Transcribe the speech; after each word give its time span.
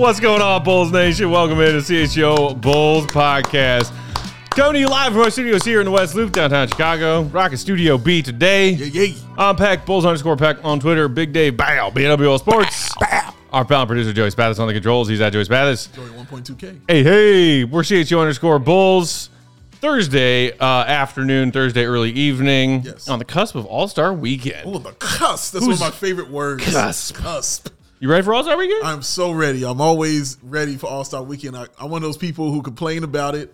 What's 0.00 0.18
going 0.18 0.40
on, 0.40 0.64
Bulls 0.64 0.90
Nation? 0.90 1.30
Welcome 1.30 1.60
in 1.60 1.72
to 1.72 1.78
CHGO 1.80 2.58
Bulls 2.58 3.04
Podcast. 3.08 3.92
Coming 4.48 4.72
to 4.72 4.78
you 4.80 4.86
live 4.88 5.12
from 5.12 5.20
our 5.20 5.30
studios 5.30 5.62
here 5.62 5.80
in 5.80 5.84
the 5.84 5.90
West 5.90 6.14
Loop, 6.14 6.32
downtown 6.32 6.68
Chicago. 6.68 7.24
Rocket 7.24 7.58
Studio 7.58 7.98
B 7.98 8.22
today. 8.22 8.70
Yeah, 8.70 9.04
yeah. 9.04 9.14
I'm 9.36 9.56
Peck, 9.56 9.84
Bulls 9.84 10.06
underscore 10.06 10.38
Peck 10.38 10.64
on 10.64 10.80
Twitter. 10.80 11.06
Big 11.06 11.34
Dave, 11.34 11.58
bow, 11.58 11.90
BWL 11.90 12.38
Sports. 12.38 12.94
Our 13.52 13.66
pal 13.66 13.80
and 13.82 13.88
producer, 13.88 14.14
Joey 14.14 14.30
Spathis 14.30 14.58
on 14.58 14.66
the 14.68 14.72
controls. 14.72 15.06
He's 15.06 15.20
at 15.20 15.34
Joey 15.34 15.44
Spathis. 15.44 15.94
Joey 15.94 16.08
1.2K. 16.08 16.80
Hey, 16.88 17.02
hey, 17.02 17.64
we're 17.64 17.82
CHGO 17.82 18.20
underscore 18.20 18.58
Bulls. 18.58 19.28
Thursday 19.72 20.56
uh, 20.58 20.64
afternoon, 20.84 21.52
Thursday 21.52 21.84
early 21.84 22.10
evening. 22.10 22.82
Yes. 22.84 23.06
On 23.08 23.18
the 23.18 23.24
cusp 23.26 23.54
of 23.54 23.66
All 23.66 23.86
Star 23.86 24.14
Weekend. 24.14 24.62
Oh, 24.66 24.78
the 24.78 24.92
cusp. 24.92 25.52
That's 25.52 25.64
Who's- 25.66 25.78
one 25.78 25.88
of 25.88 25.94
my 25.94 25.98
favorite 25.98 26.30
words. 26.30 26.64
Cusp. 26.64 27.14
Cusp. 27.14 27.68
You 28.02 28.08
ready 28.10 28.24
for 28.24 28.32
All 28.32 28.42
Star 28.42 28.56
Weekend? 28.56 28.82
I'm 28.82 29.02
so 29.02 29.30
ready. 29.30 29.62
I'm 29.62 29.80
always 29.82 30.38
ready 30.42 30.76
for 30.78 30.86
All 30.86 31.04
Star 31.04 31.22
Weekend. 31.22 31.54
I, 31.54 31.66
I'm 31.78 31.90
one 31.90 31.98
of 32.02 32.08
those 32.08 32.16
people 32.16 32.50
who 32.50 32.62
complain 32.62 33.04
about 33.04 33.34
it 33.34 33.52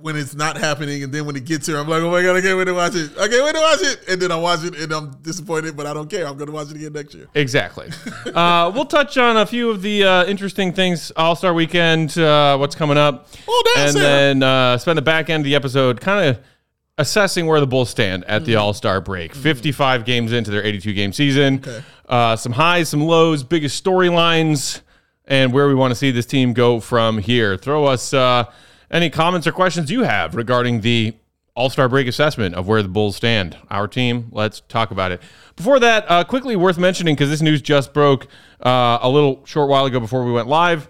when 0.00 0.16
it's 0.16 0.34
not 0.34 0.56
happening, 0.56 1.02
and 1.02 1.12
then 1.12 1.26
when 1.26 1.34
it 1.34 1.44
gets 1.44 1.66
here, 1.66 1.76
I'm 1.78 1.88
like, 1.88 2.00
oh 2.02 2.10
my 2.10 2.22
god, 2.22 2.36
I 2.36 2.40
can't 2.40 2.56
wait 2.56 2.64
to 2.66 2.74
watch 2.74 2.94
it. 2.94 3.10
I 3.18 3.26
can't 3.26 3.44
wait 3.44 3.54
to 3.54 3.60
watch 3.60 3.80
it, 3.82 4.00
and 4.08 4.22
then 4.22 4.30
I 4.32 4.36
watch 4.36 4.62
it, 4.64 4.76
and 4.76 4.92
I'm 4.92 5.10
disappointed, 5.22 5.76
but 5.76 5.86
I 5.86 5.94
don't 5.94 6.08
care. 6.08 6.26
I'm 6.28 6.36
going 6.36 6.46
to 6.46 6.52
watch 6.52 6.70
it 6.70 6.76
again 6.76 6.92
next 6.92 7.14
year. 7.14 7.26
Exactly. 7.34 7.88
uh, 8.34 8.70
we'll 8.74 8.84
touch 8.84 9.16
on 9.18 9.36
a 9.36 9.46
few 9.46 9.70
of 9.70 9.82
the 9.82 10.04
uh, 10.04 10.24
interesting 10.26 10.72
things 10.72 11.10
All 11.16 11.34
Star 11.34 11.52
Weekend, 11.52 12.16
uh, 12.18 12.56
what's 12.58 12.76
coming 12.76 12.98
up, 12.98 13.28
Oh, 13.48 13.74
and 13.78 13.92
Sarah. 13.92 14.04
then 14.04 14.42
uh, 14.44 14.78
spend 14.78 14.96
the 14.98 15.02
back 15.02 15.28
end 15.28 15.40
of 15.40 15.44
the 15.44 15.54
episode 15.56 16.00
kind 16.00 16.28
of 16.30 16.38
assessing 16.98 17.46
where 17.46 17.60
the 17.60 17.66
Bulls 17.66 17.90
stand 17.90 18.24
at 18.24 18.44
the 18.44 18.56
All 18.56 18.72
Star 18.74 19.00
break. 19.00 19.34
55 19.34 20.04
games 20.04 20.32
into 20.32 20.50
their 20.50 20.64
82 20.64 20.92
game 20.92 21.12
season. 21.12 21.56
Okay. 21.56 21.82
Uh, 22.08 22.36
some 22.36 22.52
highs, 22.52 22.88
some 22.88 23.02
lows, 23.02 23.42
biggest 23.42 23.82
storylines, 23.82 24.82
and 25.24 25.52
where 25.52 25.68
we 25.68 25.74
want 25.74 25.90
to 25.90 25.94
see 25.94 26.10
this 26.10 26.26
team 26.26 26.52
go 26.52 26.80
from 26.80 27.18
here. 27.18 27.56
Throw 27.56 27.84
us 27.86 28.12
uh, 28.12 28.44
any 28.90 29.08
comments 29.08 29.46
or 29.46 29.52
questions 29.52 29.90
you 29.90 30.02
have 30.02 30.34
regarding 30.34 30.82
the 30.82 31.14
all 31.54 31.70
Star 31.70 31.88
break 31.88 32.06
assessment 32.06 32.54
of 32.54 32.66
where 32.66 32.82
the 32.82 32.88
Bulls 32.88 33.16
stand. 33.16 33.56
Our 33.70 33.88
team, 33.88 34.28
let's 34.30 34.60
talk 34.60 34.90
about 34.90 35.12
it. 35.12 35.20
Before 35.56 35.78
that, 35.80 36.04
uh, 36.08 36.24
quickly 36.24 36.56
worth 36.56 36.78
mentioning 36.78 37.14
because 37.14 37.30
this 37.30 37.42
news 37.42 37.60
just 37.60 37.92
broke 37.92 38.26
uh, 38.64 38.98
a 39.02 39.08
little 39.08 39.44
short 39.44 39.68
while 39.68 39.84
ago 39.84 40.00
before 40.00 40.24
we 40.24 40.32
went 40.32 40.48
live. 40.48 40.88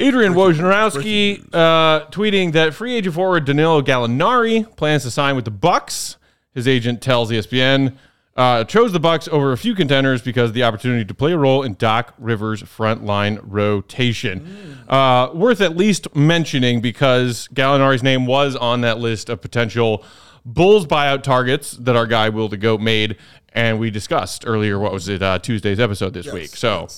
Adrian 0.00 0.34
Wojnarowski 0.34 1.44
uh, 1.52 2.06
tweeting 2.06 2.52
that 2.52 2.74
free 2.74 2.94
agent 2.94 3.14
forward 3.14 3.44
Danilo 3.44 3.82
Gallinari 3.82 4.74
plans 4.76 5.02
to 5.04 5.10
sign 5.10 5.36
with 5.36 5.44
the 5.44 5.50
Bucks. 5.50 6.16
His 6.52 6.66
agent 6.66 7.00
tells 7.00 7.30
ESPN 7.30 7.96
uh, 8.36 8.64
chose 8.64 8.92
the 8.92 9.00
Bucks 9.00 9.28
over 9.28 9.52
a 9.52 9.58
few 9.58 9.74
contenders 9.74 10.22
because 10.22 10.50
of 10.50 10.54
the 10.54 10.62
opportunity 10.62 11.04
to 11.04 11.14
play 11.14 11.32
a 11.32 11.36
role 11.36 11.62
in 11.62 11.74
Doc 11.74 12.14
Rivers' 12.18 12.62
frontline 12.62 13.38
rotation. 13.42 14.78
Uh, 14.88 15.30
worth 15.34 15.60
at 15.60 15.76
least 15.76 16.14
mentioning 16.16 16.80
because 16.80 17.48
Gallinari's 17.48 18.02
name 18.02 18.26
was 18.26 18.56
on 18.56 18.80
that 18.80 18.98
list 18.98 19.28
of 19.28 19.40
potential 19.40 20.04
Bulls 20.46 20.86
buyout 20.86 21.22
targets 21.22 21.72
that 21.72 21.96
our 21.96 22.06
guy 22.06 22.30
Will 22.30 22.48
the 22.48 22.56
Goat 22.56 22.80
made, 22.80 23.16
and 23.52 23.78
we 23.78 23.90
discussed 23.90 24.44
earlier. 24.46 24.78
What 24.78 24.92
was 24.92 25.08
it? 25.08 25.22
Uh, 25.22 25.38
Tuesday's 25.38 25.78
episode 25.78 26.14
this 26.14 26.32
week. 26.32 26.56
So. 26.56 26.88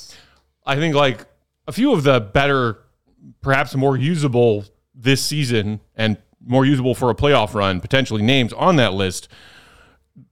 I 0.65 0.77
think 0.77 0.95
like 0.95 1.27
a 1.67 1.73
few 1.73 1.93
of 1.93 2.03
the 2.03 2.21
better, 2.21 2.79
perhaps 3.41 3.75
more 3.75 3.97
usable 3.97 4.65
this 4.94 5.22
season 5.22 5.81
and 5.97 6.16
more 6.44 6.65
usable 6.65 6.94
for 6.94 7.10
a 7.10 7.15
playoff 7.15 7.55
run, 7.55 7.81
potentially 7.81 8.22
names 8.22 8.53
on 8.53 8.77
that 8.77 8.94
list 8.94 9.28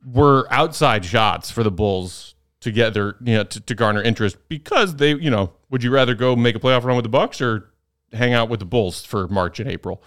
were 0.05 0.47
outside 0.51 1.05
shots 1.05 1.51
for 1.51 1.63
the 1.63 1.71
Bulls 1.71 2.35
to 2.61 2.71
get 2.71 2.93
their, 2.95 3.17
you 3.23 3.35
know, 3.35 3.45
to, 3.45 3.61
to 3.61 3.75
garner 3.75 4.03
interest 4.03 4.37
because 4.49 4.97
they, 4.97 5.15
you 5.15 5.31
know, 5.31 5.53
would 5.71 5.83
you 5.83 5.91
rather 5.91 6.15
go 6.15 6.37
make 6.37 6.55
a 6.55 6.59
playoff 6.59 6.85
run 6.85 6.97
with 6.97 7.05
the 7.05 7.11
Bucks 7.11 7.41
or 7.41 7.71
hang 8.13 8.33
out 8.33 8.49
with 8.49 8.61
the 8.61 8.67
Bulls 8.67 9.05
for 9.05 9.29
March 9.29 9.61
and 9.61 9.71
April? 9.71 10.03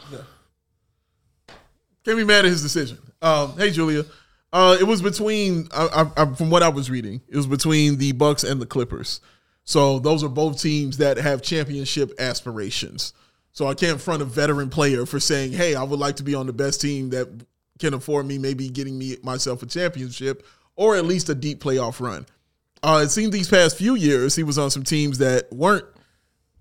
Can't 2.05 2.17
be 2.17 2.23
mad 2.23 2.45
at 2.45 2.51
his 2.51 2.61
decision. 2.61 2.99
Um, 3.21 3.57
hey, 3.57 3.71
Julia. 3.71 4.05
Uh, 4.51 4.77
it 4.79 4.83
was 4.83 5.01
between, 5.01 5.67
I, 5.73 6.05
I, 6.17 6.23
I, 6.23 6.35
from 6.35 6.51
what 6.51 6.61
I 6.61 6.69
was 6.69 6.91
reading, 6.91 7.21
it 7.27 7.35
was 7.35 7.47
between 7.47 7.97
the 7.97 8.11
Bucks 8.11 8.43
and 8.43 8.61
the 8.61 8.67
Clippers. 8.67 9.19
So 9.65 9.99
those 9.99 10.23
are 10.23 10.29
both 10.29 10.61
teams 10.61 10.97
that 10.97 11.17
have 11.17 11.41
championship 11.41 12.11
aspirations. 12.19 13.13
So 13.51 13.67
I 13.67 13.73
can't 13.75 14.01
front 14.01 14.21
a 14.21 14.25
veteran 14.25 14.69
player 14.69 15.05
for 15.05 15.19
saying, 15.19 15.53
"Hey, 15.53 15.75
I 15.75 15.83
would 15.83 15.99
like 15.99 16.17
to 16.17 16.23
be 16.23 16.35
on 16.35 16.47
the 16.47 16.53
best 16.53 16.81
team 16.81 17.11
that 17.11 17.29
can 17.79 17.93
afford 17.93 18.25
me, 18.25 18.37
maybe 18.37 18.69
getting 18.69 18.97
me 18.97 19.17
myself 19.23 19.63
a 19.63 19.65
championship 19.65 20.45
or 20.75 20.95
at 20.95 21.05
least 21.05 21.29
a 21.29 21.35
deep 21.35 21.63
playoff 21.63 21.99
run." 21.99 22.25
Uh, 22.81 23.01
it 23.03 23.09
seemed 23.09 23.31
these 23.31 23.47
past 23.47 23.77
few 23.77 23.95
years 23.95 24.35
he 24.35 24.43
was 24.43 24.57
on 24.57 24.69
some 24.69 24.83
teams 24.83 25.19
that 25.19 25.51
weren't 25.53 25.85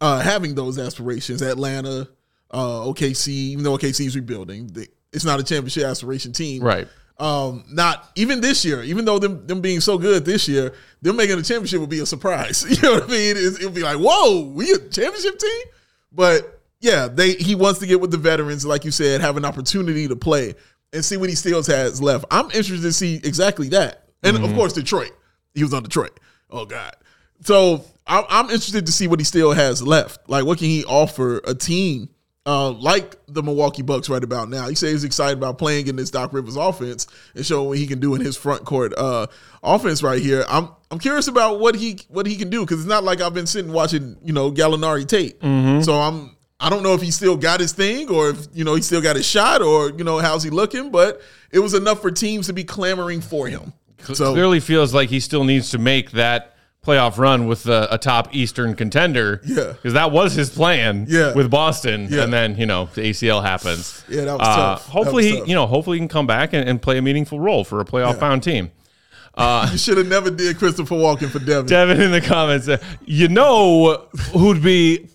uh, 0.01 0.21
having 0.21 0.55
those 0.55 0.79
aspirations. 0.79 1.43
Atlanta, 1.43 2.09
uh, 2.51 2.81
OKC, 2.85 3.29
even 3.29 3.65
though 3.65 3.77
OKC 3.77 4.07
is 4.07 4.15
rebuilding, 4.15 4.69
they, 4.69 4.87
it's 5.13 5.25
not 5.25 5.41
a 5.41 5.43
championship 5.43 5.85
aspiration 5.85 6.33
team. 6.33 6.63
Right. 6.63 6.87
Um, 7.19 7.65
not 7.71 8.11
even 8.17 8.41
this 8.41 8.65
year, 8.65 8.83
even 8.83 9.05
though 9.05 9.19
them 9.19 9.47
them 9.47 9.61
being 9.61 9.81
so 9.81 9.99
good 9.99 10.25
this 10.25 10.49
year, 10.49 10.75
them 11.03 11.17
making 11.17 11.37
the 11.37 11.43
championship 11.43 11.81
would 11.81 11.91
be 11.91 12.01
a 12.01 12.07
surprise. 12.07 12.65
You 12.69 12.83
know 12.83 12.95
what 12.95 13.05
I 13.05 13.07
mean? 13.07 13.37
It's, 13.37 13.59
it'll 13.59 13.71
be 13.71 13.83
like, 13.83 13.99
whoa, 13.99 14.47
we 14.47 14.73
a 14.73 14.79
championship 14.79 15.39
team? 15.39 15.63
But 16.11 16.61
yeah, 16.81 17.09
they 17.09 17.35
he 17.35 17.55
wants 17.55 17.81
to 17.81 17.87
get 17.87 18.01
with 18.01 18.11
the 18.11 18.17
veterans, 18.17 18.67
like 18.67 18.85
you 18.85 18.91
said, 18.91 19.21
have 19.21 19.37
an 19.37 19.45
opportunity 19.45 20.09
to 20.09 20.17
play 20.17 20.55
and 20.93 21.05
see 21.05 21.17
what 21.17 21.29
he 21.29 21.35
still 21.35 21.63
has 21.63 22.03
left. 22.03 22.25
I'm 22.31 22.47
interested 22.47 22.83
to 22.83 22.93
see 22.93 23.17
exactly 23.17 23.69
that. 23.71 24.09
And 24.23 24.37
of 24.37 24.55
course, 24.55 24.73
Detroit. 24.73 25.13
He 25.55 25.63
was 25.63 25.75
on 25.75 25.83
Detroit. 25.83 26.19
Oh 26.51 26.65
God. 26.65 26.95
So 27.43 27.85
I'm, 28.07 28.25
I'm 28.29 28.45
interested 28.47 28.87
to 28.87 28.93
see 28.93 29.07
what 29.07 29.21
he 29.21 29.25
still 29.25 29.53
has 29.53 29.83
left. 29.83 30.29
Like, 30.29 30.45
what 30.45 30.59
can 30.59 30.69
he 30.69 30.85
offer 30.85 31.41
a 31.45 31.55
team 31.55 32.09
uh, 32.45 32.71
like 32.71 33.17
the 33.29 33.43
Milwaukee 33.43 33.83
Bucks 33.83 34.09
right 34.09 34.23
about 34.23 34.49
now? 34.49 34.69
He 34.69 34.75
says 34.75 34.91
he's 34.93 35.05
excited 35.05 35.39
about 35.39 35.59
playing 35.59 35.87
in 35.87 35.97
this 35.97 36.11
Doc 36.11 36.33
Rivers 36.33 36.57
offense 36.57 37.07
and 37.35 37.47
showing 37.47 37.69
what 37.69 37.79
he 37.79 37.87
can 37.87 38.01
do 38.01 38.15
in 38.15 38.21
his 38.21 38.37
front 38.37 38.65
court 38.65 38.93
uh, 38.97 39.27
offense 39.63 40.03
right 40.03 40.21
here. 40.21 40.45
I'm 40.49 40.69
I'm 40.91 40.99
curious 40.99 41.29
about 41.29 41.61
what 41.61 41.75
he 41.75 42.01
what 42.09 42.27
he 42.27 42.37
can 42.37 42.51
do 42.51 42.61
because 42.63 42.81
it's 42.81 42.89
not 42.89 43.05
like 43.05 43.21
I've 43.21 43.35
been 43.35 43.47
sitting 43.47 43.73
watching 43.73 44.17
you 44.25 44.33
know 44.33 44.51
Gallinari 44.51 45.07
tape. 45.07 45.41
So 45.83 45.95
I'm 45.95 46.37
I 46.61 46.69
don't 46.71 46.83
know 46.83 46.95
if 46.95 47.03
he 47.03 47.11
still 47.11 47.37
got 47.37 47.61
his 47.61 47.73
thing 47.73 48.09
or 48.11 48.31
if 48.31 48.47
you 48.53 48.65
know 48.65 48.75
he 48.75 48.83
still 48.83 49.01
got 49.01 49.17
his 49.17 49.27
shot 49.27 49.63
or 49.63 49.91
you 49.91 50.05
know 50.05 50.19
how's 50.19 50.43
he 50.43 50.51
looking, 50.51 50.91
but 50.91 51.21
it 51.51 51.59
was 51.61 51.75
enough 51.75 52.01
for 52.03 52.11
teams 52.11 52.47
to 52.49 52.53
be 52.53 52.65
clamoring 52.65 53.21
for 53.21 53.47
him. 53.49 53.73
So 54.15 54.33
Clearly 54.33 54.59
feels 54.59 54.93
like 54.93 55.11
he 55.11 55.21
still 55.21 55.45
needs 55.45 55.71
to 55.71 55.79
make 55.79 56.11
that 56.13 56.52
playoff 56.85 57.17
run 57.17 57.47
with 57.47 57.67
a, 57.67 57.87
a 57.93 57.99
top 57.99 58.35
Eastern 58.35 58.75
contender. 58.75 59.41
Yeah. 59.45 59.73
Because 59.73 59.93
that 59.93 60.11
was 60.11 60.35
his 60.35 60.51
plan 60.51 61.07
Yeah. 61.09 61.33
with 61.33 61.49
Boston. 61.49 62.09
Yeah. 62.11 62.25
And 62.25 62.33
then, 62.33 62.57
you 62.57 62.67
know, 62.67 62.89
the 62.95 63.03
ACL 63.03 63.41
happens. 63.43 64.03
Yeah, 64.09 64.25
that 64.25 64.39
was 64.39 64.49
Uh, 64.49 64.57
tough. 64.57 64.89
Hopefully, 64.89 65.25
was 65.27 65.33
he, 65.33 65.39
tough. 65.39 65.49
you 65.49 65.55
know, 65.55 65.67
hopefully 65.67 65.97
he 65.99 66.01
can 66.01 66.09
come 66.09 66.27
back 66.27 66.53
and, 66.53 66.69
and 66.69 66.83
play 66.83 66.99
a 66.99 67.03
meaningful 67.03 67.39
role 67.39 67.63
for 67.63 67.81
a 67.81 67.85
playoff 67.85 68.19
bound 68.19 68.43
team. 68.43 68.73
you 69.39 69.79
should 69.79 69.97
have 69.97 70.09
never 70.09 70.29
did 70.31 70.59
Christopher 70.59 70.97
Walken 70.97 71.31
for 71.31 71.39
Devin. 71.39 71.67
Devin 71.67 72.01
in 72.01 72.11
the 72.11 72.21
comments, 72.21 72.67
uh, 72.69 72.79
you 73.07 73.29
know 73.29 74.09
who'd 74.33 74.61
be 74.63 75.09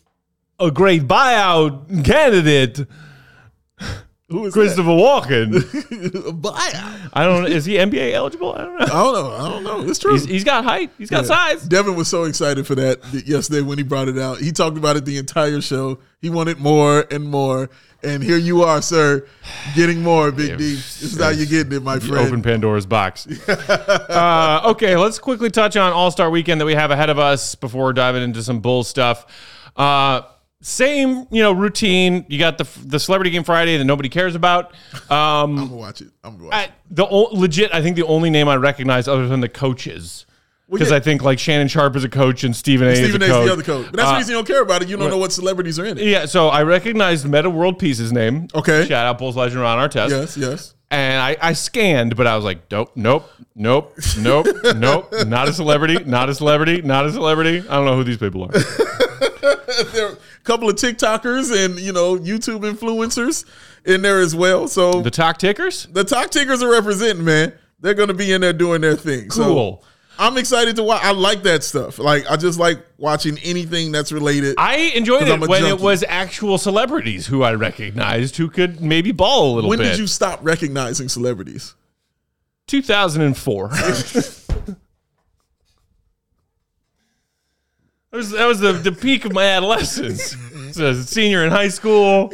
a 0.60 0.72
great 0.72 1.04
buyout 1.04 2.04
candidate? 2.06 2.80
Who 4.30 4.46
is 4.46 4.54
Christopher 4.54 4.90
Walken. 4.90 5.54
buyout. 6.42 7.10
I 7.14 7.26
don't. 7.26 7.48
Is 7.48 7.64
he 7.64 7.76
NBA 7.76 8.12
eligible? 8.12 8.54
I 8.54 8.66
don't 8.66 8.78
know. 8.78 8.86
I 8.86 8.90
don't 8.90 9.14
know. 9.14 9.32
I 9.32 9.50
don't 9.50 9.64
know. 9.64 9.90
It's 9.90 10.00
true. 10.00 10.12
He's, 10.12 10.26
he's 10.26 10.44
got 10.44 10.66
height. 10.66 10.92
He's 10.98 11.10
got 11.10 11.26
size. 11.26 11.64
Devin 11.64 11.96
was 11.96 12.10
so 12.10 12.26
excited 12.26 12.68
for 12.68 12.76
that 12.76 13.00
yesterday 13.26 13.62
when 13.62 13.78
he 13.78 13.86
brought 13.86 14.10
it 14.10 14.18
out. 14.18 14.40
He 14.40 14.52
talked 14.52 14.78
about 14.78 14.98
it 14.98 15.06
the 15.06 15.18
entire 15.18 15.62
show. 15.62 16.00
He 16.20 16.30
wanted 16.30 16.60
more 16.60 17.06
and 17.10 17.24
more. 17.24 17.70
And 18.04 18.22
here 18.22 18.38
you 18.38 18.64
are, 18.64 18.82
sir, 18.82 19.26
getting 19.76 20.04
more, 20.04 20.32
Big 20.32 20.58
D. 20.58 20.76
This 20.76 21.02
is 21.02 21.20
how 21.20 21.30
you're 21.30 21.46
getting 21.46 21.74
it, 21.74 21.82
my 21.82 21.98
friend. 21.98 22.28
Open 22.28 22.42
Pandora's 22.44 22.86
box. 22.86 23.28
uh, 23.50 24.62
okay, 24.66 24.96
let's 24.98 25.20
quickly 25.20 25.50
touch 25.50 25.78
on 25.78 25.94
All 25.94 26.12
Star 26.12 26.30
Weekend 26.30 26.62
that 26.62 26.66
we 26.66 26.76
have 26.76 26.92
ahead 26.92 27.10
of 27.10 27.18
us 27.18 27.56
before 27.56 27.94
diving 27.94 28.24
into 28.24 28.44
some 28.44 28.60
Bulls 28.60 28.88
stuff. 28.88 29.26
Uh, 29.76 30.22
same, 30.62 31.28
you 31.30 31.42
know, 31.44 31.52
routine. 31.52 32.26
You 32.30 32.40
got 32.40 32.58
the 32.58 32.68
the 32.86 33.00
celebrity 33.00 33.30
game 33.32 33.44
Friday 33.44 33.78
that 33.78 33.86
nobody 33.86 34.10
cares 34.10 34.36
about. 34.36 34.72
Um, 35.10 35.12
I'm 35.12 35.56
gonna 35.56 35.76
watch 35.76 36.02
it. 36.02 36.10
I'm 36.24 36.34
gonna 36.38 36.46
watch 36.46 36.54
I, 36.56 36.64
it. 36.66 36.72
the 36.92 37.06
o- 37.08 37.30
legit, 37.32 37.74
I 37.74 37.82
think 37.82 37.96
the 37.96 38.06
only 38.06 38.30
name 38.30 38.48
I 38.48 38.56
recognize 38.56 39.08
other 39.08 39.28
than 39.28 39.40
the 39.42 39.50
coaches, 39.50 40.26
because 40.70 40.90
yeah. 40.90 40.98
I 40.98 41.00
think 41.00 41.22
like 41.22 41.38
Shannon 41.40 41.68
Sharpe 41.68 41.96
is 41.96 42.04
a 42.04 42.10
coach 42.10 42.44
and 42.44 42.56
Stephen 42.56 42.88
A. 42.88 42.96
Stephen 42.96 43.22
is 43.22 43.30
A's 43.30 43.36
a 43.36 43.38
coach. 43.38 43.46
the 43.46 43.54
other 43.54 43.64
coach. 43.64 43.86
But 43.92 43.98
that's 43.98 44.10
the 44.10 44.16
Uh, 44.16 44.18
reason 44.18 44.32
you 44.32 44.38
don't 44.38 44.48
care 44.48 44.62
about 44.62 44.82
it. 44.82 44.90
You 44.90 44.98
don't 44.98 45.10
know 45.10 45.18
what 45.18 45.32
celebrities 45.32 45.78
are 45.80 45.86
in 45.86 45.98
it. 45.98 46.06
Yeah, 46.06 46.26
so 46.26 46.48
I 46.50 46.64
recognized 46.64 47.28
Metta 47.30 47.50
World 47.50 47.78
Peace's 47.80 48.12
name. 48.12 48.48
Okay. 48.56 48.86
Shout 48.88 49.06
out 49.06 49.18
Bulls 49.20 49.36
legend 49.38 49.62
Ron 49.62 49.78
Artest. 49.90 50.10
Yes, 50.10 50.36
yes. 50.38 50.74
And 50.90 51.22
I, 51.22 51.36
I 51.42 51.52
scanned, 51.54 52.16
but 52.16 52.28
I 52.28 52.36
was 52.38 52.46
like, 52.46 52.72
nope, 52.72 52.94
nope, 52.96 53.30
nope, 53.56 53.94
nope, 54.18 54.48
nope. 54.78 55.14
Not 55.28 55.50
a 55.50 55.54
celebrity, 55.54 56.02
not 56.06 56.30
a 56.30 56.34
celebrity, 56.36 56.82
not 56.82 57.06
a 57.06 57.12
celebrity. 57.12 57.60
I 57.68 57.76
don't 57.76 57.84
know 57.86 57.96
who 57.98 58.06
these 58.06 58.18
people 58.18 58.44
are. 58.44 58.52
There 59.94 60.08
are 60.10 60.14
a 60.14 60.18
couple 60.44 60.70
of 60.70 60.76
TikTokers 60.76 61.66
and 61.66 61.80
you 61.80 61.94
know 61.94 62.18
YouTube 62.18 62.62
influencers 62.62 63.46
in 63.86 64.02
there 64.02 64.20
as 64.20 64.36
well. 64.36 64.68
So 64.68 65.02
The 65.02 65.12
Talk 65.12 65.38
Tickers? 65.38 65.86
the 65.92 66.04
Talk 66.04 66.30
Tickers 66.32 66.62
are 66.64 66.72
representing, 66.72 67.26
man. 67.26 67.54
They're 67.80 67.94
going 67.94 68.08
to 68.08 68.14
be 68.14 68.32
in 68.34 68.42
there 68.42 68.54
doing 68.54 68.82
their 68.82 68.96
thing. 68.96 69.30
So 69.30 69.44
Cool. 69.44 69.84
I'm 70.20 70.36
excited 70.38 70.76
to 70.78 70.84
watch. 70.84 71.04
I 71.04 71.12
like 71.12 71.44
that 71.44 71.64
stuff. 71.64 72.00
Like 72.00 72.30
I 72.30 72.38
just 72.38 72.58
like 72.58 72.84
watching 72.98 73.38
anything 73.44 73.92
that's 73.92 74.12
related. 74.12 74.56
I 74.58 74.92
enjoyed 74.96 75.28
it 75.28 75.48
when 75.48 75.64
it 75.64 75.80
was 75.80 76.04
actual 76.08 76.58
celebrities 76.58 77.28
who 77.28 77.44
I 77.44 77.54
recognized 77.54 78.38
who 78.38 78.50
could 78.50 78.82
maybe 78.82 79.12
ball 79.12 79.54
a 79.54 79.56
little 79.56 79.70
when 79.70 79.78
bit. 79.80 79.92
did 79.92 80.00
you 80.00 80.08
stop 80.08 80.40
recognizing 80.42 81.08
celebrities? 81.08 81.76
2004. 82.66 83.70
that 88.12 88.18
was, 88.18 88.32
that 88.32 88.46
was 88.46 88.60
the, 88.60 88.74
the 88.74 88.92
peak 88.92 89.26
of 89.26 89.34
my 89.34 89.44
adolescence. 89.46 90.36
As 90.70 90.80
a 90.80 91.04
senior 91.04 91.44
in 91.44 91.52
high 91.52 91.70
school, 91.70 92.32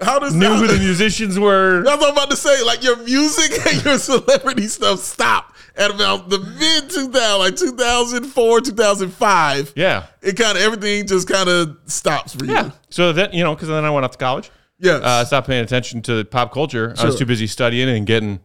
How 0.00 0.18
does 0.18 0.34
knew 0.34 0.54
who 0.54 0.66
the 0.66 0.78
musicians 0.78 1.38
were. 1.38 1.82
That's 1.84 1.98
what 2.00 2.08
I'm 2.10 2.12
about 2.14 2.30
to 2.30 2.36
say. 2.36 2.62
Like 2.64 2.82
your 2.82 2.96
music 2.98 3.66
and 3.72 3.84
your 3.84 3.98
celebrity 3.98 4.68
stuff 4.68 4.98
stopped 5.00 5.56
at 5.76 5.90
about 5.90 6.28
the 6.28 6.38
mid 6.38 6.90
2000, 6.90 7.38
like 7.38 7.56
2004, 7.56 8.60
2005. 8.60 9.72
Yeah. 9.76 10.06
It 10.22 10.36
kind 10.36 10.56
of 10.56 10.62
everything 10.64 11.06
just 11.06 11.28
kind 11.28 11.48
of 11.48 11.78
stops 11.86 12.34
for 12.34 12.44
you. 12.44 12.52
Yeah. 12.52 12.70
So 12.90 13.12
then, 13.12 13.32
you 13.32 13.42
know, 13.44 13.54
because 13.54 13.68
then 13.68 13.84
I 13.84 13.90
went 13.90 14.04
off 14.04 14.12
to 14.12 14.18
college. 14.18 14.50
Yes. 14.78 15.02
Uh, 15.02 15.24
stopped 15.24 15.46
paying 15.46 15.64
attention 15.64 16.02
to 16.02 16.24
pop 16.26 16.52
culture. 16.52 16.94
I 16.98 17.04
was 17.04 17.14
Sure. 17.14 17.20
too 17.20 17.26
busy 17.26 17.46
studying 17.46 17.88
and 17.88 18.06
getting, 18.06 18.40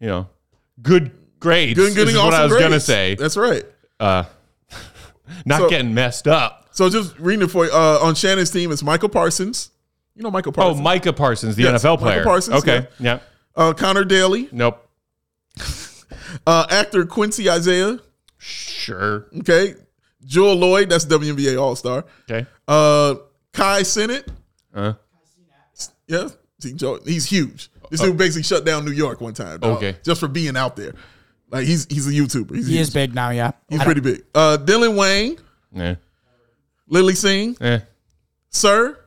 you 0.00 0.06
know, 0.08 0.28
good 0.80 1.10
grades. 1.38 1.78
Good, 1.78 2.08
is 2.08 2.16
awesome 2.16 2.24
what 2.24 2.34
I 2.34 2.42
was 2.44 2.52
grades. 2.52 2.62
going 2.62 2.72
to 2.72 2.80
say. 2.80 3.14
That's 3.16 3.36
right. 3.36 3.64
Uh, 4.00 4.24
not 5.44 5.60
So- 5.62 5.68
getting 5.70 5.94
messed 5.94 6.26
up. 6.28 6.68
So 6.72 6.88
just 6.90 7.16
reading 7.18 7.44
it 7.44 7.50
for 7.50 7.66
you. 7.66 7.72
Uh, 7.72 7.98
on 8.02 8.14
Shannon's 8.16 8.50
team, 8.50 8.72
it's 8.72 8.82
Michael 8.82 9.08
Parsons. 9.08 9.70
You 10.16 10.22
know 10.22 10.30
Michael 10.30 10.52
Parsons. 10.52 10.80
Oh, 10.80 10.82
Micah 10.82 11.12
Parsons, 11.12 11.54
the 11.56 11.62
Yes, 11.64 11.82
NFL 11.84 11.98
player. 11.98 12.22
Parsons, 12.24 12.56
okay. 12.62 12.86
Yeah. 12.98 13.20
uh, 13.56 13.72
Connor 13.72 14.04
Daly. 14.04 14.48
Nope. 14.52 14.80
Uh, 16.46 16.66
actor 16.68 17.06
Quincy 17.06 17.48
Isaiah. 17.48 17.98
Sure. 18.38 19.26
Okay. 19.38 19.74
Jewell 20.24 20.56
Loyd. 20.56 20.88
That's 20.90 21.04
WNBA 21.06 21.60
All 21.60 21.76
Star. 21.76 22.04
Okay. 22.28 22.46
Uh, 22.66 23.14
Kai 23.52 23.82
Cenat. 23.82 24.26
Uh, 24.74 24.94
Yeah. 26.08 26.28
He's 27.04 27.26
huge. 27.26 27.70
This 27.90 28.00
dude 28.00 28.16
basically 28.16 28.42
shut 28.42 28.64
down 28.64 28.84
New 28.84 28.90
York 28.90 29.20
one 29.20 29.34
time. 29.34 29.60
dog, 29.60 29.74
Oh. 29.74 29.76
Okay. 29.76 29.96
Just 30.02 30.18
for 30.20 30.28
being 30.28 30.56
out 30.56 30.74
there. 30.76 30.94
Like 31.50 31.66
he's 31.66 31.86
he's 31.86 32.06
a 32.06 32.10
YouTuber. 32.10 32.54
He's 32.56 32.66
He 32.66 32.78
is 32.78 32.90
big 32.90 33.14
now, 33.14 33.30
yeah. 33.30 33.52
He's 33.68 33.82
pretty 33.82 34.00
big. 34.00 34.24
Uh, 34.34 34.58
Dylan 34.60 34.96
Wang, 34.96 35.38
eh. 35.76 35.94
Lilly 36.88 37.14
Singh, 37.14 37.56
Eh. 37.60 37.80
Sir. 38.50 38.98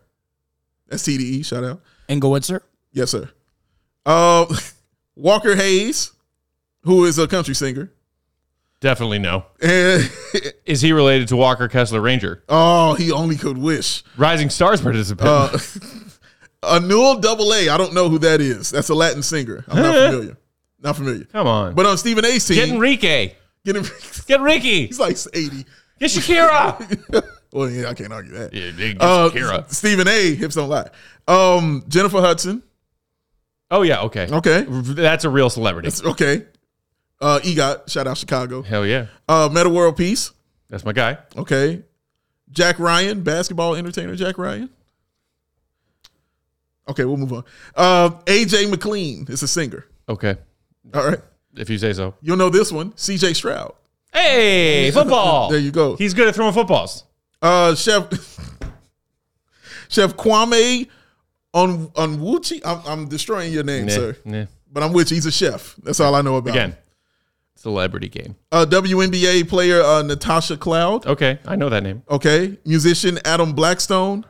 That's 0.87 1.03
TDE. 1.03 1.45
Shout 1.45 1.63
out. 1.63 1.81
Inglewood, 2.07 2.45
sir. 2.45 2.61
Yes, 2.93 3.11
sir. 3.11 3.29
Uh, 4.05 4.45
Walker 5.15 5.55
Hayes, 5.55 6.11
who 6.83 7.03
is 7.05 7.17
a 7.19 7.27
country 7.27 7.53
singer, 7.55 7.91
Definitely 8.79 9.19
no. 9.19 9.43
and 9.61 10.09
Is 10.65 10.81
he 10.81 10.93
related 10.93 11.27
to 11.29 11.35
Walker 11.35 11.67
Kessler 11.67 11.99
Ranger? 11.99 12.43
oh, 12.47 12.93
he 12.93 13.11
only 13.11 13.35
could 13.35 13.57
wish. 13.57 14.03
Rising 14.17 14.49
Stars 14.51 14.79
participant. 14.81 15.27
Uh, 15.27 15.49
Anuel 16.63 17.21
Double 17.21 17.53
A. 17.53 17.69
I 17.69 17.77
don't 17.77 17.93
know 17.93 18.07
who 18.09 18.19
that 18.19 18.39
is. 18.41 18.69
That's 18.71 18.89
a 18.89 18.95
Latin 18.95 19.23
singer. 19.23 19.65
I'm 19.67 19.81
not 19.81 19.95
familiar. 20.11 20.37
Not 20.81 20.95
familiar. 20.95 21.25
Come 21.25 21.47
on. 21.47 21.73
But 21.75 21.85
on 21.85 21.97
Stephen 21.97 22.23
A's 22.25 22.45
team, 22.45 22.55
Get 22.57 22.69
Enrique. 22.69 23.33
get 23.65 23.75
him. 23.75 23.85
Get 24.27 24.41
Ricky. 24.41 24.87
He's 24.87 24.99
like 24.99 25.17
80. 25.33 25.65
Get 25.99 26.11
Shakira. 26.11 27.23
Well, 27.53 27.69
yeah, 27.69 27.89
I 27.89 27.93
can't 27.93 28.11
argue 28.11 28.33
that. 28.33 28.53
Yeah, 28.53 28.71
get 28.71 29.01
Uh, 29.01 29.29
Shakira. 29.29 29.71
Stephen 29.73 30.05
A. 30.07 30.35
Hips 30.35 30.55
don't 30.55 30.67
lie. 30.69 30.89
Um, 31.29 31.85
Jennifer 31.87 32.19
Hudson. 32.19 32.61
Oh 33.71 33.83
yeah. 33.83 34.01
Okay. 34.01 34.27
Okay, 34.29 34.65
That's 34.67 35.23
a 35.23 35.29
real 35.29 35.49
celebrity. 35.49 35.87
It's 35.87 36.03
okay. 36.03 36.45
Uh, 37.21 37.39
EGOT. 37.43 37.89
Shout 37.89 38.05
out 38.05 38.17
Chicago. 38.17 38.61
Hell 38.61 38.85
yeah. 38.85 39.07
Uh, 39.29 39.49
Metta 39.51 39.69
World 39.69 39.95
Peace. 39.95 40.31
That's 40.69 40.83
my 40.83 40.91
guy. 40.91 41.17
Okay. 41.37 41.81
Jack 42.51 42.79
Ryan, 42.79 43.23
basketball 43.23 43.75
entertainer 43.75 44.15
Jack 44.17 44.37
Ryan. 44.37 44.69
Okay, 46.89 47.05
we'll 47.05 47.17
move 47.17 47.33
on. 47.33 47.43
Uh, 47.75 48.09
AJ 48.25 48.69
McLean 48.69 49.25
is 49.29 49.41
a 49.41 49.47
singer. 49.47 49.85
Okay. 50.07 50.35
All 50.93 51.07
right. 51.07 51.19
If 51.55 51.69
you 51.69 51.77
say 51.77 51.93
so. 51.93 52.13
You'll 52.21 52.37
know 52.37 52.49
this 52.49 52.71
one. 52.71 52.91
CJ 52.93 53.35
Stroud. 53.35 53.73
Hey, 54.13 54.91
football. 54.93 55.49
There 55.49 55.59
you 55.59 55.71
go. 55.71 55.95
He's 55.95 56.13
good 56.13 56.27
at 56.27 56.35
throwing 56.35 56.53
footballs. 56.53 57.03
Uh, 57.41 57.75
Chef 57.75 58.07
Chef 59.89 60.15
Kwame 60.15 60.87
on 61.53 61.91
on 61.95 62.17
Wuchi. 62.19 62.61
I'm, 62.65 62.81
I'm 62.85 63.07
destroying 63.07 63.53
your 63.53 63.63
name, 63.63 63.85
Nah, 63.85 63.91
sir. 63.93 64.17
nah. 64.25 64.45
But 64.71 64.83
I'm 64.83 64.93
with 64.93 65.11
you. 65.11 65.15
He's 65.15 65.25
a 65.25 65.31
chef. 65.31 65.75
That's 65.83 65.99
all 65.99 66.13
I 66.13 66.21
know 66.21 66.35
about. 66.35 66.53
him. 66.55 66.55
Again, 66.71 66.77
celebrity 67.55 68.09
game. 68.09 68.35
Uh, 68.51 68.65
WNBA 68.69 69.47
player 69.47 69.81
uh, 69.81 70.01
Natasha 70.03 70.57
Cloud. 70.57 71.05
Okay, 71.05 71.39
I 71.45 71.55
know 71.55 71.69
that 71.69 71.83
name. 71.83 72.03
Okay. 72.09 72.57
Musician 72.65 73.17
Adam 73.25 73.53
Blackstone. 73.53 74.25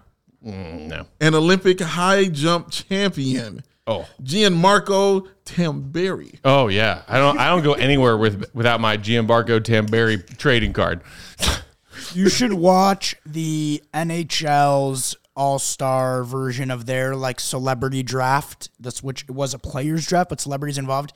Mm, 0.45 0.87
no. 0.87 1.05
An 1.19 1.33
Olympic 1.33 1.79
high 1.81 2.25
jump 2.25 2.69
champion 2.71 3.63
Oh. 3.87 4.05
Gianmarco 4.21 5.27
Tamberi. 5.45 6.39
Oh 6.43 6.67
yeah. 6.67 7.03
I 7.07 7.17
don't. 7.17 7.39
I 7.39 7.47
don't 7.47 7.63
go 7.63 7.73
anywhere 7.73 8.17
with 8.17 8.53
without 8.53 8.81
my 8.81 8.97
Gianmarco 8.97 9.59
Tamberi 9.61 10.37
trading 10.37 10.73
card. 10.73 11.01
You 12.13 12.29
should 12.29 12.53
watch 12.53 13.15
the 13.25 13.81
NHL's 13.93 15.15
All 15.35 15.57
Star 15.59 16.23
version 16.23 16.69
of 16.69 16.85
their 16.85 17.15
like 17.15 17.39
celebrity 17.39 18.03
draft. 18.03 18.69
That's 18.79 19.01
which 19.01 19.23
it 19.23 19.31
was 19.31 19.53
a 19.53 19.59
players 19.59 20.05
draft, 20.05 20.29
but 20.29 20.41
celebrities 20.41 20.77
involved. 20.77 21.13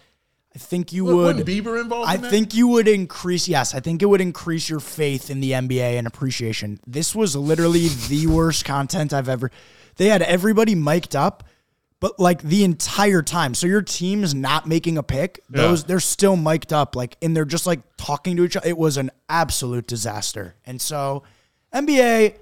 I 0.54 0.60
think 0.60 0.92
you 0.92 1.06
would. 1.06 1.38
Wasn't 1.38 1.48
Bieber 1.48 1.80
involved? 1.80 2.10
I 2.10 2.16
in 2.16 2.22
think 2.22 2.54
you 2.54 2.68
would 2.68 2.88
increase. 2.88 3.48
Yes, 3.48 3.74
I 3.74 3.80
think 3.80 4.02
it 4.02 4.06
would 4.08 4.22
increase 4.22 4.70
your 4.70 4.82
faith 4.82 5.30
in 5.30 5.40
the 5.40 5.52
NBA 5.52 5.98
and 5.98 6.08
appreciation. 6.08 6.80
This 6.86 7.16
was 7.16 7.36
literally 7.36 7.88
the 7.88 8.28
worst 8.28 8.66
content 8.66 9.14
I've 9.14 9.30
ever. 9.30 9.50
They 9.96 10.08
had 10.08 10.22
everybody 10.22 10.76
mic'd 10.76 11.16
up, 11.16 11.44
but 12.02 12.20
like 12.20 12.42
the 12.42 12.66
entire 12.66 13.22
time. 13.22 13.54
So 13.54 13.66
your 13.68 13.82
team's 13.82 14.36
not 14.36 14.68
making 14.68 14.98
a 14.98 15.04
pick. 15.04 15.40
Those 15.50 15.86
they're 15.86 16.02
still 16.02 16.36
mic'd 16.36 16.74
up, 16.74 16.98
like 16.98 17.16
and 17.22 17.34
they're 17.38 17.46
just 17.46 17.66
like 17.66 17.80
talking 17.96 18.36
to 18.36 18.44
each 18.44 18.58
other. 18.58 18.68
It 18.68 18.78
was 18.78 18.98
an 18.98 19.10
absolute 19.30 19.88
disaster. 19.88 20.56
And 20.66 20.82
so 20.82 21.24
NBA, 21.74 22.36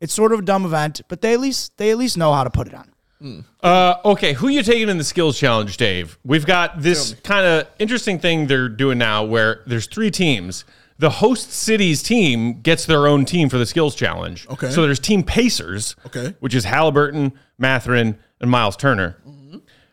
it's 0.00 0.14
sort 0.14 0.32
of 0.32 0.38
a 0.38 0.42
dumb 0.42 0.64
event, 0.64 1.02
but 1.08 1.20
they 1.20 1.34
at 1.34 1.40
least 1.40 1.76
they 1.76 1.90
at 1.90 1.98
least 1.98 2.16
know 2.16 2.32
how 2.32 2.44
to 2.44 2.50
put 2.50 2.66
it 2.68 2.74
on. 2.74 3.44
Uh, 3.62 3.96
okay, 4.02 4.32
who 4.32 4.48
you 4.48 4.62
taking 4.62 4.88
in 4.88 4.96
the 4.96 5.04
skills 5.04 5.38
challenge, 5.38 5.76
Dave? 5.76 6.18
We've 6.24 6.46
got 6.46 6.80
this 6.80 7.14
kind 7.22 7.44
of 7.44 7.66
interesting 7.78 8.18
thing 8.18 8.46
they're 8.46 8.70
doing 8.70 8.96
now 8.96 9.24
where 9.24 9.62
there's 9.66 9.86
three 9.86 10.10
teams. 10.10 10.64
The 10.98 11.10
host 11.10 11.52
city's 11.52 12.02
team 12.02 12.60
gets 12.62 12.86
their 12.86 13.06
own 13.06 13.26
team 13.26 13.50
for 13.50 13.58
the 13.58 13.66
skills 13.66 13.94
challenge. 13.94 14.46
Okay. 14.48 14.70
So 14.70 14.82
there's 14.82 14.98
Team 14.98 15.22
Pacers, 15.22 15.96
Okay. 16.06 16.34
which 16.40 16.54
is 16.54 16.64
Halliburton, 16.64 17.32
Mathurin, 17.58 18.18
and 18.40 18.50
Miles 18.50 18.76
Turner. 18.76 19.16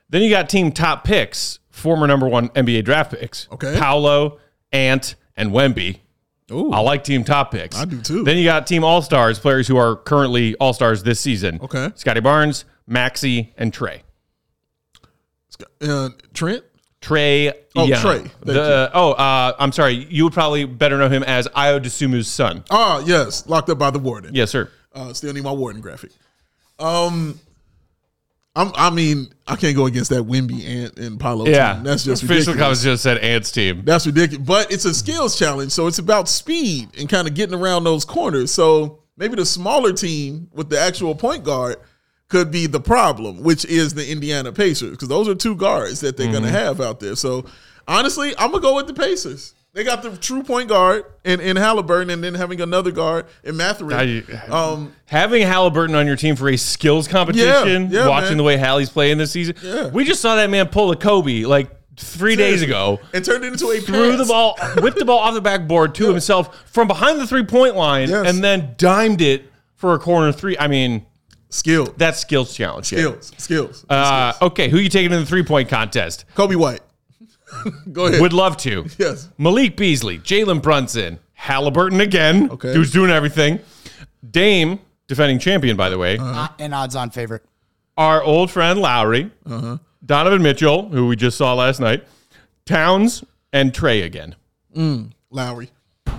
Then 0.10 0.22
you 0.22 0.30
got 0.30 0.50
Team 0.50 0.72
Top 0.72 1.04
Picks, 1.04 1.60
former 1.70 2.08
number 2.08 2.27
one 2.27 2.50
NBA 2.50 2.86
draft 2.86 3.12
picks. 3.12 3.48
Okay. 3.51 3.75
Paolo, 3.77 4.39
Ant, 4.72 5.16
and 5.36 5.51
Wemby. 5.51 6.00
Ooh. 6.51 6.72
I 6.72 6.80
like 6.80 7.04
Team 7.04 7.25
Top 7.25 7.51
Picks. 7.51 7.77
I 7.77 7.84
do 7.84 8.01
too. 8.01 8.24
Then 8.24 8.38
you 8.38 8.46
got 8.46 8.68
Team 8.68 8.84
All 8.84 9.01
Stars, 9.01 9.38
players 9.38 9.68
who 9.68 9.75
are 9.75 9.98
currently 9.98 10.56
All 10.56 10.72
Stars 10.72 11.04
this 11.04 11.20
season. 11.20 11.60
Okay. 11.62 11.92
Scottie 11.96 12.22
Barnes, 12.22 12.63
Maxey, 12.88 13.54
and 13.58 13.74
Trey. 13.74 14.04
Uh, 15.82 16.10
Trent. 16.34 16.63
Trey. 17.01 17.51
Oh, 17.75 17.86
Young. 17.86 18.01
Trey. 18.01 18.18
Thank 18.20 18.46
The, 18.46 18.92
oh, 18.94 19.12
uh, 19.12 19.54
I'm 19.60 19.72
sorry. 19.72 20.08
You 20.10 20.25
would 20.25 20.34
probably 20.34 20.66
better 20.66 20.98
know 20.98 21.10
him 21.10 21.24
as 21.24 21.48
Ayo 21.50 21.80
Dosunmu's 21.82 22.27
son. 22.27 22.63
Ah, 22.70 23.04
yes, 23.06 23.48
locked 23.48 23.70
up 23.70 23.77
by 23.77 23.92
the 23.92 24.00
warden. 24.00 24.34
Yes, 24.34 24.51
sir. 24.51 24.70
Uh, 24.94 25.13
still 25.13 25.34
need 25.34 25.44
my 25.44 25.51
warden 25.51 25.82
graphic. 25.82 26.12
Um, 26.80 27.39
I'm, 28.58 28.72
I 28.74 28.90
mean, 28.90 29.32
I 29.48 29.56
can't 29.56 29.76
go 29.76 29.86
against 29.86 30.10
that 30.10 30.24
Wemby 30.24 30.66
and 30.66 30.98
and 30.98 31.20
Paolo. 31.20 31.46
Yeah, 31.46 31.76
team. 31.76 31.84
that's 31.84 32.04
just 32.04 32.24
official 32.24 32.54
ridiculous. 32.54 32.84
just 32.84 33.04
said 33.04 33.20
Ant's 33.20 33.52
team. 33.52 33.84
That's 33.86 34.08
ridiculous. 34.08 34.46
But 34.46 34.72
it's 34.72 34.84
a 34.86 34.96
skills 34.96 35.38
challenge, 35.38 35.72
so 35.72 35.86
it's 35.86 36.00
about 36.00 36.28
speed 36.28 36.90
and 36.98 37.08
kind 37.08 37.28
of 37.28 37.36
getting 37.36 37.54
around 37.54 37.84
those 37.84 38.04
corners. 38.04 38.52
So 38.52 39.04
maybe 39.16 39.36
the 39.36 39.46
smaller 39.46 39.94
team 39.94 40.50
with 40.54 40.70
the 40.70 40.80
actual 40.80 41.14
point 41.14 41.44
guard 41.44 41.78
could 42.30 42.50
be 42.50 42.66
the 42.66 42.80
problem, 42.80 43.44
which 43.44 43.64
is 43.64 43.94
the 43.94 44.12
Indiana 44.12 44.52
Pacers, 44.52 44.92
because 44.92 45.08
those 45.08 45.30
are 45.30 45.36
two 45.36 45.56
guards 45.56 46.02
that 46.02 46.18
they're 46.18 46.32
going 46.32 46.44
to 46.44 46.50
mm-hmm. 46.50 46.58
have 46.58 46.82
out 46.82 47.00
there. 47.00 47.16
So 47.16 47.46
honestly, 47.88 48.34
I'm 48.40 48.50
gonna 48.52 48.62
go 48.62 48.76
with 48.76 48.88
the 48.88 48.94
Pacers. 48.96 49.54
They 49.78 49.84
got 49.84 50.02
the 50.02 50.18
true 50.18 50.42
point 50.42 50.70
guard 50.70 51.06
in, 51.24 51.40
in 51.40 51.56
Halliburton, 51.56 52.10
and 52.10 52.24
then 52.24 52.34
having 52.34 52.60
another 52.62 52.90
guard 52.90 53.28
in 53.44 53.56
Mathurin. 53.58 54.26
Um, 54.50 54.92
Having 55.06 55.44
Halliburton 55.44 55.96
on 55.96 56.08
your 56.08 56.16
team 56.16 56.36
for 56.36 56.50
a 56.50 56.58
skills 56.58 57.08
competition, 57.08 57.92
Yeah, 57.92 58.00
yeah, 58.06 58.08
watching 58.08 58.30
man. 58.32 58.38
the 58.38 58.44
way 58.44 58.58
Hallie's 58.58 58.90
playing 58.90 59.20
this 59.20 59.34
season, 59.34 59.54
Yeah. 59.62 59.90
we 59.90 60.04
just 60.04 60.20
saw 60.20 60.36
that 60.36 60.50
man 60.50 60.70
pull 60.70 60.90
a 60.90 60.96
Kobe 60.96 61.44
like 61.44 61.70
three 61.96 62.36
days 62.36 62.64
ago. 62.64 63.00
and 63.14 63.24
turned 63.24 63.44
it 63.44 63.54
into 63.54 63.70
a 63.70 63.80
Threw 63.80 64.18
the 64.18 64.26
ball, 64.26 64.58
whipped 64.82 64.98
the 64.98 65.06
ball 65.06 65.20
off 65.20 65.36
the 65.36 65.42
backboard 65.42 65.94
to 65.94 66.10
himself 66.10 66.58
from 66.72 66.88
behind 66.88 67.20
the 67.20 67.28
three 67.28 67.44
point 67.46 67.76
line, 67.76 68.10
Yes. 68.10 68.28
and 68.28 68.44
then 68.44 68.74
dimed 68.80 69.22
it 69.22 69.44
for 69.76 69.94
a 69.94 70.00
corner 70.00 70.32
three. 70.32 70.58
I 70.58 70.68
mean, 70.68 71.06
Skill, 71.50 71.94
that's 71.98 72.18
skills 72.20 72.54
challenge. 72.56 72.92
yeah. 72.92 72.98
skills, 72.98 73.32
skills. 73.38 73.86
Uh, 73.90 74.34
okay, 74.42 74.70
who 74.70 74.80
you 74.80 74.90
taking 74.90 75.14
in 75.14 75.20
the 75.20 75.26
three 75.28 75.44
point 75.44 75.70
contest? 75.70 76.26
Coby 76.36 76.56
White. 76.56 76.82
go 77.92 78.06
ahead. 78.08 78.22
Would 78.22 78.34
love 78.34 78.58
to. 78.58 78.86
yes. 78.98 79.30
Malik 79.38 79.77
Beasley, 79.77 80.20
Jalen 80.20 80.62
Brunson, 80.62 81.20
Halliburton 81.34 82.01
again. 82.01 82.50
Okay. 82.51 82.74
Who's 82.74 82.92
doing 82.92 83.10
everything. 83.12 83.60
Dame, 84.30 84.80
defending 85.08 85.39
champion, 85.39 85.77
by 85.77 85.89
the 85.89 85.98
way. 85.98 86.18
Uh, 86.20 86.48
an 86.60 86.74
odds-on 86.74 87.10
favorite. 87.12 87.44
Our 87.98 88.22
old 88.24 88.51
friend 88.51 88.80
Lauri, 88.80 89.32
Uh-huh. 89.46 89.77
Donovan 90.06 90.42
Mitchell, 90.42 90.89
who 90.89 91.08
we 91.08 91.16
just 91.16 91.38
saw 91.38 91.54
last 91.54 91.80
night, 91.80 92.04
Towns, 92.66 93.24
and 93.54 93.74
Trey 93.74 94.01
again. 94.04 94.36
Lauri. 95.32 95.70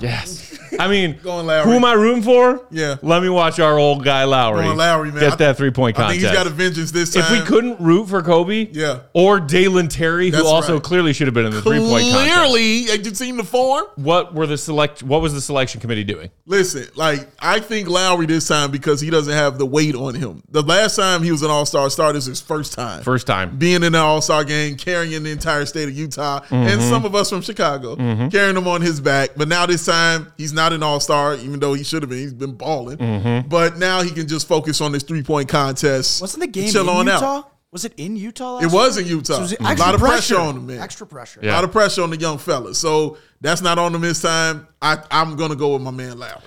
Yes. 0.01 0.45
I 0.79 0.87
mean, 0.87 1.19
Going 1.23 1.47
Lauri. 1.47 1.65
who 1.65 1.73
am 1.73 1.85
I 1.85 1.95
rooting 1.95 2.23
for? 2.23 2.63
Yeah. 2.71 2.97
Let 3.03 3.23
me 3.23 3.29
watch 3.31 3.59
our 3.59 3.79
old 3.79 4.05
guy 4.05 4.25
Lauri. 4.25 4.65
Going 4.65 4.77
Lauri, 4.77 5.11
man. 5.11 5.21
Get 5.21 5.33
I- 5.33 5.37
that 5.37 5.57
three 5.57 5.71
point 5.71 5.99
I 5.99 6.03
contest. 6.03 6.21
think 6.21 6.29
he's 6.31 6.39
got 6.39 6.47
a 6.47 6.51
vengeance 6.51 6.91
this 6.93 7.15
time. 7.15 7.25
if 7.25 7.31
we 7.31 7.41
couldn't 7.47 7.81
root 7.81 8.09
for 8.09 8.23
Coby, 8.23 8.69
Yeah. 8.73 8.99
or 9.15 9.41
Dalen 9.41 9.89
Terry, 9.89 10.27
who 10.27 10.33
That's 10.33 10.45
also 10.47 10.75
right. 10.75 10.83
clearly 10.83 11.13
should 11.15 11.27
have 11.27 11.35
been 11.35 11.47
in 11.47 11.53
the 11.53 11.63
three 11.63 11.79
point 11.81 12.05
contest. 12.13 12.35
clearly, 12.35 12.83
had 12.85 13.05
you 13.07 13.15
seen 13.15 13.39
the 13.39 13.45
form? 13.45 13.87
What 13.97 14.35
were 14.35 14.47
the 14.47 14.59
select? 14.59 15.03
What 15.03 15.23
was 15.23 15.33
the 15.33 15.41
selection 15.41 15.81
committee 15.81 16.05
doing? 16.05 16.31
Listen, 16.47 16.87
like 16.97 17.29
I 17.41 17.61
think 17.61 17.89
Lauri 17.89 18.27
this 18.27 18.47
time 18.47 18.71
because 18.71 19.01
he 19.01 19.09
doesn't 19.11 19.33
have 19.33 19.57
the 19.59 19.67
weight 19.67 19.95
on 19.95 20.15
him. 20.15 20.43
The 20.51 20.63
last 20.63 20.97
time 20.97 21.23
he 21.23 21.33
was 21.33 21.43
an 21.43 21.51
All 21.51 21.65
Star 21.67 21.89
star, 21.89 22.13
this 22.13 22.25
is 22.25 22.29
his 22.29 22.41
first 22.43 22.75
time. 22.75 23.03
First 23.03 23.27
time. 23.27 23.57
being 23.57 23.77
in 23.77 23.85
an 23.85 23.95
All 23.97 24.21
Star 24.21 24.45
game, 24.45 24.77
carrying 24.77 25.23
the 25.23 25.31
entire 25.31 25.65
state 25.67 25.89
of 25.89 25.97
Utah, 25.97 26.41
and 26.51 26.69
Mm-hmm. 26.69 26.91
some 26.91 27.05
of 27.07 27.15
us 27.15 27.31
from 27.31 27.41
Chicago, 27.41 27.97
carrying 28.31 28.57
him 28.57 28.69
on 28.69 28.83
his 28.83 29.01
back. 29.01 29.31
But 29.37 29.49
now 29.49 29.65
this 29.67 29.78
time, 29.85 30.33
he's 30.37 30.53
not 30.53 30.73
an 30.73 30.83
All 30.83 31.01
Star, 31.01 31.35
even 31.37 31.61
though 31.61 31.75
he 31.75 31.85
should 31.85 32.03
have 32.03 32.11
been. 32.11 32.19
He's 32.19 32.35
been 32.35 32.55
balling. 32.55 32.99
Mm-hmm. 32.99 33.49
But 33.49 33.79
now 33.79 34.03
he 34.03 34.11
can 34.11 34.29
just 34.29 34.49
focus 34.49 34.81
on 34.81 34.93
this 34.93 35.03
three 35.03 35.23
point 35.23 35.49
contest. 35.49 36.21
Wasn't 36.21 36.41
the 36.41 36.47
game 36.47 36.71
Chill 36.71 36.83
in 36.83 36.89
on 36.89 37.07
Utah? 37.07 37.39
out. 37.39 37.53
Was 37.71 37.85
it 37.85 37.93
in 37.99 38.17
Utah? 38.17 38.55
Last 38.55 38.65
It 38.65 38.73
was 38.73 38.97
in 38.97 39.07
Utah. 39.07 39.35
So 39.35 39.55
it 39.55 39.61
was 39.61 39.79
a 39.79 39.83
lot 39.83 39.95
of 39.95 40.01
pressure. 40.01 40.39
on 40.39 40.57
him, 40.57 40.67
man. 40.67 40.81
Extra 40.81 41.07
pressure. 41.07 41.41
A 41.43 41.47
lot 41.47 41.65
of 41.65 41.73
pressure 41.73 42.03
on 42.03 42.11
the 42.11 42.17
young 42.17 42.39
fella. 42.39 42.75
So 42.75 43.19
that's 43.43 43.61
not 43.61 43.79
on 43.79 43.95
him 43.95 44.01
this 44.01 44.23
time. 44.23 44.67
I, 44.81 44.99
I'm 45.11 45.37
gonna 45.37 45.57
go 45.57 45.75
with 45.75 45.83
my 45.83 45.91
man 45.91 46.19
Lauri. 46.19 46.41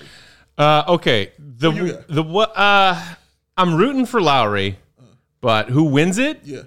Uh, 0.58 0.82
okay. 0.88 1.32
The 1.38 1.70
Who 1.70 1.86
you 1.86 1.92
got? 1.92 2.08
the 2.08 2.22
what? 2.22 2.52
Uh, 2.56 3.00
I'm 3.56 3.74
rooting 3.74 4.04
for 4.04 4.20
Lauri, 4.20 4.78
but 5.40 5.68
who 5.68 5.84
wins 5.84 6.18
it? 6.18 6.40
Yeah. 6.42 6.62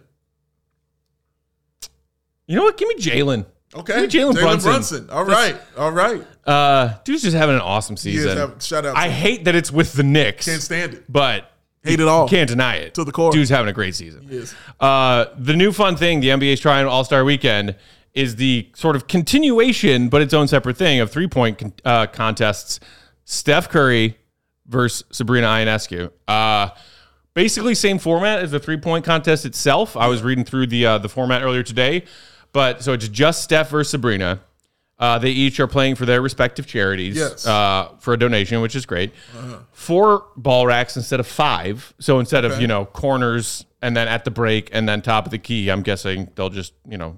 You 2.47 2.55
know 2.55 2.63
what? 2.63 2.77
Give 2.77 2.87
me 2.87 2.95
Jalen. 2.95 3.45
Okay. 3.75 4.07
Give 4.07 4.29
me 4.29 4.33
Jalen 4.39 4.61
Brunson. 4.61 5.09
All 5.09 5.25
right. 5.25 5.57
All 5.77 5.91
right. 5.91 6.23
Uh, 6.45 6.93
dude's 7.03 7.23
just 7.23 7.35
having 7.35 7.55
an 7.55 7.61
awesome 7.61 7.97
season. 7.97 8.37
having- 8.37 8.59
shout 8.59 8.85
out. 8.85 8.95
I 8.95 9.09
hate 9.09 9.45
that 9.45 9.55
it's 9.55 9.71
with 9.71 9.93
the 9.93 10.03
Knicks, 10.03 10.45
Can't 10.45 10.61
stand 10.61 10.93
it. 10.93 11.03
but 11.09 11.51
Hate 11.83 11.99
it 11.99 12.07
all. 12.07 12.27
can't 12.29 12.47
deny 12.49 12.75
it. 12.75 12.93
To 12.95 13.03
the 13.03 13.11
core. 13.11 13.31
Dude's 13.31 13.49
having 13.49 13.69
a 13.69 13.73
great 13.73 13.95
season. 13.95 14.27
He 14.29 14.37
is. 14.37 14.53
Uh, 14.79 15.25
the 15.37 15.55
new 15.55 15.71
fun 15.71 15.95
thing 15.95 16.19
the 16.19 16.29
NBA's 16.29 16.59
trying 16.59 16.85
All 16.85 17.03
Star 17.03 17.23
Weekend 17.23 17.75
is 18.13 18.35
the 18.37 18.69
sort 18.75 18.95
of 18.95 19.07
continuation, 19.07 20.07
but 20.09 20.21
its 20.21 20.33
own 20.33 20.47
separate 20.47 20.77
thing 20.77 20.99
of 20.99 21.11
three 21.11 21.27
point 21.27 21.57
con- 21.57 21.73
uh, 21.83 22.07
contests. 22.07 22.79
Steph 23.25 23.69
Curry 23.69 24.17
versus 24.67 25.03
Sabrina 25.11 25.47
Ionescu. 25.47 26.11
Uh, 26.27 26.69
basically, 27.33 27.75
same 27.75 27.97
format 27.99 28.39
as 28.39 28.51
the 28.51 28.59
three 28.59 28.77
point 28.77 29.03
contest 29.03 29.45
itself. 29.45 29.97
I 29.97 30.07
was 30.07 30.21
reading 30.23 30.45
through 30.45 30.67
the 30.67 30.85
uh, 30.85 30.97
the 30.99 31.09
format 31.09 31.41
earlier 31.43 31.63
today, 31.63 32.03
but 32.53 32.83
so 32.83 32.93
it's 32.93 33.07
just 33.09 33.43
Steph 33.43 33.69
versus 33.71 33.91
Sabrina. 33.91 34.41
Uh, 34.97 35.19
they 35.19 35.29
each 35.31 35.59
are 35.59 35.67
playing 35.67 35.93
for 35.95 36.05
their 36.05 36.21
respective 36.21 36.65
charities 36.65 37.17
Yes. 37.17 37.45
uh, 37.45 37.89
for 37.99 38.13
a 38.13 38.17
donation, 38.17 38.61
which 38.61 38.75
is 38.75 38.85
great. 38.85 39.11
Four 39.71 40.25
ball 40.37 40.65
racks 40.67 40.95
instead 40.95 41.19
of 41.19 41.27
five. 41.27 41.93
So 41.99 42.19
instead 42.19 42.45
of 42.45 42.61
you 42.61 42.67
know 42.67 42.85
corners 42.85 43.65
and 43.81 43.95
then 43.95 44.07
at 44.07 44.25
the 44.25 44.31
break 44.31 44.69
and 44.71 44.87
then 44.87 45.01
top 45.01 45.25
of 45.25 45.31
the 45.31 45.37
key, 45.37 45.69
I'm 45.69 45.81
guessing 45.81 46.31
they'll 46.35 46.49
just 46.49 46.73
you 46.87 46.97
know 46.97 47.17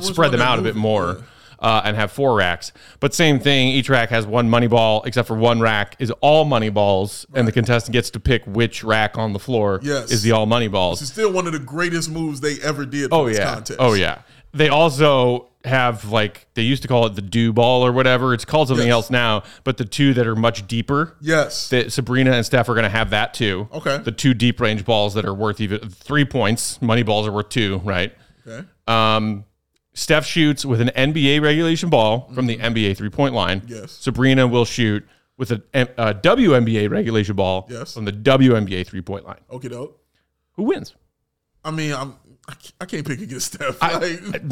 spread 0.00 0.32
them 0.32 0.40
out 0.40 0.58
a 0.58 0.62
bit 0.62 0.68
moving. 0.74 0.82
more. 0.82 1.24
Uh, 1.62 1.82
and 1.84 1.94
have 1.94 2.10
four 2.10 2.34
racks, 2.36 2.72
but 3.00 3.12
same 3.12 3.38
thing. 3.38 3.68
Each 3.68 3.90
rack 3.90 4.08
has 4.08 4.26
one 4.26 4.48
money 4.48 4.66
ball, 4.66 5.02
except 5.04 5.28
for 5.28 5.36
one 5.36 5.60
rack 5.60 5.94
is 5.98 6.10
all 6.22 6.46
money 6.46 6.70
balls, 6.70 7.26
and 7.34 7.46
the 7.46 7.52
contestant 7.52 7.92
gets 7.92 8.08
to 8.12 8.18
pick 8.18 8.42
which 8.46 8.82
rack 8.82 9.18
on 9.18 9.34
the 9.34 9.38
floor 9.38 9.78
Yes. 9.82 10.10
is 10.10 10.22
the 10.22 10.32
all 10.32 10.46
money 10.46 10.68
balls. 10.68 11.02
It's 11.02 11.12
still 11.12 11.30
one 11.30 11.46
of 11.46 11.52
the 11.52 11.58
greatest 11.58 12.10
moves 12.10 12.40
they 12.40 12.58
ever 12.62 12.86
did 12.86 13.10
Oh 13.12 13.28
this 13.28 13.36
yeah. 13.36 13.52
contest. 13.56 13.78
Oh 13.78 13.92
yeah. 13.92 14.20
They 14.54 14.70
also 14.70 15.49
have 15.64 16.06
like 16.10 16.46
they 16.54 16.62
used 16.62 16.80
to 16.82 16.88
call 16.88 17.04
it 17.06 17.14
the 17.14 17.22
dew 17.22 17.52
ball 17.52 17.84
or 17.84 17.92
whatever. 17.92 18.32
It's 18.32 18.44
called 18.46 18.68
something 18.68 18.86
Yes. 18.86 18.92
else 18.92 19.10
now, 19.10 19.42
but 19.64 19.76
the 19.76 19.84
two 19.84 20.14
that 20.14 20.26
are 20.26 20.34
much 20.36 20.66
deeper. 20.66 21.16
Yes. 21.20 21.68
That 21.68 21.92
Sabrina 21.92 22.32
and 22.32 22.46
Steph 22.46 22.68
are 22.68 22.74
going 22.74 22.84
to 22.84 22.88
have 22.88 23.10
that 23.10 23.34
too. 23.34 23.68
Okay. 23.72 23.98
The 23.98 24.12
two 24.12 24.32
deep 24.34 24.60
range 24.60 24.84
balls 24.84 25.14
that 25.14 25.24
are 25.26 25.34
worth 25.34 25.60
even 25.60 25.80
three 25.90 26.24
points. 26.24 26.80
Money 26.80 27.02
balls 27.02 27.26
are 27.26 27.32
worth 27.32 27.50
two, 27.50 27.78
right? 27.84 28.14
okay. 28.46 28.66
Um, 28.88 29.44
Steph 29.92 30.24
shoots 30.24 30.64
with 30.64 30.80
an 30.80 30.88
NBA 30.96 31.42
regulation 31.42 31.90
ball 31.90 32.30
from 32.34 32.46
the 32.46 32.56
NBA 32.56 32.96
three 32.96 33.10
point 33.10 33.34
line. 33.34 33.60
Mm-hmm. 33.60 33.72
Yes. 33.74 33.92
Sabrina 33.92 34.46
will 34.46 34.64
shoot 34.64 35.06
with 35.36 35.50
a, 35.52 35.62
a 35.74 36.14
WNBA 36.14 36.88
regulation 36.90 37.34
ball 37.36 37.66
Yes. 37.68 37.94
from 37.94 38.04
the 38.06 38.12
WNBA 38.12 38.86
three 38.86 39.02
point 39.02 39.26
line. 39.26 39.40
Okay. 39.50 39.68
Who 39.68 40.62
wins? 40.62 40.94
I 41.64 41.70
mean, 41.70 41.92
I'm 41.92 42.14
I 42.48 42.52
can't, 42.54 42.72
I 42.80 42.84
can't 42.86 43.06
pick 43.06 43.20
against 43.20 43.54
Steph. 43.54 43.80
like, 43.82 44.42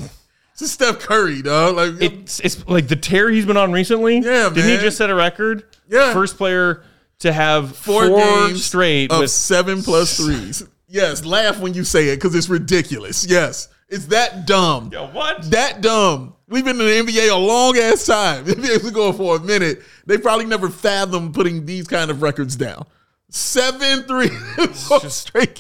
it's 0.61 0.73
Steph 0.73 1.01
Curry, 1.01 1.43
dog. 1.43 1.77
Like 1.77 2.03
It's 2.03 2.41
it's 2.41 2.67
like 2.69 2.89
the 2.89 2.97
tear 2.97 3.31
he's 3.31 3.47
been 3.47 3.57
on 3.57 3.73
recently. 3.73 4.19
Yeah, 4.19 4.49
Didn't 4.49 4.71
he 4.71 4.77
just 4.79 4.97
set 4.97 5.11
a 5.11 5.15
record? 5.15 5.65
Yeah. 5.89 6.13
First 6.13 6.37
player 6.37 6.83
to 7.21 7.33
have 7.33 7.77
four, 7.77 8.07
four, 8.07 8.19
games 8.19 8.65
straight 8.65 9.11
of 9.11 9.21
with 9.21 9.31
seven 9.31 9.83
plus 9.83 10.17
threes. 10.25 10.65
Yes, 10.89 11.25
laugh 11.25 11.61
when 11.61 11.75
you 11.75 11.85
say 11.85 12.09
it 12.09 12.17
because 12.17 12.35
it's 12.35 12.49
ridiculous. 12.49 13.27
Yes, 13.29 13.69
it's 13.89 14.07
that 14.07 14.47
dumb. 14.47 14.91
Yo, 14.93 15.09
what? 15.09 15.51
That 15.51 15.81
dumb. 15.81 16.35
We've 16.49 16.65
been 16.65 16.81
in 16.81 16.87
the 17.07 17.13
NBA 17.13 17.31
a 17.31 17.37
long 17.37 17.77
ass 17.77 18.07
time. 18.07 18.45
NBA's 18.47 18.83
been 18.83 18.95
going 18.95 19.13
for 19.15 19.37
a 19.37 19.41
minute. 19.41 19.83
They 20.07 20.17
probably 20.17 20.47
never 20.47 20.71
fathomed 20.71 21.35
putting 21.35 21.67
these 21.67 21.87
kind 21.87 22.11
of 22.11 22.23
records 22.23 22.57
down. 22.57 22.87
Seven 23.29 24.05
three 24.05 24.31
straight. 25.09 25.59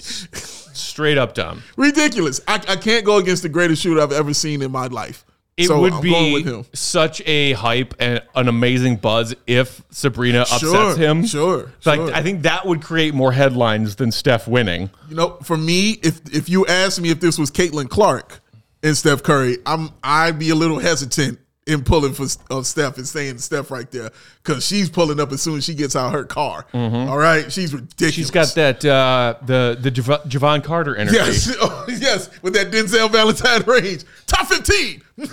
Straight 0.78 1.18
up 1.18 1.34
dumb. 1.34 1.62
Ridiculous. 1.76 2.40
I, 2.48 2.54
I 2.68 2.76
can't 2.76 3.04
go 3.04 3.18
against 3.18 3.42
the 3.42 3.48
greatest 3.48 3.82
shooter 3.82 4.00
I've 4.00 4.12
ever 4.12 4.32
seen 4.34 4.62
in 4.62 4.70
my 4.70 4.86
life. 4.86 5.24
It 5.56 5.66
So 5.66 5.80
would 5.80 5.92
I'm 5.92 6.02
be 6.02 6.64
such 6.72 7.20
a 7.26 7.52
hype 7.54 7.92
and 7.98 8.22
an 8.36 8.46
amazing 8.46 8.96
buzz 8.96 9.34
if 9.48 9.82
Sabrina 9.90 10.42
upsets 10.42 10.60
Sure, 10.62 10.96
him. 10.96 11.26
sure, 11.26 11.72
Like 11.84 11.98
sure. 11.98 12.14
I 12.14 12.22
think 12.22 12.42
that 12.42 12.64
would 12.64 12.80
create 12.80 13.12
more 13.12 13.32
headlines 13.32 13.96
than 13.96 14.12
Steph 14.12 14.46
winning. 14.46 14.88
You 15.08 15.16
know, 15.16 15.30
for 15.42 15.56
me, 15.56 15.98
if 16.02 16.20
if 16.32 16.48
you 16.48 16.64
asked 16.66 17.00
me 17.00 17.10
if 17.10 17.18
this 17.18 17.38
was 17.38 17.50
Caitlin 17.50 17.88
Clark 17.90 18.40
and 18.84 18.96
Steph 18.96 19.24
Curry, 19.24 19.58
I'm 19.66 19.90
I'd 20.04 20.38
be 20.38 20.50
a 20.50 20.54
little 20.54 20.78
hesitant 20.78 21.40
in 21.68 21.84
pulling 21.84 22.14
for 22.14 22.26
uh, 22.50 22.62
Steph 22.62 22.96
and 22.96 23.06
saying 23.06 23.38
Steph 23.38 23.70
right 23.70 23.88
there 23.90 24.10
because 24.42 24.64
she's 24.66 24.88
pulling 24.88 25.20
up 25.20 25.30
as 25.30 25.42
soon 25.42 25.58
as 25.58 25.64
she 25.64 25.74
gets 25.74 25.94
out 25.94 26.12
her 26.12 26.24
car. 26.24 26.66
All 26.72 27.18
right, 27.18 27.52
she's 27.52 27.74
ridiculous. 27.74 28.14
Mm-hmm. 28.14 28.20
She's 28.20 28.30
got 28.30 28.54
that 28.54 28.84
uh, 28.84 29.34
the 29.44 29.78
the 29.80 29.90
Jav- 29.90 30.24
Jevon 30.24 30.64
Carter 30.64 30.96
energy. 30.96 31.16
Yes, 31.18 31.54
oh, 31.60 31.84
yes, 31.88 32.30
with 32.42 32.54
that 32.54 32.70
Denzel 32.72 33.10
Valentine 33.12 33.62
range, 33.66 34.04
top 34.26 34.46
fifteen. 34.48 35.02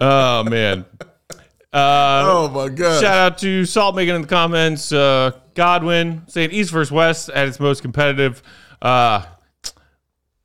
Oh 0.00 0.42
man. 0.42 0.84
oh 1.72 2.48
my 2.52 2.68
god! 2.68 3.00
Shout 3.00 3.16
out 3.16 3.38
to 3.38 3.64
Salt 3.64 3.94
making 3.94 4.16
in 4.16 4.22
the 4.22 4.28
comments. 4.28 4.92
Uh, 4.92 5.30
Godwin 5.54 6.22
saying 6.26 6.50
East 6.50 6.72
versus 6.72 6.90
West 6.90 7.28
at 7.30 7.46
its 7.46 7.60
most 7.60 7.80
competitive. 7.80 8.42
Uh, 8.82 9.24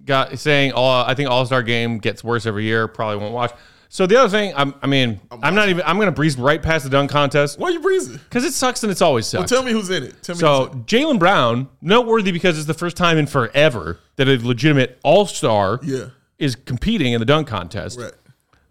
got 0.10 0.38
saying 0.38 0.74
all. 0.74 1.06
I 1.06 1.14
think 1.14 1.30
All 1.30 1.46
Star 1.46 1.64
Game 1.64 2.00
gets 2.00 2.24
worse 2.24 2.46
every 2.46 2.66
year. 2.66 2.88
Probably 2.90 3.18
won't 3.18 3.34
watch. 3.34 3.54
So 3.92 4.06
the 4.06 4.20
other 4.20 4.30
thing, 4.30 4.54
I'm, 4.56 4.76
I 4.84 4.88
mean, 4.88 5.20
I'm 5.32 5.56
not 5.56 5.70
even. 5.70 5.84
I'm 5.86 5.96
going 5.96 6.08
to 6.08 6.12
breeze 6.12 6.38
right 6.38 6.62
past 6.62 6.84
the 6.84 6.92
dunk 6.92 7.10
contest 7.10 7.58
Why 7.58 7.70
are 7.70 7.72
you 7.72 7.80
breezing? 7.80 8.18
because 8.18 8.44
it 8.44 8.54
sucks 8.54 8.84
and 8.84 8.92
it's 8.92 9.02
always 9.02 9.26
sucks. 9.26 9.52
Well, 9.52 9.62
Tell 9.62 9.66
me 9.66 9.72
who's 9.72 9.90
in 9.90 10.04
it. 10.04 10.22
Tell 10.22 10.36
me. 10.36 10.40
so 10.40 10.68
Jaylen 10.86 11.18
Brown, 11.18 11.70
noteworthy 11.82 12.32
because 12.32 12.58
it's 12.58 12.68
the 12.68 12.74
first 12.74 12.98
time 12.98 13.18
in 13.18 13.26
forever 13.26 14.00
that 14.18 14.28
a 14.28 14.38
legitimate 14.46 15.00
All 15.04 15.26
Star 15.26 15.80
yeah, 15.84 16.08
is 16.38 16.56
competing 16.56 17.14
in 17.14 17.20
the 17.20 17.26
dunk 17.26 17.48
contest. 17.48 18.00
right. 18.00 18.12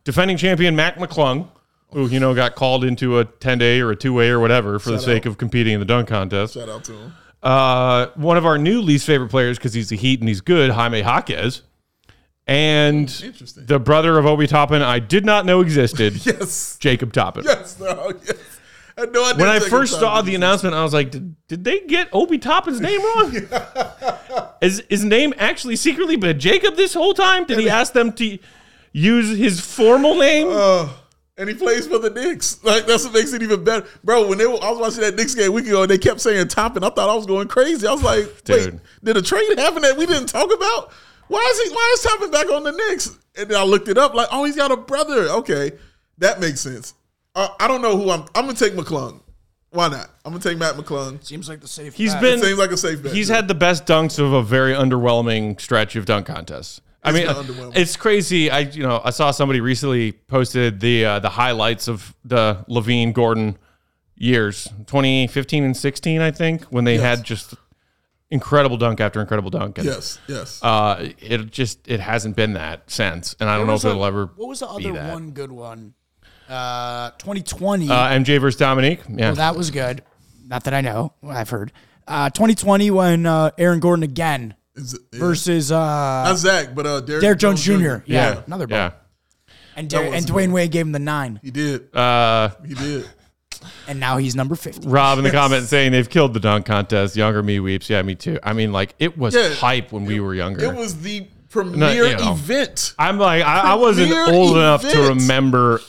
Defending 0.05 0.37
champion 0.37 0.75
Mac 0.77 0.97
McClung, 0.97 1.49
who 1.93 2.07
you 2.07 2.21
know 2.21 2.35
got 2.35 2.55
called 2.55 2.85
into 2.85 3.19
a 3.19 3.25
10 3.25 3.59
day 3.59 3.81
or 3.81 3.91
a 3.91 3.97
two 3.97 4.13
way 4.13 4.29
or 4.29 4.39
whatever 4.41 4.79
for 4.79 4.91
the 4.91 4.99
sake 5.01 5.27
out. 5.27 5.31
of 5.31 5.39
competing 5.39 5.75
in 5.75 5.81
the 5.81 5.87
dunk 5.87 6.09
contest. 6.09 6.55
Shout 6.55 6.69
out 6.69 6.85
to 6.85 6.93
him. 6.93 7.13
Uh, 7.43 8.07
one 8.17 8.37
of 8.37 8.45
our 8.45 8.59
new 8.59 8.81
least 8.81 9.07
favorite 9.07 9.29
players 9.31 9.59
because 9.59 9.73
he's 9.75 9.89
the 9.91 9.97
Heat 9.97 10.21
and 10.21 10.29
he's 10.29 10.41
good, 10.41 10.71
Jaime 10.71 10.99
Jaquez, 11.01 11.63
and 12.47 13.09
Interesting. 13.25 13.67
the 13.67 13.79
brother 13.79 14.19
of 14.19 14.27
Obi 14.27 14.47
Toppin 14.47 14.83
I 14.83 14.99
did 14.99 15.25
not 15.25 15.47
know 15.47 15.61
existed, 15.61 16.15
Yes. 16.27 16.77
Jacob 16.81 17.13
Toppin. 17.13 17.45
Yes. 17.45 17.79
No, 17.79 18.13
yes. 18.25 18.37
I 18.97 19.03
had 19.03 19.13
no 19.13 19.25
idea. 19.25 19.41
When 19.41 19.49
I 19.49 19.59
Jacob 19.59 19.71
first 19.71 19.93
saw 20.01 20.15
the 20.15 20.19
existed. 20.33 20.35
announcement, 20.35 20.75
I 20.75 20.83
was 20.83 20.93
like, 20.93 21.11
did, 21.13 21.37
did 21.47 21.63
they 21.65 21.81
get 21.81 22.09
Obi 22.13 22.39
Toppin's 22.39 22.81
name 22.81 23.01
wrong? 23.01 23.37
Is 24.61 24.83
his 24.91 25.05
name 25.05 25.33
actually 25.39 25.77
secretly 25.77 26.17
been 26.17 26.41
Jacob 26.41 26.75
this 26.75 26.95
whole 26.95 27.15
time? 27.15 27.45
Did 27.45 27.61
he 27.61 27.71
ask 27.71 27.93
them 27.93 28.13
to 28.15 28.39
use 28.91 29.39
his 29.39 29.61
formal 29.61 30.17
name? 30.17 30.49
Uh, 30.51 30.89
and 31.39 31.49
he 31.49 31.55
plays 31.55 31.87
for 31.87 31.99
the 31.99 32.11
Knicks. 32.11 32.63
Like 32.63 32.87
that's 32.87 33.05
what 33.05 33.15
makes 33.15 33.33
it 33.33 33.43
even 33.43 33.65
better, 33.65 33.87
bro. 34.05 34.29
When 34.29 34.37
they 34.37 34.47
were, 34.47 34.63
I 34.63 34.71
was 34.71 34.79
watching 34.79 35.01
that 35.01 35.15
Knicks 35.15 35.35
game 35.35 35.49
a 35.49 35.53
week 35.53 35.67
ago, 35.67 35.83
and 35.83 35.91
they 35.91 35.97
kept 35.97 36.21
saying 36.21 36.49
Toppin. 36.49 36.85
I 36.85 36.91
thought 36.91 37.09
I 37.09 37.15
was 37.15 37.25
going 37.27 37.49
crazy. 37.49 37.87
I 37.87 37.93
was 37.93 38.03
like, 38.03 38.27
wait, 38.49 38.75
did 39.03 39.17
a 39.17 39.23
trade 39.23 39.59
happen 39.59 39.83
that 39.83 39.97
we 39.97 40.05
didn't 40.05 40.27
talk 40.29 40.53
about? 40.53 40.93
Why 41.29 41.47
is 41.51 41.63
he? 41.69 41.75
Why 41.75 41.91
is 41.95 42.03
Toppin 42.03 42.31
back 42.31 42.51
on 42.51 42.65
the 42.65 42.73
Knicks? 42.73 43.17
And 43.37 43.49
then 43.49 43.59
I 43.59 43.65
looked 43.65 43.89
it 43.89 43.97
up, 43.97 44.15
like, 44.15 44.29
oh, 44.33 44.45
he's 44.45 44.57
got 44.57 44.73
a 44.73 44.77
brother. 44.77 45.29
Okay, 45.29 45.73
that 46.19 46.41
makes 46.41 46.61
sense. 46.61 46.95
Uh, 47.35 47.49
I 47.61 47.69
don't 47.69 47.83
know 47.83 47.97
who 47.97 48.11
I'm. 48.11 48.23
I'm 48.35 48.47
gonna 48.47 48.55
take 48.55 48.73
McClung. 48.73 49.21
Why 49.71 49.89
not? 49.89 50.11
I'm 50.25 50.33
gonna 50.33 50.43
take 50.43 50.59
Mac 50.59 50.75
McClung. 50.75 51.23
Seems 51.25 51.49
like 51.49 51.61
the 51.61 51.69
safe. 51.69 51.95
He's 51.95 52.13
bet. 52.15 52.23
been- 52.23 52.39
It 52.39 52.45
seems 52.45 52.59
like 52.59 52.71
a 52.73 52.77
safe 52.77 53.03
bet. 53.03 53.13
He's 53.13 53.29
yeah. 53.29 53.37
had 53.37 53.49
the 53.49 53.55
best 53.55 53.87
dunks 53.87 54.19
of 54.19 54.33
a 54.33 54.43
very 54.43 54.73
underwhelming 54.73 55.61
stretch 55.61 55.95
of 55.95 56.07
dunk 56.07 56.27
contests. 56.27 56.81
I 57.05 57.13
mean, 57.13 57.27
it's 57.75 57.97
crazy. 57.97 58.51
I 58.51 58.61
you 58.61 58.83
know 58.83 59.01
I 59.05 59.11
saw 59.11 59.31
somebody 59.31 59.61
recently 59.61 60.13
posted 60.13 60.81
the 60.81 61.05
uh, 61.05 61.19
the 61.21 61.31
highlights 61.31 61.89
of 61.89 62.15
the 62.25 62.65
LaVine 62.69 63.13
Gordon 63.13 63.57
years, 64.17 64.65
2015 64.87 65.63
and 65.65 65.77
16, 65.77 66.21
I 66.21 66.33
think, 66.33 66.65
when 66.65 66.83
they 66.85 66.95
Yes. 66.97 67.03
had 67.03 67.25
just 67.25 67.55
incredible 68.31 68.77
dunk 68.77 69.01
after 69.01 69.21
incredible 69.21 69.49
dunk. 69.51 69.79
And, 69.79 69.87
yes, 69.87 70.19
yes. 70.27 70.61
Uh, 70.63 71.11
it 71.21 71.51
just 71.53 71.87
it 71.87 72.01
hasn't 72.01 72.35
been 72.37 72.55
that 72.55 72.91
since, 72.91 73.37
and 73.39 73.49
I 73.49 73.57
don't 73.57 73.67
know 73.69 73.75
if 73.75 73.85
a- 73.85 73.89
it'll 73.91 74.05
ever. 74.05 74.27
What 74.37 74.49
was 74.49 74.59
the 74.61 74.67
other 74.69 74.93
that. 74.93 75.13
one 75.13 75.31
good 75.31 75.53
one? 75.53 75.95
Uh, 76.49 77.11
2020. 77.19 77.89
Uh, 77.91 77.95
MJ 78.09 78.41
versus 78.41 78.59
Dominique. 78.59 79.01
Yeah, 79.09 79.27
well, 79.29 79.35
that 79.37 79.55
was 79.57 79.71
good. 79.71 80.03
Not 80.47 80.65
that 80.65 80.75
I 80.75 80.81
know. 80.81 81.13
I've 81.27 81.51
heard. 81.51 81.73
Uh, 82.07 82.31
2020 82.31 82.91
when 82.91 83.27
uh, 83.27 83.51
Aaron 83.59 83.81
Gordon 83.81 84.03
again 84.03 84.51
Is 84.53 84.57
it- 84.79 85.01
yeah. 85.13 85.19
versus 85.19 85.71
uh, 85.73 85.77
not 86.25 86.39
Zach, 86.39 86.75
but 86.75 86.87
uh, 86.87 87.01
Derek, 87.01 87.23
Derrick 87.23 87.39
Jones 87.39 87.63
Jr. 87.63 87.73
Yeah, 87.75 88.01
yeah, 88.07 88.43
another 88.47 88.67
ball. 88.67 88.79
yeah. 88.79 88.91
And 89.77 89.89
That 89.91 90.03
Der- 90.11 90.15
and 90.15 90.27
Dwyane 90.27 90.53
Wade 90.53 90.71
gave 90.73 90.87
him 90.87 90.93
the 90.93 90.99
nine, 90.99 91.39
He 91.43 91.51
did. 91.51 91.95
Uh, 91.95 92.51
He 92.67 92.75
did. 92.75 93.09
and 93.89 93.99
now 94.01 94.17
he's 94.17 94.35
number 94.37 94.55
50. 94.57 94.89
Rob 94.89 95.19
in 95.19 95.25
the 95.25 95.31
comments 95.43 95.69
saying 95.69 95.93
they've 95.93 96.09
killed 96.09 96.35
the 96.35 96.41
dunk 96.41 96.67
contest. 96.67 97.17
Younger 97.17 97.43
me 97.43 97.61
weeps. 97.61 97.89
Yeah, 97.91 98.03
me 98.03 98.15
too. 98.15 98.39
I 98.43 98.53
mean, 98.55 98.73
like 98.73 98.95
it 98.99 99.17
was 99.19 99.35
Yeah. 99.35 99.55
hype 99.55 99.93
when 99.93 100.05
we 100.05 100.21
were 100.21 100.35
younger. 100.35 100.65
It 100.65 100.75
was 100.77 101.01
the 101.01 101.27
premier 101.49 102.07
you 102.07 102.17
know. 102.17 102.33
event. 102.33 102.95
I'm 102.99 103.19
like, 103.19 103.43
I, 103.45 103.73
I 103.73 103.75
wasn't 103.75 104.11
Premier 104.11 104.35
old 104.35 104.57
enough 104.57 104.83
to 104.83 105.09
remember 105.11 105.81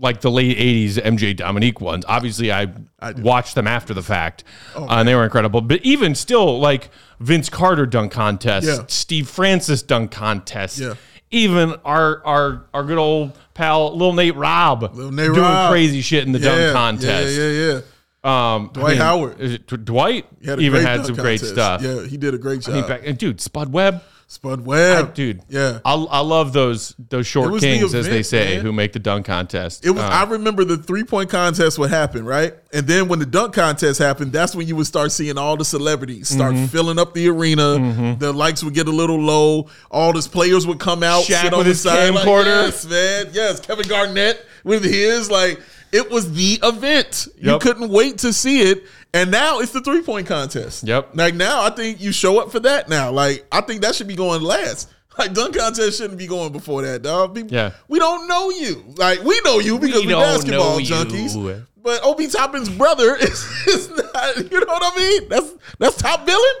like 0.00 0.20
the 0.20 0.30
late 0.30 0.56
'80s 0.58 0.94
MJ 1.02 1.34
Dominique 1.36 1.80
ones. 1.80 2.04
Obviously, 2.08 2.52
I, 2.52 2.62
I. 3.00 3.10
Oh, 3.10 3.14
watched 3.18 3.54
them 3.54 3.66
after 3.66 3.94
the 3.94 4.02
fact, 4.02 4.44
uh, 4.76 4.86
and 4.88 5.08
they 5.08 5.14
were 5.14 5.24
incredible. 5.24 5.60
But 5.60 5.82
even 5.84 6.14
still, 6.14 6.58
like 6.60 6.90
Vince 7.20 7.48
Carter 7.48 7.86
dunk 7.86 8.12
contest, 8.12 8.66
Yeah. 8.66 8.78
Steve 8.88 9.28
Francis 9.28 9.82
dunk 9.82 10.10
contest, 10.10 10.78
Yeah. 10.78 10.94
even 11.30 11.74
our 11.84 12.24
our 12.26 12.66
our 12.72 12.84
good 12.84 12.98
old 12.98 13.36
pal 13.54 13.96
Lil 13.96 14.12
Nate 14.12 14.36
Rob 14.36 14.94
Lil 14.94 15.10
Nate 15.10 15.26
doing 15.26 15.40
Rob. 15.40 15.70
crazy 15.72 16.00
shit 16.00 16.24
in 16.26 16.32
the 16.32 16.38
Yeah, 16.38 16.72
dunk 16.72 16.72
contest. 16.74 17.36
Yeah, 17.36 17.48
yeah, 17.48 17.72
yeah. 17.74 17.80
Um, 18.24 18.70
Dwight 18.72 18.98
Howard. 18.98 19.40
Is 19.40 19.54
it 19.54 19.66
Dwight 19.84 20.26
even 20.42 20.82
had 20.82 21.06
some 21.06 21.14
great 21.14 21.40
stuff. 21.40 21.82
Yeah, 21.82 22.04
he 22.04 22.16
did 22.16 22.34
a 22.34 22.38
great 22.38 22.60
job. 22.62 22.74
I 22.74 22.78
mean, 22.80 22.88
back, 22.88 23.02
and 23.06 23.16
dude, 23.16 23.40
Spud 23.40 23.72
Webb, 23.72 24.02
Spud 24.30 24.66
Webb, 24.66 25.14
dude, 25.14 25.40
Yeah, 25.48 25.78
I, 25.86 25.94
I 25.94 26.20
love 26.20 26.52
those 26.52 26.94
those 27.08 27.26
short 27.26 27.50
was 27.50 27.62
the 27.62 27.78
kings, 27.78 27.94
as 27.94 28.06
they 28.06 28.22
say, 28.22 28.56
man. 28.56 28.64
who 28.64 28.72
make 28.72 28.92
the 28.92 28.98
dunk 28.98 29.24
contest. 29.24 29.86
It 29.86 29.90
was. 29.90 30.02
Uh, 30.02 30.06
I 30.06 30.24
remember 30.24 30.64
the 30.66 30.76
three 30.76 31.02
point 31.02 31.30
contest. 31.30 31.78
What 31.78 31.88
happened, 31.88 32.26
right? 32.26 32.52
And 32.70 32.86
then 32.86 33.08
when 33.08 33.20
the 33.20 33.24
dunk 33.26 33.54
contest 33.54 33.98
happened, 33.98 34.32
that's 34.32 34.54
when 34.54 34.68
you 34.68 34.76
would 34.76 34.86
start 34.86 35.12
seeing 35.12 35.38
all 35.38 35.56
the 35.56 35.64
celebrities 35.64 36.28
start 36.28 36.54
Mm-hmm. 36.54 36.66
filling 36.66 36.98
up 36.98 37.14
the 37.14 37.26
arena. 37.30 38.16
The 38.18 38.30
likes 38.34 38.62
would 38.62 38.74
get 38.74 38.86
a 38.86 38.90
little 38.92 39.18
low. 39.18 39.68
All 39.90 40.12
the 40.12 40.20
players 40.28 40.66
would 40.66 40.78
come 40.78 41.02
out, 41.02 41.22
Shaq 41.24 41.42
sit 41.44 41.52
on 41.54 41.58
with 41.60 41.66
the 41.66 41.70
his 41.70 41.80
side. 41.80 42.12
Like, 42.14 42.26
yes, 42.26 42.84
man. 42.86 43.26
Yes, 43.32 43.60
Kevin 43.60 43.88
Garnett 43.88 44.44
with 44.62 44.84
his. 44.84 45.30
Like 45.30 45.58
it 45.90 46.10
was 46.10 46.30
the 46.34 46.58
event. 46.62 47.28
You 47.38 47.58
couldn't 47.60 47.88
wait 47.88 48.18
to 48.18 48.34
see 48.34 48.60
it. 48.60 48.84
And 49.14 49.30
now 49.30 49.60
it's 49.60 49.72
the 49.72 49.80
three 49.80 50.02
point 50.02 50.26
contest. 50.26 50.84
Yep. 50.84 51.10
Like 51.14 51.34
now, 51.34 51.62
I 51.62 51.70
think 51.70 52.00
you 52.00 52.12
show 52.12 52.40
up 52.40 52.50
for 52.52 52.60
that. 52.60 52.88
Now, 52.88 53.10
like 53.10 53.46
I 53.50 53.60
think 53.62 53.82
that 53.82 53.94
should 53.94 54.08
be 54.08 54.16
going 54.16 54.42
last. 54.42 54.90
Like 55.18 55.32
dunk 55.34 55.56
contest 55.56 55.98
shouldn't 55.98 56.18
be 56.18 56.28
going 56.28 56.52
before 56.52 56.82
that, 56.82 57.02
dog. 57.02 57.34
People- 57.34 57.52
Yeah. 57.52 57.72
we 57.88 57.98
don't 57.98 58.28
know 58.28 58.50
you. 58.50 58.84
Like 58.96 59.24
we 59.24 59.40
know 59.40 59.58
you 59.58 59.78
because 59.78 60.04
we, 60.06 60.12
don't 60.12 60.22
basketball 60.22 60.74
know 60.74 60.78
you. 60.78 60.86
junkies. 60.94 61.64
But 61.82 62.04
Obi 62.04 62.26
Toppin's 62.28 62.68
brother 62.68 63.16
is, 63.20 63.42
is 63.66 63.88
not. 63.90 64.36
You 64.52 64.60
know 64.60 64.66
what 64.66 64.92
I 64.94 64.96
mean? 64.96 65.28
That's 65.28 65.54
that's 65.78 65.96
top 65.96 66.24
billing. 66.24 66.52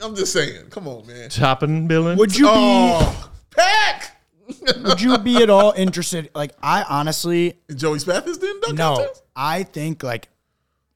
I'm 0.00 0.14
just 0.14 0.32
saying. 0.32 0.66
Come 0.70 0.86
on, 0.86 1.06
man. 1.06 1.28
Toppin 1.30 1.86
Billin. 1.88 2.18
Would 2.18 2.36
you 2.36 2.44
be 2.44 2.50
Oh, 2.52 3.30
pack. 3.56 4.16
would 4.84 5.00
you 5.00 5.16
be 5.18 5.42
at 5.42 5.48
all 5.50 5.72
interested? 5.76 6.28
Like 6.34 6.52
I 6.62 6.82
honestly 6.82 7.54
Joey 7.74 7.98
Spathis 7.98 8.42
in 8.42 8.60
dunk 8.60 8.76
no. 8.78 8.96
contest. 8.96 9.22
I 9.34 9.62
think 9.62 10.02
like, 10.02 10.28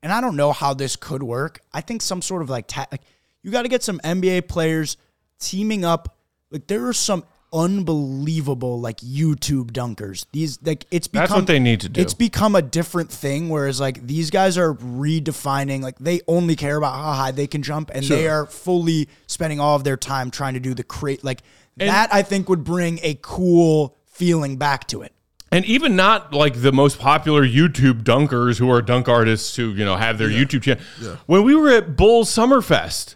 and 0.02 0.12
I 0.12 0.20
don't 0.20 0.36
know 0.36 0.52
how 0.52 0.74
this 0.74 0.96
could 0.96 1.22
work. 1.22 1.60
I 1.72 1.80
think 1.80 2.02
some 2.02 2.22
sort 2.22 2.42
of 2.42 2.50
like 2.50 2.66
ta- 2.66 2.88
like 2.90 3.02
you 3.42 3.50
got 3.50 3.62
to 3.62 3.68
get 3.68 3.82
some 3.82 4.00
NBA 4.00 4.48
players 4.48 4.96
teaming 5.38 5.84
up. 5.84 6.16
Like 6.50 6.66
there 6.66 6.86
are 6.86 6.92
some 6.92 7.24
unbelievable 7.52 8.80
like 8.80 8.98
YouTube 8.98 9.72
dunkers. 9.72 10.26
These 10.32 10.58
like 10.62 10.86
it's 10.90 11.06
become 11.06 11.22
That's 11.22 11.34
what 11.34 11.46
they 11.46 11.58
need 11.58 11.80
to 11.80 11.88
do. 11.88 12.00
It's 12.00 12.14
become 12.14 12.54
a 12.54 12.62
different 12.62 13.10
thing. 13.10 13.48
Whereas 13.48 13.80
like 13.80 14.06
these 14.06 14.30
guys 14.30 14.56
are 14.58 14.74
redefining. 14.74 15.82
Like 15.82 15.98
they 15.98 16.20
only 16.26 16.56
care 16.56 16.76
about 16.76 16.94
how 16.94 17.12
high 17.12 17.30
they 17.30 17.46
can 17.46 17.62
jump, 17.62 17.90
and 17.94 18.04
they 18.04 18.28
are 18.28 18.46
fully 18.46 19.08
spending 19.26 19.60
all 19.60 19.76
of 19.76 19.84
their 19.84 19.96
time 19.96 20.30
trying 20.30 20.54
to 20.54 20.60
do 20.60 20.74
the 20.74 20.84
create. 20.84 21.22
Like 21.22 21.42
that, 21.76 22.12
I 22.12 22.22
think 22.22 22.48
would 22.48 22.64
bring 22.64 22.98
a 23.02 23.18
cool 23.22 23.96
feeling 24.06 24.56
back 24.56 24.86
to 24.88 25.02
it. 25.02 25.12
And 25.52 25.64
even 25.66 25.94
not 25.94 26.32
like 26.34 26.60
the 26.62 26.72
most 26.72 26.98
popular 26.98 27.46
YouTube 27.46 28.02
dunkers 28.02 28.58
who 28.58 28.68
are 28.70 28.82
dunk 28.82 29.08
artists 29.08 29.54
who 29.54 29.70
you 29.70 29.84
know 29.84 29.94
have 29.96 30.18
their 30.18 30.28
YouTube 30.28 30.62
channel. 30.62 30.82
When 31.26 31.44
we 31.44 31.54
were 31.54 31.70
at 31.70 31.94
Bulls 31.96 32.28
Summerfest, 32.30 33.14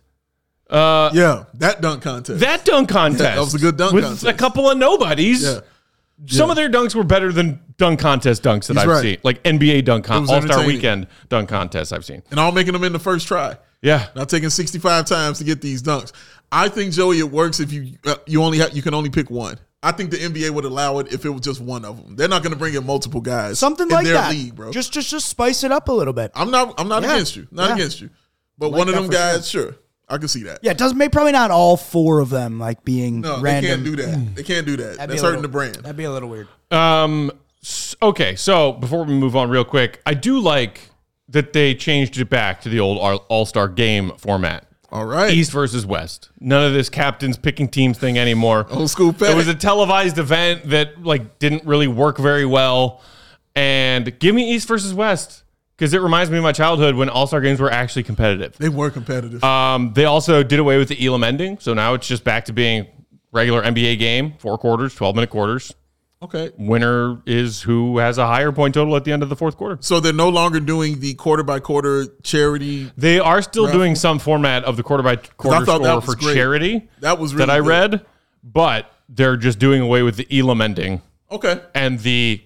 Yeah, 0.71 1.45
that 1.55 1.81
dunk 1.81 2.03
contest. 2.03 2.41
that 2.41 2.65
dunk 2.65 2.89
contest 3.01 3.23
that 3.23 3.39
was 3.39 3.55
a 3.55 3.59
good 3.59 3.77
dunk 3.77 3.93
with 3.95 4.05
contest. 4.05 4.25
a 4.27 4.35
couple 4.35 4.71
of 4.71 4.79
nobodies. 4.79 5.43
yeah. 5.43 5.61
Some 6.27 6.49
of 6.49 6.57
their 6.57 6.71
dunks 6.71 6.95
were 6.95 7.05
better 7.05 7.31
than 7.31 7.61
dunk 7.77 8.01
contest 8.01 8.43
dunks 8.43 8.69
that 8.69 8.75
He's 8.75 8.83
I've 8.85 8.89
right. 8.89 9.03
seen, 9.03 9.19
like 9.23 9.43
NBA 9.43 9.85
dunk 9.85 10.07
con- 10.07 10.27
All 10.31 10.41
Star. 10.41 10.67
Weekend 10.67 11.09
dunk 11.29 11.51
contests 11.51 11.93
I've 11.93 12.07
seen. 12.07 12.23
and 12.31 12.41
all 12.41 12.53
making 12.53 12.73
them 12.73 12.85
in 12.85 12.95
the 12.95 12.99
first 12.99 13.27
try. 13.29 13.59
Yeah, 13.83 14.07
Not 14.17 14.31
taking 14.31 14.49
65 14.49 15.05
times 15.05 15.37
to 15.39 15.45
get 15.45 15.61
these 15.61 15.83
dunks. 15.83 16.13
I 16.51 16.71
think 16.71 16.95
Joey, 16.95 17.19
it 17.19 17.31
works 17.31 17.61
if 17.61 17.71
you 17.71 17.99
uh, 18.07 18.15
you 18.27 18.43
only 18.43 18.59
have 18.59 18.75
you 18.75 18.81
can 18.81 18.95
only 18.95 19.11
pick 19.11 19.29
one. 19.31 19.59
I 19.83 19.93
think 19.93 20.11
the 20.11 20.17
NBA 20.17 20.51
would 20.51 20.65
allow 20.65 20.99
it 20.99 21.13
if 21.13 21.25
it 21.25 21.31
was 21.31 21.43
just 21.43 21.61
one 21.61 21.85
of 21.85 22.03
them. 22.03 22.17
They're 22.17 22.29
not 22.29 22.43
going 22.43 22.53
to 22.53 22.59
bring 22.59 22.75
in 22.75 22.85
multiple 22.85 23.21
guys. 23.21 23.59
Something 23.59 23.87
in 23.89 23.93
like 23.95 24.05
their 24.05 24.15
that. 24.15 24.31
league, 24.33 24.55
bro. 24.55 24.73
Just 24.73 24.93
just 24.93 25.11
just 25.11 25.29
spice 25.29 25.63
it 25.65 25.71
up 25.73 25.89
a 25.89 25.93
little 25.93 26.13
bit. 26.15 26.31
I'm 26.35 26.51
not 26.51 26.75
I'm 26.79 26.89
not 26.89 27.03
Yeah. 27.03 27.13
against 27.15 27.37
you. 27.37 27.47
Not 27.51 27.69
Yeah. 27.69 27.75
against 27.77 28.01
you. 28.01 28.11
But 28.59 28.71
Like 28.71 28.79
one 28.79 28.89
of 28.89 28.95
them 28.95 29.09
guys, 29.09 29.49
sure. 29.49 29.77
I 30.09 30.19
can 30.19 30.29
see 30.29 30.45
that. 30.45 30.61
Yeah, 30.63 30.71
it 30.71 30.79
doesn't 30.79 30.97
make 30.97 31.13
probably 31.13 31.33
not 31.33 31.51
all 31.51 31.77
four 31.77 32.21
of 32.21 32.31
them 32.31 32.59
like 32.59 32.85
being 32.85 33.21
No, 33.21 33.41
random. 33.41 33.63
they 33.63 33.69
can't 33.69 33.85
do 33.85 33.97
that. 33.97 34.35
They 34.37 34.43
can't 34.43 34.67
do 34.67 34.77
that. 34.79 34.97
That'd 34.97 35.11
That's 35.11 35.21
hurting 35.23 35.23
little- 35.23 35.43
the 35.43 35.49
brand. 35.49 35.75
That'd 35.77 35.97
be 35.97 36.05
a 36.05 36.13
little 36.13 36.29
weird. 36.29 36.49
Um. 36.71 37.31
Okay. 38.03 38.35
So 38.37 38.73
before 38.73 39.05
we 39.05 39.15
move 39.15 39.37
on, 39.37 39.51
real 39.51 39.65
quick, 39.65 40.01
I 40.07 40.15
do 40.15 40.39
like 40.41 40.91
that 41.29 41.53
they 41.53 41.75
changed 41.75 42.17
it 42.19 42.31
back 42.31 42.61
to 42.63 42.69
the 42.69 42.79
old 42.81 42.99
All 43.29 43.47
Star 43.47 43.69
game 43.69 44.13
format. 44.17 44.66
All 44.91 45.05
right. 45.05 45.33
East 45.33 45.53
versus 45.53 45.85
West. 45.85 46.31
None 46.41 46.65
of 46.65 46.73
this 46.73 46.89
captains 46.89 47.37
picking 47.37 47.69
teams 47.69 47.99
thing 47.99 48.19
anymore. 48.19 48.67
Old 48.71 48.91
school 48.91 49.11
It 49.11 49.37
was 49.37 49.49
a 49.49 49.55
televised 49.55 50.19
event 50.19 50.69
that 50.71 51.03
like 51.03 51.39
didn't 51.39 51.65
really 51.65 51.89
work 51.89 52.19
very 52.19 52.47
well. 52.47 53.03
And 53.55 54.19
give 54.19 54.35
me 54.35 54.53
East 54.53 54.69
versus 54.69 54.95
West 54.95 55.43
because 55.77 55.93
it 55.93 56.01
reminds 56.01 56.31
me 56.31 56.37
of 56.37 56.43
my 56.43 56.53
childhood 56.53 56.95
when 56.95 57.09
All 57.09 57.27
Star 57.27 57.41
games 57.41 57.59
were 57.61 57.71
actually 57.71 58.03
competitive. 58.05 58.57
they 58.59 58.69
were 58.69 58.91
competitive. 58.91 59.43
Um, 59.43 59.93
they 59.95 60.05
also 60.05 60.43
did 60.43 60.59
away 60.59 60.79
with 60.79 60.89
the 60.89 61.05
Elam 61.07 61.25
ending, 61.25 61.59
so 61.59 61.75
now 61.75 61.95
it's 61.95 62.07
just 62.07 62.23
back 62.23 62.45
to 62.47 62.53
being 62.53 62.87
regular 63.33 63.63
NBA 63.63 63.99
game, 63.99 64.35
four 64.39 64.57
quarters, 64.59 64.95
twelve 64.95 65.15
minute 65.17 65.31
quarters. 65.31 65.75
Okay. 66.23 66.51
Winner 66.57 67.21
is 67.27 67.63
who 67.63 67.99
has 67.99 68.19
a 68.19 68.27
higher 68.27 68.53
point 68.53 68.75
total 68.75 68.97
at 68.97 69.05
the 69.05 69.13
end 69.13 69.23
of 69.23 69.29
the 69.29 69.37
fourth 69.37 69.57
quarter. 69.57 69.79
So 69.81 70.01
they're 70.01 70.13
no 70.13 70.29
longer 70.29 70.61
doing 70.61 71.01
the 71.01 71.15
quarter 71.15 71.43
by 71.43 71.61
quarter 71.61 72.07
charity. 72.23 72.91
They 72.97 73.19
are 73.19 73.43
still 73.43 73.71
doing 73.71 73.95
some 73.95 74.19
format 74.19 74.65
of 74.65 74.77
the 74.77 74.83
quarter 74.83 75.03
by 75.03 75.17
quarter 75.17 75.65
score 75.65 76.01
for 76.03 76.17
great. 76.17 76.35
charity. 76.35 76.89
That 77.01 77.19
was 77.19 77.33
that 77.35 77.51
I 77.51 77.59
good. 77.59 77.67
read, 77.69 78.07
but 78.43 78.93
they're 79.09 79.37
just 79.37 79.59
doing 79.59 79.81
away 79.83 80.03
with 80.03 80.17
the 80.17 80.27
Elam 80.37 80.61
ending 80.61 81.03
Okay. 81.31 81.61
and 81.75 81.99
the 82.01 82.43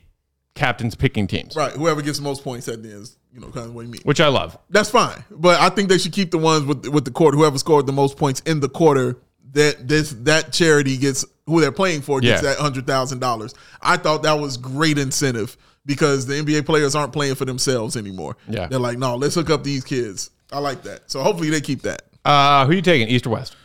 captains 0.54 0.94
picking 0.94 1.26
teams, 1.26 1.54
Right. 1.56 1.72
Whoever 1.72 2.02
gets 2.02 2.18
the 2.18 2.24
most 2.24 2.42
points 2.44 2.68
at 2.68 2.82
the 2.82 2.90
end 2.90 3.02
is, 3.02 3.16
you 3.32 3.40
know, 3.40 3.46
kind 3.48 3.66
of 3.66 3.74
what 3.74 3.82
you 3.86 3.88
mean. 3.92 4.00
which 4.04 4.20
I 4.20 4.28
love. 4.28 4.58
That's 4.68 4.90
fine. 4.90 5.24
But 5.30 5.60
I 5.60 5.68
think 5.70 5.88
they 5.88 5.96
should 5.98 6.12
keep 6.12 6.30
the 6.32 6.38
ones 6.38 6.64
with 6.64 6.86
with 6.88 7.04
the 7.04 7.10
quarter. 7.12 7.36
Whoever 7.38 7.56
scored 7.58 7.86
the 7.86 7.92
most 7.92 8.16
points 8.16 8.40
in 8.40 8.60
the 8.60 8.68
quarter, 8.68 9.16
that 9.52 9.86
this 9.88 10.10
that 10.22 10.52
charity 10.52 10.96
gets 10.98 11.24
who 11.50 11.60
they're 11.60 11.72
playing 11.72 12.00
for 12.02 12.20
gets 12.20 12.42
Yeah. 12.42 12.50
that 12.50 12.58
hundred 12.58 12.86
thousand 12.86 13.18
dollars. 13.18 13.54
I 13.82 13.96
thought 13.96 14.22
that 14.22 14.38
was 14.38 14.56
great 14.56 14.96
incentive 14.98 15.56
because 15.86 16.26
the 16.26 16.34
NBA 16.34 16.64
players 16.66 16.94
aren't 16.94 17.12
playing 17.12 17.34
for 17.34 17.44
themselves 17.44 17.96
anymore. 17.96 18.36
Yeah. 18.48 18.66
They're 18.68 18.78
like, 18.78 18.98
no, 18.98 19.16
let's 19.16 19.34
hook 19.34 19.50
up 19.50 19.64
these 19.64 19.84
kids. 19.84 20.30
I 20.52 20.58
like 20.58 20.82
that. 20.84 21.10
So 21.10 21.22
hopefully 21.22 21.50
they 21.50 21.60
keep 21.60 21.82
that. 21.82 22.02
Uh, 22.24 22.66
who 22.66 22.72
you 22.74 22.82
taking, 22.82 23.08
East 23.08 23.26
or 23.26 23.30
West? 23.30 23.56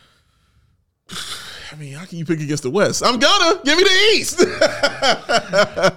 I 1.72 1.74
mean, 1.78 1.92
how 1.94 2.06
can 2.06 2.16
you 2.16 2.24
pick 2.24 2.40
against 2.40 2.62
the 2.62 2.70
West? 2.70 3.04
I'm 3.04 3.18
gonna 3.18 3.60
give 3.64 3.76
me 3.76 3.82
the 3.84 4.12
East. 4.14 4.38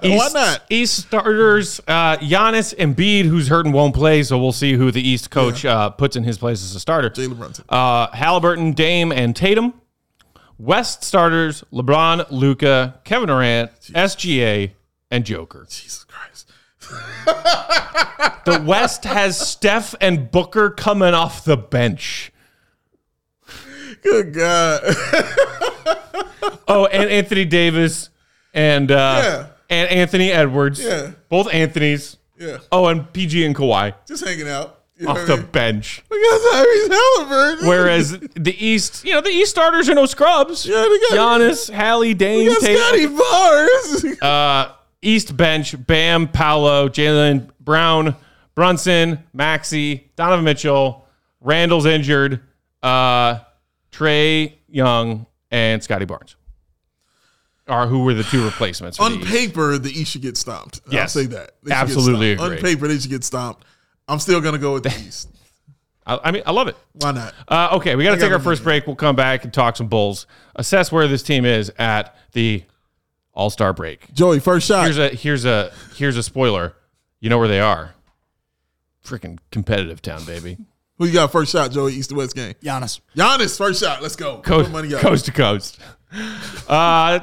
Why 0.01 0.29
not? 0.33 0.63
East 0.69 0.97
starters, 1.07 1.79
uh, 1.87 2.17
Giannis 2.17 2.75
Embiid, 2.75 3.25
who's 3.25 3.47
hurt 3.47 3.65
and 3.65 3.73
won't 3.73 3.95
play, 3.95 4.23
so 4.23 4.37
we'll 4.37 4.51
see 4.51 4.73
who 4.73 4.91
the 4.91 5.01
East 5.01 5.29
coach 5.31 5.63
uh, 5.65 5.89
puts 5.91 6.15
in 6.15 6.23
his 6.23 6.37
place 6.37 6.61
as 6.63 6.75
a 6.75 6.79
starter. 6.79 7.09
Jalen 7.11 7.37
Brunson. 7.37 7.65
Uh, 7.69 8.07
Halliburton, 8.11 8.73
Dame, 8.73 9.11
and 9.11 9.35
Tatum. 9.35 9.73
West 10.59 11.03
starters, 11.03 11.63
LeBron, 11.71 12.29
Luka, 12.31 12.99
Kevin 13.05 13.27
Durant, 13.27 13.71
SGA, 13.81 14.71
and 15.09 15.25
Joker. 15.25 15.65
Jesus 15.69 16.03
Christ. 16.05 16.51
The 18.45 18.61
West 18.65 19.05
has 19.05 19.39
Steph 19.39 19.95
and 20.01 20.29
Booker 20.29 20.69
coming 20.69 21.13
off 21.13 21.43
the 21.45 21.57
bench. 21.57 22.31
Good 24.03 24.33
God. 24.33 24.81
Oh, 26.71 26.85
and 26.85 27.09
Anthony 27.09 27.45
Davis 27.45 28.09
and 28.53 28.91
uh, 28.91 29.21
Yeah. 29.23 29.47
and 29.69 29.89
Anthony 29.89 30.31
Edwards. 30.31 30.79
Yeah. 30.83 31.11
Both 31.27 31.51
Anthony's. 31.53 32.17
yeah. 32.37 32.57
Oh, 32.71 32.87
and 32.87 33.11
PG 33.11 33.43
and 33.45 33.55
Kawhi 33.55 33.93
Just 34.07 34.23
hanging 34.25 34.47
out. 34.47 34.78
You 34.99 35.05
know 35.05 35.11
off 35.11 35.25
the 35.27 35.33
I 35.33 35.37
mean? 35.37 35.45
bench. 35.47 36.03
Look 36.11 36.19
at 36.19 36.65
Tyrese 36.65 36.91
Halliburton. 36.91 37.67
Whereas 37.69 38.19
the 38.35 38.53
East, 38.65 39.05
you 39.05 39.13
know, 39.13 39.21
the 39.21 39.29
East 39.29 39.49
starters 39.51 39.87
are 39.87 39.95
no 39.95 40.05
scrubs. 40.05 40.65
Yeah, 40.65 40.75
they 40.75 41.15
got- 41.15 41.39
Giannis, 41.39 41.73
Hallie, 41.73 42.13
Tatum. 42.13 42.53
Scotty 42.55 43.07
Bars. 43.07 44.05
Uh, 44.21 44.73
East 45.01 45.37
bench: 45.37 45.73
Bam, 45.87 46.27
Paolo, 46.27 46.89
Jaylen 46.89 47.49
Brown, 47.61 48.17
Brunson, 48.55 49.23
Maxey, 49.33 50.11
Donovan 50.17 50.43
Mitchell. 50.43 51.07
Randall's 51.39 51.85
injured. 51.85 52.41
Uh, 52.83 53.39
Trey 53.91 54.57
Young 54.67 55.25
and 55.51 55.81
Scottie 55.81 56.03
Barnes 56.05 56.35
are 57.69 57.87
who 57.87 58.03
were 58.03 58.13
the 58.13 58.23
two 58.23 58.43
replacements. 58.43 58.99
On 58.99 59.19
the 59.21 59.25
paper, 59.25 59.77
the 59.77 59.89
East 59.91 60.11
should 60.11 60.21
get 60.21 60.35
stomped. 60.35 60.81
I'll 60.87 60.93
Yes. 60.93 61.13
say 61.13 61.25
that. 61.27 61.51
They 61.63 61.73
Absolutely 61.73 62.35
stomped. 62.35 62.55
On 62.57 62.61
paper, 62.61 62.87
they 62.89 62.99
should 62.99 63.09
get 63.11 63.23
stomped. 63.23 63.63
I'm 64.09 64.19
still 64.19 64.41
gonna 64.41 64.57
go 64.57 64.73
with 64.73 64.83
the 64.83 64.89
East. 65.07 65.29
I, 66.05 66.19
I 66.25 66.31
mean, 66.31 66.43
I 66.45 66.51
love 66.51 66.67
it. 66.67 66.75
Why 66.93 67.11
not? 67.11 67.33
Uh, 67.47 67.69
okay, 67.77 67.95
we 67.95 68.03
got 68.03 68.15
to 68.15 68.19
take 68.21 68.31
our 68.31 68.39
first 68.39 68.63
break. 68.63 68.87
We'll 68.87 68.95
come 68.95 69.15
back 69.15 69.43
and 69.43 69.53
talk 69.53 69.77
some 69.77 69.87
Bulls. 69.87 70.25
Assess 70.55 70.91
where 70.91 71.07
this 71.07 71.21
team 71.21 71.45
is 71.45 71.71
at 71.77 72.15
the 72.31 72.63
All 73.33 73.49
Star 73.51 73.73
break. 73.73 74.11
Joey, 74.13 74.39
first 74.39 74.67
shot. 74.67 74.85
Here's 74.85 74.97
a 74.97 75.09
here's 75.09 75.45
a 75.45 75.71
here's 75.95 76.17
a 76.17 76.23
spoiler. 76.23 76.73
You 77.19 77.29
know 77.29 77.37
where 77.37 77.47
they 77.47 77.59
are? 77.59 77.93
Freaking 79.05 79.37
competitive 79.51 80.01
town, 80.01 80.25
baby. 80.25 80.57
Who 80.97 81.05
you 81.05 81.13
got 81.13 81.31
first 81.31 81.51
shot, 81.51 81.71
Joey? 81.71 81.93
East 81.93 82.09
to 82.09 82.15
West 82.15 82.35
game. 82.35 82.53
Giannis. 82.61 82.99
Giannis, 83.15 83.57
first 83.57 83.79
shot. 83.81 84.01
Let's 84.01 84.15
go. 84.17 84.39
Coast, 84.39 84.65
Put 84.65 84.73
money 84.73 84.93
up. 84.93 85.01
coast 85.01 85.25
to 85.25 85.31
coast. 85.31 85.79
Uh, 86.67 87.19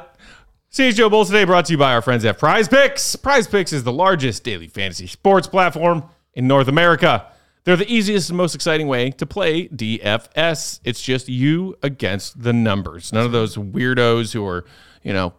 CHGO 0.73 1.11
Bulls 1.11 1.27
today 1.29 1.43
brought 1.45 1.65
to 1.67 1.73
you 1.73 1.79
by 1.79 1.93
our 1.93 2.03
friends 2.03 2.25
at 2.25 2.39
Prize 2.39 2.69
Picks. 2.69 3.17
Prize 3.17 3.49
Picks 3.49 3.73
is 3.73 3.83
the 3.83 3.93
largest 3.93 4.45
daily 4.45 4.69
fantasy 4.69 5.09
sports 5.09 5.49
platform 5.49 6.05
in 6.37 6.47
North 6.47 6.69
America. 6.69 7.27
They're 7.65 7.77
the 7.77 7.93
easiest 7.93 8.31
and 8.31 8.37
most 8.37 8.55
exciting 8.55 8.87
way 8.87 9.11
to 9.11 9.27
play 9.27 9.67
DFS. 9.67 10.79
It's 10.85 11.03
just 11.03 11.29
you 11.29 11.77
against 11.83 12.41
the 12.41 12.53
numbers. 12.53 13.13
None 13.13 13.27
of 13.27 13.33
those 13.33 13.57
weirdos 13.57 14.33
who 14.33 14.47
are, 14.47 14.65
you 15.03 15.13
know, 15.13 15.35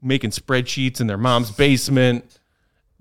making 0.00 0.30
spreadsheets 0.30 1.00
in 1.00 1.08
their 1.08 1.18
mom's 1.18 1.50
basement, 1.50 2.38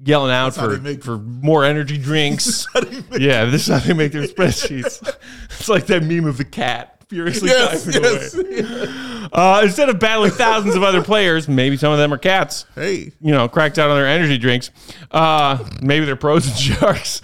yelling 0.04 0.32
out 0.32 0.56
for, 0.56 0.80
make- 0.80 1.04
for 1.04 1.20
more 1.20 1.64
energy 1.64 2.00
drinks. 2.00 2.66
yeah, 3.12 3.46
this 3.46 3.68
is 3.68 3.68
how 3.68 3.80
they 3.80 3.94
make 3.94 4.12
their 4.12 4.24
spreadsheets. 4.24 5.08
it's 5.46 5.70
like 5.70 5.86
that 5.86 6.02
meme 6.02 6.26
of 6.26 6.38
the 6.38 6.46
cat 6.46 7.03
furiously 7.10 7.50
Yes, 7.50 7.86
diving 7.86 8.04
yes. 8.04 8.34
away. 8.34 9.10
Uh, 9.34 9.62
instead 9.64 9.90
of 9.90 9.98
battling 10.00 10.30
thousands 10.30 10.76
of 10.76 10.84
other 10.84 11.02
players, 11.02 11.48
maybe 11.48 11.76
some 11.76 11.92
of 11.92 11.98
them 11.98 12.14
are 12.14 12.20
cats. 12.20 12.66
Hey, 12.76 13.14
You 13.20 13.32
know, 13.32 13.48
cracked 13.48 13.80
out 13.80 13.90
on 13.90 13.96
their 13.96 14.06
energy 14.06 14.38
drinks. 14.38 14.70
Uh, 15.10 15.58
maybe 15.82 16.06
they're 16.06 16.16
pros 16.16 16.46
and 16.46 16.56
sharks. 16.78 17.20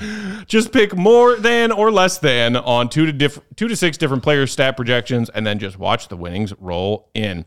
Just 0.48 0.72
pick 0.72 0.96
more 0.96 1.36
than 1.36 1.72
or 1.72 1.92
less 1.92 2.18
than 2.18 2.56
on 2.56 2.90
two 2.90 3.06
to 3.06 3.12
diff- 3.14 3.40
two 3.58 3.68
to 3.68 3.76
six 3.76 3.96
different 3.98 4.24
players' 4.24 4.52
stat 4.52 4.76
projections, 4.76 5.30
and 5.30 5.46
then 5.46 5.60
just 5.60 5.78
watch 5.78 6.08
the 6.08 6.18
winnings 6.18 6.52
roll 6.60 7.10
in. 7.14 7.46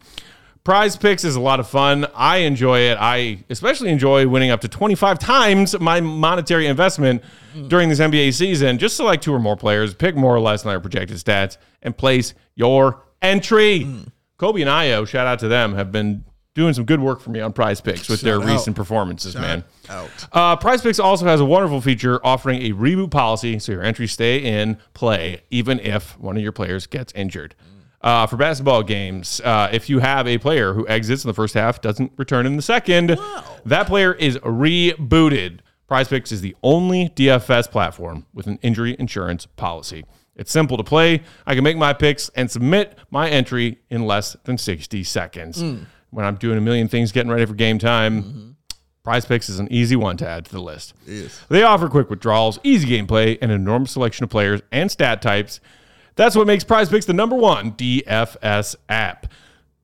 Prize 0.64 0.96
picks 0.96 1.24
is 1.24 1.34
a 1.34 1.40
lot 1.40 1.58
of 1.58 1.68
fun. 1.68 2.06
I 2.14 2.38
enjoy 2.38 2.80
it. 2.80 2.96
I 3.00 3.42
especially 3.50 3.90
enjoy 3.90 4.28
winning 4.28 4.50
up 4.50 4.60
to 4.60 4.68
25 4.68 5.18
times 5.18 5.78
my 5.80 6.00
monetary 6.00 6.68
investment 6.68 7.22
during 7.66 7.88
this 7.88 7.98
NBA 7.98 8.32
season. 8.34 8.78
Just 8.78 8.96
select 8.96 9.24
two 9.24 9.34
or 9.34 9.40
more 9.40 9.56
players, 9.56 9.92
pick 9.92 10.14
more 10.14 10.34
or 10.34 10.38
less 10.40 10.62
than 10.62 10.70
their 10.70 10.78
projected 10.78 11.16
stats, 11.16 11.56
and 11.82 11.96
place 11.96 12.34
your 12.54 13.02
entry. 13.20 13.80
Coby 14.38 14.60
and 14.60 14.70
Ayo, 14.70 15.06
shout 15.06 15.26
out 15.26 15.40
to 15.40 15.48
them, 15.48 15.74
have 15.74 15.90
been 15.90 16.24
doing 16.54 16.74
some 16.74 16.84
good 16.84 17.00
work 17.00 17.20
for 17.20 17.30
me 17.30 17.40
on 17.40 17.52
prize 17.52 17.80
picks 17.80 18.08
with 18.08 18.20
their 18.20 18.40
out. 18.40 18.46
recent 18.46 18.76
performances, 18.76 19.34
man. 19.34 19.64
out. 19.88 20.10
Uh, 20.32 20.54
Prize 20.54 20.82
Picks 20.82 20.98
also 20.98 21.24
has 21.24 21.40
a 21.40 21.44
wonderful 21.44 21.80
feature 21.80 22.20
offering 22.24 22.60
a 22.62 22.72
reboot 22.72 23.10
policy 23.10 23.58
so 23.58 23.72
your 23.72 23.82
entries 23.82 24.12
stay 24.12 24.38
in 24.38 24.76
play 24.92 25.40
even 25.50 25.80
if 25.80 26.18
one 26.20 26.36
of 26.36 26.42
your 26.42 26.52
players 26.52 26.86
gets 26.86 27.12
injured. 27.14 27.54
Uh, 28.02 28.26
for 28.26 28.36
basketball 28.36 28.82
games, 28.82 29.40
uh, 29.44 29.68
if 29.72 29.88
you 29.88 30.00
have 30.00 30.26
a 30.26 30.36
player 30.38 30.74
who 30.74 30.86
exits 30.88 31.22
in 31.24 31.28
the 31.28 31.34
first 31.34 31.54
half, 31.54 31.80
doesn't 31.80 32.10
return 32.16 32.46
in 32.46 32.56
the 32.56 32.62
second, 32.62 33.16
that 33.64 33.86
player 33.86 34.12
is 34.12 34.36
rebooted. 34.38 35.60
Prize 35.86 36.08
Picks 36.08 36.32
is 36.32 36.40
the 36.40 36.56
only 36.62 37.10
DFS 37.10 37.70
platform 37.70 38.26
with 38.34 38.46
an 38.46 38.58
injury 38.62 38.96
insurance 38.98 39.46
policy. 39.46 40.04
It's 40.34 40.50
simple 40.50 40.76
to 40.78 40.82
play. 40.84 41.22
I 41.46 41.54
can 41.54 41.62
make 41.62 41.76
my 41.76 41.92
picks 41.92 42.28
and 42.30 42.50
submit 42.50 42.98
my 43.10 43.28
entry 43.28 43.78
in 43.90 44.06
less 44.06 44.34
than 44.44 44.56
60 44.58 45.04
seconds. 45.04 45.62
When 46.10 46.24
I'm 46.24 46.36
doing 46.36 46.58
a 46.58 46.60
million 46.60 46.88
things 46.88 47.12
getting 47.12 47.30
ready 47.30 47.44
for 47.46 47.54
game 47.54 47.78
time, 47.78 48.56
Prize 49.04 49.24
Picks 49.26 49.48
is 49.48 49.58
an 49.58 49.68
easy 49.70 49.96
one 49.96 50.16
to 50.18 50.26
add 50.28 50.44
to 50.46 50.52
the 50.52 50.60
list. 50.60 50.94
Yes. 51.06 51.40
They 51.48 51.62
offer 51.62 51.88
quick 51.88 52.08
withdrawals, 52.08 52.58
easy 52.62 52.88
gameplay, 52.88 53.36
and 53.42 53.50
an 53.50 53.60
enormous 53.60 53.92
selection 53.92 54.24
of 54.24 54.30
players 54.30 54.60
and 54.72 54.90
stat 54.90 55.20
types. 55.22 55.60
That's 56.16 56.34
what 56.36 56.46
makes 56.46 56.64
Prize 56.64 56.88
Picks 56.88 57.04
the 57.06 57.12
number 57.12 57.36
one 57.36 57.72
DFS 57.72 58.76
app. 58.88 59.26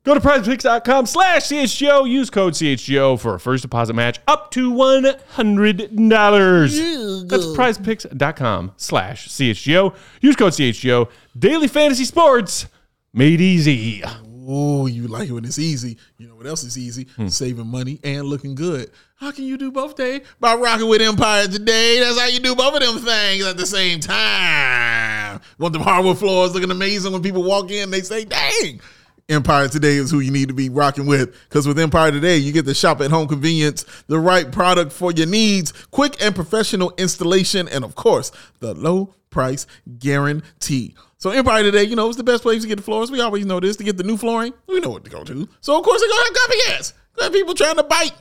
Go 0.04 0.14
to 0.14 0.20
prizepicks.com 0.20 1.04
slash 1.06 1.48
CHGO. 1.48 2.08
Use 2.08 2.30
code 2.30 2.54
CHGO 2.54 3.20
for 3.20 3.34
a 3.34 3.40
first 3.40 3.60
deposit 3.62 3.92
match 3.92 4.20
up 4.26 4.50
to 4.52 4.72
$100. 4.72 7.28
That's 7.28 7.44
prizepicks.com 7.46 8.72
slash 8.78 9.28
CHGO. 9.28 9.94
Use 10.22 10.36
code 10.36 10.52
CHGO. 10.52 11.10
Daily 11.38 11.68
Fantasy 11.68 12.04
Sports 12.04 12.68
made 13.12 13.42
easy. 13.42 14.02
Oh, 14.50 14.87
you 14.87 15.08
like 15.08 15.28
it 15.28 15.32
when 15.32 15.44
it's 15.44 15.58
easy. 15.58 15.98
You 16.16 16.26
know 16.26 16.34
what 16.34 16.46
else 16.46 16.64
is 16.64 16.78
easy? 16.78 17.06
Hmm. 17.16 17.28
Saving 17.28 17.66
money 17.66 18.00
and 18.02 18.24
looking 18.24 18.54
good. 18.54 18.90
How 19.16 19.30
can 19.30 19.44
you 19.44 19.58
do 19.58 19.70
both, 19.70 19.94
Dave? 19.94 20.26
By 20.40 20.54
rocking 20.54 20.88
with 20.88 21.02
Empire 21.02 21.46
today. 21.46 22.00
That's 22.00 22.18
how 22.18 22.28
you 22.28 22.40
do 22.40 22.54
both 22.54 22.74
of 22.74 22.80
them 22.80 22.98
things 23.04 23.44
at 23.44 23.58
the 23.58 23.66
same 23.66 24.00
time. 24.00 25.38
Want 25.58 25.74
them 25.74 25.82
hardwood 25.82 26.18
floors 26.18 26.54
looking 26.54 26.70
amazing 26.70 27.12
when 27.12 27.22
people 27.22 27.42
walk 27.42 27.70
in, 27.70 27.90
they 27.90 28.00
say, 28.00 28.24
dang. 28.24 28.80
Empire 29.28 29.68
Today 29.68 29.96
is 29.96 30.11
who 30.11 30.20
you 30.20 30.30
need 30.30 30.48
to 30.48 30.54
be 30.54 30.70
rocking 30.70 31.04
with. 31.04 31.37
Because 31.46 31.68
with 31.68 31.78
Empire 31.78 32.11
Today, 32.11 32.38
you 32.38 32.50
get 32.50 32.64
the 32.64 32.72
shop 32.72 33.02
at 33.02 33.11
home 33.11 33.28
convenience, 33.28 33.84
the 34.06 34.18
right 34.18 34.50
product 34.50 34.92
for 34.92 35.12
your 35.12 35.26
needs, 35.26 35.72
quick 35.90 36.16
and 36.22 36.34
professional 36.34 36.94
installation, 36.96 37.68
and 37.68 37.84
of 37.84 37.94
course, 37.94 38.32
the 38.61 38.72
low 38.72 39.14
price 39.28 39.66
guarantee. 39.98 40.94
So 41.18 41.31
Empire 41.31 41.64
Today, 41.64 41.83
you 41.83 41.96
know, 41.96 42.07
it's 42.09 42.16
the 42.16 42.22
best 42.22 42.42
place 42.44 42.62
to 42.62 42.68
get 42.68 42.76
the 42.76 42.83
floors. 42.83 43.11
We 43.11 43.20
always 43.20 43.44
know 43.44 43.59
this. 43.59 43.76
To 43.76 43.85
get 43.85 43.96
the 43.96 44.04
new 44.04 44.16
flooring, 44.16 44.54
we 44.68 44.78
know 44.78 44.90
what 44.90 45.04
to 45.04 45.11
go 45.11 45.24
to. 45.24 45.48
So 45.61 45.76
of 45.76 45.85
course 45.85 46.00
they're 46.00 46.09
gonna 46.09 46.22
have 46.22 46.35
copycats. 46.78 46.92
Got 47.18 47.33
people 47.33 47.54
trying 47.54 47.74
to 47.74 47.83
bite, 47.83 48.12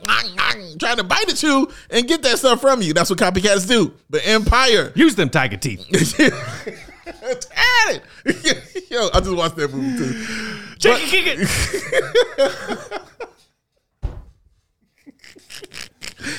trying 0.80 0.96
to 0.96 1.04
bite 1.04 1.30
at 1.30 1.40
you 1.40 1.70
and 1.90 2.08
get 2.08 2.20
that 2.22 2.38
stuff 2.38 2.60
from 2.60 2.82
you. 2.82 2.92
That's 2.92 3.08
what 3.08 3.20
copycats 3.20 3.68
do. 3.68 3.94
But 4.10 4.22
Empire, 4.24 4.92
Use 4.96 5.14
them 5.14 5.30
tiger 5.30 5.56
teeth. 5.56 5.86
at 7.06 8.02
it. 8.24 8.86
Yo, 8.90 9.08
I 9.14 9.20
just 9.20 9.36
watched 9.36 9.54
that 9.56 9.72
movie 9.72 9.96
too. 9.96 10.24
Check 10.78 11.00
it, 11.00 11.08
kick 11.08 11.38
it. 11.38 13.02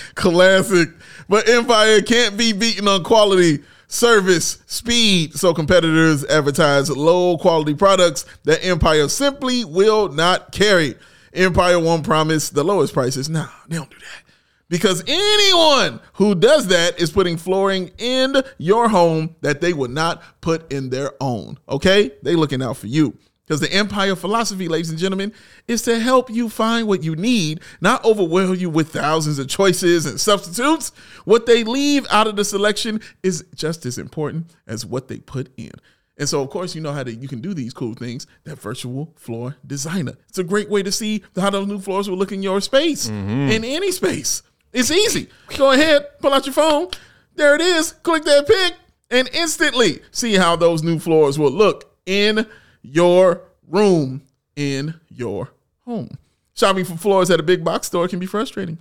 Classic. 0.16 0.90
But 1.30 1.48
Empire 1.48 2.02
can't 2.02 2.38
be 2.38 2.52
beaten 2.52 2.88
on 2.90 3.04
quality, 3.04 3.64
service, 3.90 4.60
speed. 4.68 5.34
So 5.34 5.54
competitors 5.54 6.24
advertise 6.26 6.90
low 6.90 7.38
quality 7.38 7.74
products 7.74 8.26
that 8.46 8.64
Empire 8.64 9.10
simply 9.10 9.66
will 9.66 10.08
not 10.08 10.54
carry. 10.54 10.96
Empire 11.34 11.80
won't 11.80 12.06
promise 12.06 12.50
the 12.50 12.64
lowest 12.64 12.94
prices. 12.94 13.30
Nah, 13.30 13.50
they 13.68 13.76
don't 13.76 13.90
do 13.90 13.98
that. 13.98 14.24
Because 14.70 15.04
anyone 15.08 16.00
who 16.14 16.36
does 16.36 16.68
that 16.68 17.00
is 17.00 17.12
putting 17.12 17.38
flooring 17.38 17.92
in 17.98 18.36
your 18.60 18.88
home 18.88 19.36
that 19.42 19.62
they 19.62 19.74
would 19.74 19.90
not 19.92 20.22
put 20.42 20.72
in 20.72 20.92
their 20.92 21.12
own. 21.20 21.58
Okay? 21.68 22.12
They 22.22 22.36
looking 22.36 22.62
out 22.62 22.78
for 22.78 22.88
you. 22.88 23.18
Because 23.50 23.62
the 23.62 23.74
Empire 23.74 24.16
philosophy, 24.16 24.68
ladies 24.68 24.92
and 24.92 25.00
gentlemen, 25.00 25.34
is 25.68 25.82
to 25.82 25.98
help 26.00 26.30
you 26.30 26.50
find 26.50 26.88
what 26.88 27.04
you 27.04 27.16
need, 27.16 27.62
not 27.82 28.06
overwhelm 28.06 28.54
you 28.54 28.70
with 28.70 28.94
thousands 28.94 29.40
of 29.40 29.48
choices 29.48 30.06
and 30.06 30.22
substitutes. 30.22 30.92
What 31.26 31.48
they 31.48 31.64
leave 31.64 32.06
out 32.12 32.28
of 32.28 32.36
the 32.36 32.46
selection 32.46 33.02
is 33.24 33.44
just 33.56 33.88
as 33.88 33.98
important 33.98 34.56
as 34.68 34.86
what 34.86 35.08
they 35.08 35.18
put 35.18 35.50
in. 35.58 35.72
And 36.16 36.30
so, 36.30 36.44
of 36.44 36.52
course, 36.52 36.76
you 36.76 36.82
know 36.82 36.94
how 36.94 37.02
to, 37.02 37.12
you 37.12 37.28
can 37.28 37.42
do 37.42 37.56
these 37.56 37.74
cool 37.74 37.96
things. 37.96 38.28
That 38.44 38.60
virtual 38.60 39.16
floor 39.16 39.56
designer. 39.66 40.14
It's 40.28 40.38
a 40.38 40.44
great 40.44 40.70
way 40.70 40.84
to 40.84 40.92
see 40.92 41.24
how 41.36 41.50
those 41.50 41.66
new 41.66 41.80
floors 41.80 42.08
will 42.08 42.18
look 42.18 42.32
in 42.32 42.44
your 42.44 42.62
space, 42.62 43.10
mm-hmm. 43.10 43.50
in 43.50 43.64
any 43.64 43.92
space. 43.92 44.44
It's 44.72 44.92
easy. 44.92 45.28
Go 45.58 45.72
ahead, 45.72 46.06
pull 46.20 46.34
out 46.34 46.46
your 46.46 46.54
phone. 46.54 46.90
There 47.34 47.56
it 47.56 47.62
is. 47.62 47.94
Click 47.94 48.26
that 48.26 48.46
pic, 48.46 48.76
and 49.10 49.28
instantly 49.34 50.02
see 50.12 50.36
how 50.36 50.56
those 50.56 50.84
new 50.84 51.00
floors 51.00 51.40
will 51.40 51.50
look 51.50 51.98
in 52.06 52.46
your 52.82 53.42
room, 53.68 54.22
in 54.56 54.94
your 55.10 55.50
home. 55.86 56.18
Shopping 56.54 56.84
for 56.84 56.98
floors 56.98 57.30
at 57.32 57.40
a 57.40 57.44
big 57.44 57.64
box 57.64 57.88
store 57.88 58.08
can 58.08 58.20
be 58.20 58.26
frustrating. 58.26 58.78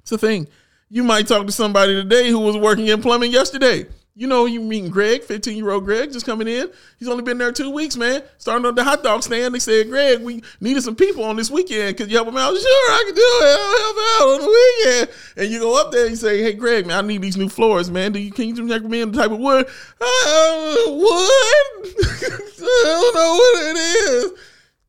It's 0.00 0.12
a 0.12 0.18
thing. 0.18 0.48
You 0.90 1.04
might 1.04 1.26
talk 1.26 1.46
to 1.46 1.52
somebody 1.52 1.94
today 1.94 2.28
who 2.28 2.40
was 2.40 2.56
working 2.56 2.88
in 2.88 3.00
plumbing 3.00 3.32
yesterday. 3.32 3.86
You 4.16 4.28
know, 4.28 4.46
you 4.46 4.60
meeting 4.60 4.90
Greg, 4.90 5.24
15 5.24 5.56
year 5.56 5.70
old 5.72 5.84
Greg, 5.84 6.12
just 6.12 6.24
coming 6.24 6.46
in. 6.46 6.70
He's 7.00 7.08
only 7.08 7.24
been 7.24 7.36
there 7.36 7.50
two 7.50 7.70
weeks, 7.70 7.96
man. 7.96 8.22
Starting 8.38 8.64
on 8.64 8.76
the 8.76 8.84
hot 8.84 9.02
dog 9.02 9.24
stand. 9.24 9.52
They 9.52 9.58
said, 9.58 9.88
Greg, 9.88 10.22
we 10.22 10.40
needed 10.60 10.84
some 10.84 10.94
people 10.94 11.24
on 11.24 11.34
this 11.34 11.50
weekend. 11.50 11.96
Could 11.96 12.08
you 12.12 12.16
help 12.16 12.28
him 12.28 12.36
out? 12.36 12.54
Sure, 12.54 12.92
I 12.92 13.02
can 13.06 13.14
do 13.16 13.22
it. 13.22 13.58
I'll 13.58 13.80
help 13.82 13.96
out 14.06 14.34
on 14.34 14.40
the 14.40 14.48
weekend. 14.86 15.10
And 15.36 15.52
you 15.52 15.58
go 15.58 15.80
up 15.80 15.90
there 15.90 16.02
and 16.02 16.10
you 16.10 16.16
say, 16.16 16.40
Hey, 16.42 16.52
Greg, 16.52 16.86
man, 16.86 17.04
I 17.04 17.08
need 17.08 17.22
these 17.22 17.36
new 17.36 17.48
floors, 17.48 17.90
man. 17.90 18.12
Do 18.12 18.20
you 18.20 18.30
can 18.30 18.54
you 18.54 18.68
recommend 18.68 18.90
me 18.90 19.04
the 19.04 19.18
type 19.18 19.32
of 19.32 19.40
wood? 19.40 19.66
Uh, 19.66 20.74
wood? 20.86 21.24
I 22.62 22.82
don't 22.84 23.14
know 23.16 23.34
what 23.34 23.62
it 23.64 23.76
is. 23.76 24.32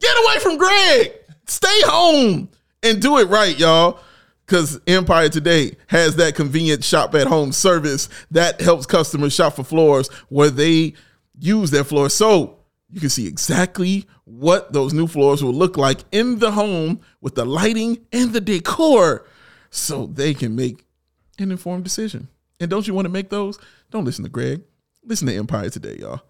Get 0.02 0.16
away 0.24 0.40
from 0.40 0.58
Greg. 0.58 1.14
Stay 1.48 1.82
home 1.86 2.50
and 2.84 3.02
do 3.02 3.18
it 3.18 3.28
right, 3.28 3.58
y'all. 3.58 4.00
Because 4.46 4.80
Empire 4.86 5.30
Today 5.30 5.76
has 5.88 6.18
that 6.18 6.36
convenient 6.36 6.84
shop 6.84 7.16
at 7.16 7.28
home 7.28 7.52
service 7.52 8.10
that 8.32 8.62
helps 8.62 8.86
customers 8.86 9.34
shop 9.34 9.56
for 9.56 9.64
floors 9.64 10.08
where 10.30 10.50
they 10.50 10.94
use 11.40 11.72
their 11.72 11.84
floors. 11.84 12.14
So 12.14 12.60
you 12.90 13.00
can 13.00 13.10
see 13.10 13.28
exactly 13.28 14.06
what 14.26 14.72
those 14.72 14.94
new 14.94 15.08
floors 15.08 15.44
will 15.44 15.54
look 15.54 15.78
like 15.78 16.02
in 16.12 16.40
the 16.40 16.52
home 16.52 17.02
with 17.22 17.36
the 17.36 17.46
lighting 17.46 18.00
and 18.12 18.34
the 18.34 18.42
decor 18.42 19.26
so 19.70 20.08
they 20.08 20.34
can 20.34 20.56
make 20.56 20.86
an 21.40 21.52
informed 21.52 21.84
decision. 21.84 22.28
And 22.60 22.70
don't 22.70 22.88
you 22.88 22.94
want 22.94 23.06
to 23.06 23.12
make 23.12 23.30
those? 23.30 23.60
Don't 23.92 24.06
listen 24.06 24.24
to 24.24 24.30
Greg. 24.30 24.62
Listen 25.04 25.28
to 25.28 25.36
Empire 25.36 25.70
Today, 25.70 25.98
y'all. 26.00 26.22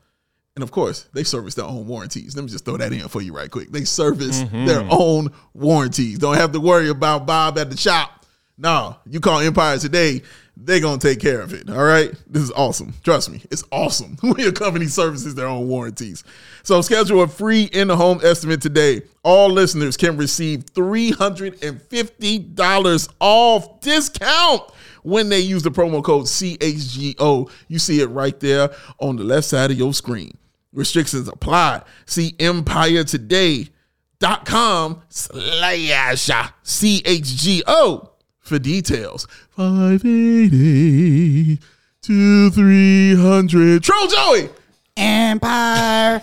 And 0.56 0.64
of 0.64 0.72
course, 0.72 1.08
they 1.14 1.24
service 1.24 1.56
their 1.56 1.66
own 1.66 1.86
warranties. 1.86 2.36
Let 2.36 2.44
me 2.44 2.50
just 2.50 2.64
throw 2.64 2.78
that 2.78 2.94
in 2.94 3.08
for 3.10 3.22
you 3.22 3.36
right 3.36 3.52
quick. 3.52 3.72
They 3.72 3.84
service 3.84 4.42
mm-hmm. 4.42 4.66
their 4.66 4.88
own 4.90 5.34
warranties. 5.54 6.18
Don't 6.18 6.38
have 6.38 6.54
to 6.54 6.62
worry 6.62 6.90
about 6.90 7.26
Bob 7.26 7.58
at 7.58 7.70
the 7.70 7.76
shop. 7.76 8.26
No, 8.58 8.96
you 9.06 9.20
call 9.20 9.42
Empire 9.42 9.78
today, 9.78 10.22
they're 10.56 10.80
going 10.80 10.98
to 11.00 11.08
take 11.08 11.20
care 11.20 11.42
of 11.42 11.54
it. 11.54 11.70
All 11.70 11.84
right. 11.84 12.14
This 12.28 12.44
is 12.44 12.52
awesome. 12.52 12.94
Trust 13.04 13.30
me, 13.30 13.42
it's 13.52 13.66
awesome 13.70 14.16
when 14.22 14.38
your 14.38 14.54
company 14.54 14.86
services 14.86 15.36
their 15.36 15.48
own 15.48 15.68
warranties. 15.68 16.24
So 16.64 16.80
schedule 16.82 17.22
a 17.22 17.28
free 17.28 17.66
in 17.66 17.90
the 17.90 17.98
home 17.98 18.22
estimate 18.24 18.62
today. 18.62 19.02
All 19.24 19.50
listeners 19.50 19.98
can 19.98 20.16
receive 20.16 20.68
$350 20.68 23.10
off 23.20 23.82
discount 23.82 24.62
when 25.04 25.28
they 25.28 25.42
use 25.42 25.64
the 25.64 25.72
promo 25.72 26.02
code 26.02 26.24
CHGO. 26.26 27.52
You 27.68 27.80
see 27.80 28.00
it 28.00 28.08
right 28.08 28.40
there 28.40 28.70
on 29.00 29.18
the 29.18 29.26
left 29.26 29.48
side 29.48 29.72
of 29.72 29.78
your 29.78 29.94
screen. 29.94 30.38
Restrictions 30.76 31.28
apply. 31.28 31.82
See 32.06 32.34
empiretoday.com 32.34 35.02
slash 35.10 36.30
CHGO 36.64 38.10
for 38.40 38.60
details. 38.60 39.28
580 39.52 41.60
to 42.04 42.50
300. 42.52 43.84
Troll 43.84 44.08
Joey 44.08 44.50
Empire. 44.98 46.22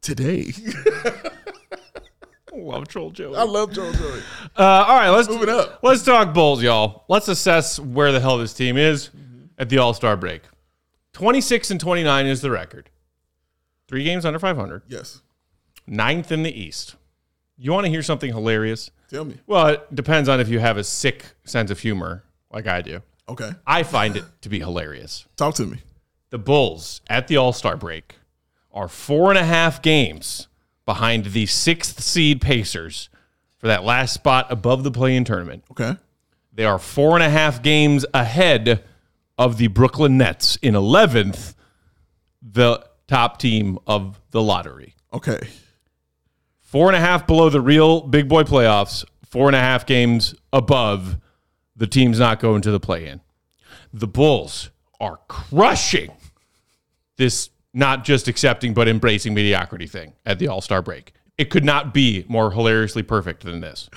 today. 0.00 0.52
Love 2.52 2.88
Troll 2.88 3.10
Joey. 3.10 3.36
I 3.36 3.44
love 3.44 3.72
Troll 3.72 3.92
Joey. 3.92 4.20
Uh, 4.56 4.62
all 4.62 4.96
right, 4.96 5.10
let's 5.10 5.28
Move 5.28 5.42
it 5.42 5.48
up. 5.48 5.80
Let's 5.82 6.04
talk 6.04 6.34
Bulls, 6.34 6.62
y'all. 6.62 7.04
Let's 7.08 7.28
assess 7.28 7.78
where 7.78 8.12
the 8.12 8.20
hell 8.20 8.38
this 8.38 8.52
team 8.52 8.76
is 8.76 9.10
at 9.58 9.68
the 9.68 9.78
All 9.78 9.94
Star 9.94 10.16
break. 10.16 10.42
Twenty 11.12 11.40
six 11.40 11.70
and 11.70 11.80
twenty 11.80 12.04
nine 12.04 12.26
is 12.26 12.40
the 12.40 12.50
record. 12.50 12.90
Three 13.90 14.04
games 14.04 14.24
under 14.24 14.38
five 14.38 14.56
hundred. 14.56 14.82
Yes. 14.86 15.20
Ninth 15.84 16.30
in 16.30 16.44
the 16.44 16.60
East. 16.60 16.94
You 17.58 17.72
want 17.72 17.86
to 17.86 17.90
hear 17.90 18.04
something 18.04 18.32
hilarious? 18.32 18.92
Tell 19.08 19.24
me. 19.24 19.38
Well, 19.48 19.66
it 19.66 19.92
depends 19.92 20.28
on 20.28 20.38
if 20.38 20.48
you 20.48 20.60
have 20.60 20.76
a 20.76 20.84
sick 20.84 21.24
sense 21.42 21.72
of 21.72 21.80
humor, 21.80 22.22
like 22.52 22.68
I 22.68 22.82
do. 22.82 23.02
Okay. 23.28 23.50
I 23.66 23.82
find 23.82 24.16
it 24.16 24.22
to 24.42 24.48
be 24.48 24.60
hilarious. 24.60 25.26
Talk 25.36 25.56
to 25.56 25.66
me. 25.66 25.78
The 26.30 26.38
Bulls 26.38 27.00
at 27.10 27.26
the 27.26 27.36
All 27.36 27.52
Star 27.52 27.76
break 27.76 28.14
are 28.72 28.86
four 28.86 29.28
and 29.30 29.38
a 29.38 29.44
half 29.44 29.82
games 29.82 30.46
behind 30.86 31.26
the 31.26 31.46
sixth 31.46 32.00
seed 32.00 32.40
Pacers 32.40 33.08
for 33.58 33.66
that 33.66 33.82
last 33.82 34.14
spot 34.14 34.46
above 34.50 34.84
the 34.84 34.92
play 34.92 35.16
in 35.16 35.24
tournament. 35.24 35.64
Okay. 35.72 35.96
They 36.52 36.64
are 36.64 36.78
four 36.78 37.16
and 37.16 37.24
a 37.24 37.30
half 37.30 37.60
games 37.60 38.06
ahead 38.14 38.84
of 39.36 39.58
the 39.58 39.66
Brooklyn 39.66 40.16
Nets 40.16 40.54
in 40.62 40.74
11th, 40.74 41.54
the 42.40 42.88
top 43.10 43.38
team 43.38 43.76
of 43.88 44.20
the 44.30 44.40
lottery. 44.40 44.94
Okay. 45.12 45.40
Four 46.60 46.86
and 46.86 46.96
a 46.96 47.00
half 47.00 47.26
below 47.26 47.50
the 47.50 47.60
real 47.60 48.02
big 48.02 48.28
boy 48.28 48.44
playoffs, 48.44 49.04
four 49.28 49.48
and 49.48 49.56
a 49.56 49.60
half 49.60 49.84
games 49.84 50.36
above 50.52 51.18
the 51.74 51.88
teams 51.88 52.20
not 52.20 52.38
going 52.38 52.62
to 52.62 52.70
the 52.70 52.78
play 52.78 53.06
in. 53.06 53.20
The 53.92 54.06
Bulls 54.06 54.70
are 55.00 55.18
crushing 55.26 56.12
this 57.16 57.50
not 57.74 58.04
just 58.04 58.28
accepting 58.28 58.74
but 58.74 58.86
embracing 58.86 59.34
mediocrity 59.34 59.88
thing 59.88 60.12
at 60.24 60.38
the 60.38 60.46
All 60.46 60.60
Star 60.60 60.80
break. 60.80 61.12
It 61.36 61.50
could 61.50 61.64
not 61.64 61.92
be 61.92 62.24
more 62.28 62.52
hilariously 62.52 63.02
perfect 63.02 63.42
than 63.42 63.60
this. 63.60 63.90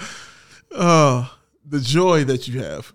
Oh, 0.71 1.37
the 1.63 1.81
joy 1.81 2.23
that 2.23 2.47
you 2.47 2.61
have. 2.61 2.93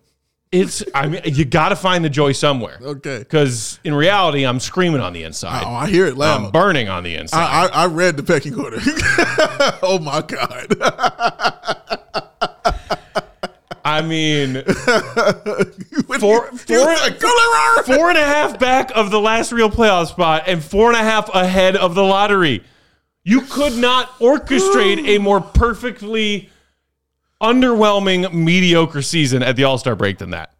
It's, 0.51 0.83
I 0.95 1.09
mean, 1.09 1.21
you 1.27 1.45
got 1.45 1.69
to 1.71 1.77
find 1.77 2.03
the 2.05 2.09
joy 2.09 2.33
somewhere. 2.33 2.79
Okay. 2.81 3.19
Because 3.19 3.79
in 3.85 3.95
reality, 3.95 4.47
I'm 4.47 4.61
screaming 4.61 5.01
on 5.03 5.13
the 5.13 5.25
inside. 5.25 5.63
Oh, 5.67 5.75
I 5.75 5.89
hear 5.89 6.07
it 6.07 6.17
loud. 6.17 6.45
I'm 6.45 6.51
burning 6.51 6.89
on 6.89 7.05
the 7.05 7.17
inside. 7.17 7.45
I, 7.45 7.67
I, 7.67 7.83
I 7.83 7.87
read 7.87 8.17
the 8.17 8.23
pecking 8.23 8.59
order. 8.59 8.79
oh 9.83 9.99
my 10.03 10.23
God. 10.23 10.75
I 13.85 14.03
mean, 14.03 14.63
Four- 14.75 14.91
he- 15.71 15.87
he 15.89 15.97
was 16.07 16.21
four- 16.21 16.51
like, 16.95 17.19
"Go 17.21 17.29
Leroy!" 17.29 17.97
four 17.97 18.09
and 18.11 18.19
a 18.19 18.25
half 18.25 18.59
back 18.59 18.91
of 18.95 19.11
the 19.11 19.21
last 19.21 19.51
real 19.51 19.71
playoff 19.71 20.09
spot 20.09 20.45
and 20.47 20.63
four 20.63 20.89
and 20.89 20.97
a 20.97 21.03
half 21.03 21.29
ahead 21.35 21.77
of 21.77 21.95
the 21.95 22.03
lottery. 22.03 22.63
You 23.25 23.43
could 23.43 23.77
not 23.77 24.11
orchestrate 24.19 25.07
a 25.09 25.19
more 25.19 25.41
perfectly 25.41 26.51
underwhelming, 27.43 28.33
mediocre 28.33 29.03
season 29.03 29.43
at 29.43 29.57
the 29.57 29.65
All 29.65 29.79
Star 29.79 29.95
break 29.97 30.19
than 30.19 30.31
that. 30.31 30.55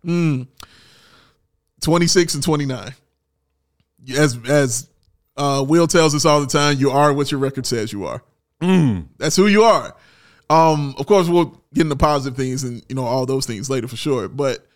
26 1.83 2.35
and 2.35 2.43
29. 2.43 2.95
As 4.17 4.39
as 4.49 4.89
uh, 5.37 5.65
Will 5.67 5.87
tells 5.87 6.15
us 6.15 6.25
all 6.25 6.41
the 6.41 6.47
time, 6.47 6.79
you 6.79 6.91
are 6.91 7.13
what 7.13 7.31
your 7.31 7.41
record 7.41 7.67
says 7.67 7.93
you 7.93 8.05
are. 8.05 8.23
That's 9.19 9.37
who 9.37 9.47
you 9.47 9.63
are. 9.63 9.95
Um, 10.51 10.95
of 10.99 11.07
course, 11.07 11.29
we'll 11.29 11.63
get 11.75 11.83
into 11.83 11.97
positive 11.97 12.37
things 12.37 12.65
and 12.65 12.83
you 12.89 12.95
know 12.95 13.05
all 13.05 13.27
those 13.27 13.47
things 13.47 13.69
later 13.69 13.87
for 13.87 13.97
sure. 13.97 14.29
But 14.29 14.67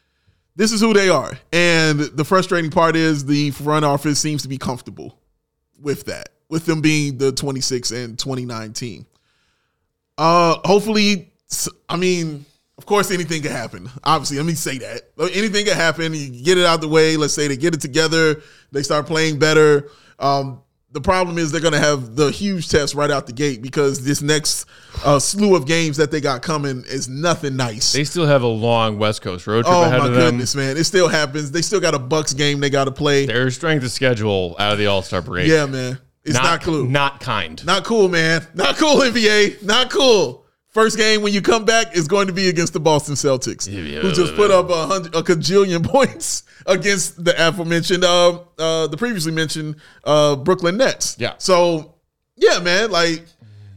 this 0.54 0.70
is 0.70 0.80
who 0.80 0.92
they 0.92 1.08
are, 1.08 1.38
and 1.52 1.98
the 2.00 2.24
frustrating 2.24 2.70
part 2.70 2.94
is 2.94 3.24
the 3.24 3.50
front 3.52 3.84
office 3.84 4.20
seems 4.20 4.42
to 4.42 4.48
be 4.48 4.58
comfortable 4.58 5.18
with 5.80 6.04
that, 6.04 6.28
with 6.50 6.66
them 6.66 6.80
being 6.82 7.16
the 7.18 7.32
26 7.32 7.90
and 7.90 8.18
29 8.18 8.72
team. 8.74 9.06
Uh, 10.18 10.58
hopefully, 10.64 11.31
s- 11.52 11.68
I 11.88 11.96
mean, 11.96 12.44
of 12.78 12.86
course, 12.86 13.10
anything 13.10 13.42
can 13.42 13.52
happen. 13.52 13.88
Obviously, 14.02 14.38
let 14.38 14.46
me 14.46 14.54
say 14.54 14.78
that 14.78 15.02
anything 15.34 15.64
can 15.66 15.76
happen. 15.76 16.14
You 16.14 16.42
get 16.42 16.58
it 16.58 16.64
out 16.64 16.80
the 16.80 16.88
way. 16.88 17.16
Let's 17.16 17.34
say 17.34 17.46
they 17.46 17.56
get 17.56 17.74
it 17.74 17.80
together. 17.80 18.42
They 18.72 18.82
start 18.82 19.06
playing 19.06 19.38
better. 19.38 19.88
Um, 20.18 20.62
the 20.90 21.00
problem 21.00 21.38
is 21.38 21.52
they're 21.52 21.60
going 21.62 21.72
to 21.72 21.78
have 21.80 22.16
the 22.16 22.30
huge 22.30 22.68
test 22.68 22.94
right 22.94 23.10
out 23.10 23.26
the 23.26 23.32
gate 23.32 23.62
because 23.62 24.04
this 24.04 24.20
next 24.20 24.66
uh, 25.04 25.18
slew 25.18 25.54
of 25.56 25.66
games 25.66 25.96
that 25.96 26.10
they 26.10 26.20
got 26.20 26.42
coming 26.42 26.84
is 26.86 27.08
nothing 27.08 27.56
nice. 27.56 27.92
They 27.92 28.04
still 28.04 28.26
have 28.26 28.42
a 28.42 28.46
long 28.48 28.98
West 28.98 29.22
Coast 29.22 29.46
road 29.46 29.64
trip 29.64 29.74
oh 29.74 29.84
ahead 29.84 30.00
my 30.00 30.06
of 30.08 30.12
them. 30.14 30.22
goodness, 30.22 30.54
man! 30.54 30.76
It 30.76 30.84
still 30.84 31.08
happens. 31.08 31.50
They 31.50 31.62
still 31.62 31.80
got 31.80 31.94
a 31.94 31.98
Bucks 31.98 32.34
game 32.34 32.60
they 32.60 32.68
got 32.70 32.84
to 32.84 32.92
play. 32.92 33.24
Their 33.26 33.50
strength 33.50 33.84
of 33.84 33.90
schedule 33.90 34.54
out 34.58 34.72
of 34.72 34.78
the 34.78 34.86
All 34.86 35.02
Star 35.02 35.22
break. 35.22 35.48
Yeah, 35.48 35.64
man, 35.66 35.98
it's 36.24 36.34
not, 36.34 36.60
cool. 36.62 36.84
Not 36.84 37.20
kind. 37.20 37.64
Not 37.64 37.84
cool, 37.84 38.08
man. 38.08 38.46
Not 38.54 38.76
cool, 38.76 38.96
NBA. 38.96 39.62
Not 39.62 39.90
cool. 39.90 40.41
First 40.72 40.96
game 40.96 41.20
when 41.20 41.34
you 41.34 41.42
come 41.42 41.66
back 41.66 41.94
is 41.94 42.08
going 42.08 42.28
to 42.28 42.32
be 42.32 42.48
against 42.48 42.72
the 42.72 42.80
Boston 42.80 43.14
Celtics, 43.14 43.66
who 43.70 44.12
just 44.12 44.34
put 44.36 44.50
up 44.50 44.70
a 44.70 44.86
hundred, 44.86 45.14
a 45.14 45.22
cajillion 45.22 45.84
points 45.86 46.44
against 46.64 47.22
the 47.22 47.34
aforementioned, 47.36 48.04
uh, 48.04 48.40
uh, 48.58 48.86
the 48.86 48.96
previously 48.96 49.32
mentioned 49.32 49.76
uh, 50.04 50.34
Brooklyn 50.34 50.78
Nets. 50.78 51.16
Yeah. 51.18 51.34
So, 51.36 51.96
yeah, 52.36 52.58
man, 52.58 52.90
like 52.90 53.22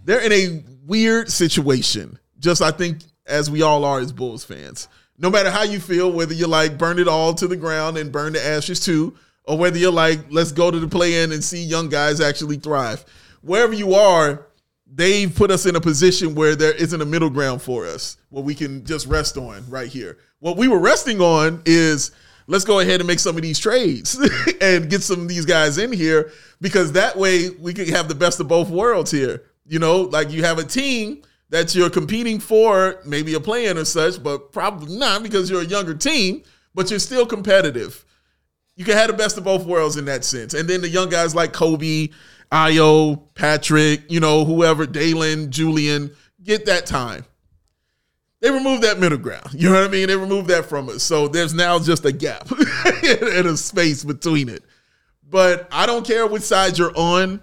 they're 0.05 0.21
in 0.21 0.31
a 0.31 0.63
weird 0.85 1.29
situation. 1.29 2.17
Just 2.39 2.61
I 2.61 2.71
think 2.71 2.99
as 3.25 3.51
we 3.51 3.61
all 3.61 3.83
are 3.83 3.99
as 3.99 4.13
Bulls 4.13 4.45
fans. 4.45 4.87
No 5.17 5.29
matter 5.29 5.49
how 5.49 5.63
you 5.63 5.81
feel, 5.81 6.11
whether 6.11 6.33
you're 6.33 6.47
like 6.47 6.77
burn 6.77 6.97
it 6.97 7.09
all 7.09 7.33
to 7.33 7.47
the 7.47 7.57
ground 7.57 7.97
and 7.97 8.09
burn 8.09 8.33
the 8.33 8.45
ashes 8.45 8.79
too, 8.79 9.17
or 9.43 9.57
whether 9.57 9.77
you're 9.77 9.91
like 9.91 10.19
let's 10.29 10.53
go 10.53 10.71
to 10.71 10.79
the 10.79 10.87
play 10.87 11.23
in 11.23 11.33
and 11.33 11.43
see 11.43 11.61
young 11.61 11.89
guys 11.89 12.21
actually 12.21 12.55
thrive. 12.55 13.03
Wherever 13.41 13.73
you 13.73 13.95
are, 13.95 14.47
they've 14.87 15.33
put 15.33 15.51
us 15.51 15.65
in 15.65 15.75
a 15.75 15.81
position 15.81 16.35
where 16.35 16.55
there 16.55 16.73
isn't 16.73 17.01
a 17.01 17.05
middle 17.05 17.29
ground 17.29 17.61
for 17.61 17.85
us 17.85 18.17
where 18.29 18.43
we 18.43 18.55
can 18.55 18.85
just 18.85 19.07
rest 19.07 19.37
on 19.37 19.67
right 19.69 19.89
here. 19.89 20.17
What 20.39 20.57
we 20.57 20.67
were 20.67 20.79
resting 20.79 21.21
on 21.21 21.61
is 21.65 22.11
let's 22.47 22.65
go 22.65 22.79
ahead 22.79 23.01
and 23.01 23.07
make 23.07 23.19
some 23.19 23.35
of 23.35 23.41
these 23.41 23.59
trades 23.59 24.17
and 24.61 24.89
get 24.89 25.01
some 25.01 25.21
of 25.21 25.27
these 25.27 25.45
guys 25.45 25.77
in 25.77 25.91
here 25.91 26.31
because 26.61 26.91
that 26.93 27.17
way 27.17 27.49
we 27.49 27.73
can 27.73 27.87
have 27.89 28.07
the 28.07 28.15
best 28.15 28.39
of 28.39 28.47
both 28.47 28.69
worlds 28.69 29.11
here. 29.11 29.43
You 29.65 29.79
know, 29.79 30.01
like 30.01 30.29
you 30.31 30.43
have 30.43 30.59
a 30.59 30.63
team 30.63 31.23
that 31.49 31.73
you're 31.73 31.89
competing 31.89 32.39
for, 32.39 32.99
maybe 33.05 33.33
a 33.33 33.39
plan 33.39 33.77
or 33.77 33.85
such, 33.85 34.21
but 34.21 34.51
probably 34.51 34.95
not 34.95 35.23
because 35.23 35.49
you're 35.49 35.61
a 35.61 35.65
younger 35.65 35.95
team, 35.95 36.43
but 36.73 36.89
you're 36.89 36.99
still 36.99 37.25
competitive. 37.25 38.03
You 38.75 38.83
can 38.83 38.95
have 38.95 39.07
the 39.07 39.13
best 39.13 39.37
of 39.37 39.43
both 39.43 39.65
worlds 39.65 39.97
in 39.97 40.05
that 40.05 40.25
sense. 40.25 40.53
And 40.53 40.69
then 40.69 40.81
the 40.81 40.89
young 40.89 41.09
guys 41.09 41.33
like 41.33 41.53
Coby, 41.53 42.11
Ayo, 42.51 43.21
Patrick, 43.35 44.09
you 44.09 44.19
know, 44.19 44.45
whoever, 44.45 44.85
Dalen, 44.85 45.51
Julian, 45.51 46.11
get 46.43 46.65
that 46.65 46.85
time. 46.85 47.25
They 48.41 48.51
removed 48.51 48.83
that 48.83 48.99
middle 48.99 49.17
ground. 49.17 49.53
You 49.53 49.69
know 49.69 49.81
what 49.81 49.89
I 49.89 49.91
mean? 49.91 50.07
They 50.07 50.15
removed 50.15 50.49
that 50.49 50.65
from 50.65 50.89
us. 50.89 51.03
So 51.03 51.27
there's 51.27 51.53
now 51.53 51.79
just 51.79 52.05
a 52.05 52.11
gap 52.11 52.49
and 53.03 53.47
a 53.47 53.57
space 53.57 54.03
between 54.03 54.49
it. 54.49 54.63
But 55.27 55.67
I 55.71 55.85
don't 55.85 56.05
care 56.05 56.27
which 56.27 56.43
side 56.43 56.77
you're 56.77 56.95
on. 56.95 57.41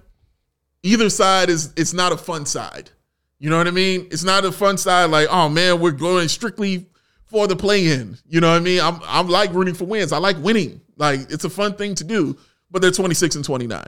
Either 0.84 1.10
side 1.10 1.50
is 1.50 1.72
it's 1.76 1.92
not 1.92 2.12
a 2.12 2.16
fun 2.16 2.46
side. 2.46 2.90
You 3.38 3.50
know 3.50 3.58
what 3.58 3.66
I 3.66 3.72
mean? 3.72 4.06
It's 4.12 4.22
not 4.22 4.44
a 4.44 4.52
fun 4.52 4.78
side 4.78 5.06
like, 5.06 5.26
oh 5.30 5.48
man, 5.48 5.80
we're 5.80 5.90
going 5.90 6.28
strictly 6.28 6.86
for 7.24 7.48
the 7.48 7.56
play 7.56 7.88
in. 7.88 8.16
You 8.28 8.40
know 8.40 8.50
what 8.50 8.56
I 8.56 8.60
mean? 8.60 8.80
I'm 8.80 9.00
I'm 9.04 9.28
like 9.28 9.52
rooting 9.52 9.74
for 9.74 9.84
wins. 9.84 10.12
I 10.12 10.18
like 10.18 10.36
winning. 10.38 10.80
Like 10.96 11.32
it's 11.32 11.44
a 11.44 11.50
fun 11.50 11.74
thing 11.74 11.96
to 11.96 12.04
do, 12.04 12.38
but 12.70 12.80
they're 12.82 12.92
26 12.92 13.34
and 13.34 13.44
29. 13.44 13.82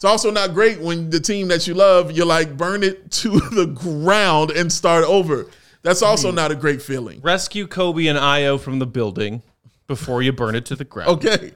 It's 0.00 0.06
also 0.06 0.30
not 0.30 0.54
great 0.54 0.80
when 0.80 1.10
the 1.10 1.20
team 1.20 1.48
that 1.48 1.66
you 1.66 1.74
love, 1.74 2.10
you're 2.10 2.24
like 2.24 2.56
burn 2.56 2.82
it 2.82 3.10
to 3.10 3.38
the 3.52 3.66
ground 3.66 4.50
and 4.50 4.72
start 4.72 5.04
over. 5.04 5.44
That's 5.82 6.00
also 6.00 6.30
not 6.30 6.50
a 6.50 6.54
great 6.54 6.80
feeling. 6.80 7.20
Rescue 7.20 7.66
Coby 7.66 8.08
and 8.08 8.18
Ayo 8.18 8.58
from 8.58 8.78
the 8.78 8.86
building 8.86 9.42
before 9.88 10.22
you 10.22 10.32
burn 10.32 10.54
it 10.54 10.64
to 10.64 10.74
the 10.74 10.84
ground. 10.84 11.10
Okay. 11.10 11.52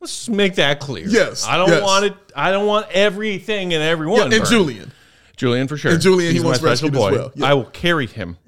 Let's 0.00 0.26
make 0.26 0.54
that 0.54 0.80
clear. 0.80 1.06
Yes, 1.06 1.46
I 1.46 1.58
don't 1.58 1.68
yes. 1.68 1.82
want 1.82 2.06
it. 2.06 2.14
I 2.34 2.50
don't 2.50 2.64
want 2.64 2.90
everything 2.92 3.74
and 3.74 3.82
everyone. 3.82 4.20
Yeah, 4.20 4.24
and 4.24 4.30
burned. 4.32 4.46
Julian. 4.46 4.92
Julian 5.36 5.68
for 5.68 5.76
sure. 5.76 5.92
And 5.92 6.00
Julian, 6.00 6.30
he 6.30 6.36
He's 6.36 6.42
my 6.42 6.46
wants 6.46 6.60
special 6.60 6.88
rescued 6.88 6.94
as 6.94 6.98
boy. 6.98 7.12
well. 7.12 7.32
Yeah. 7.34 7.46
I 7.46 7.52
will 7.52 7.64
carry 7.66 8.06
him 8.06 8.38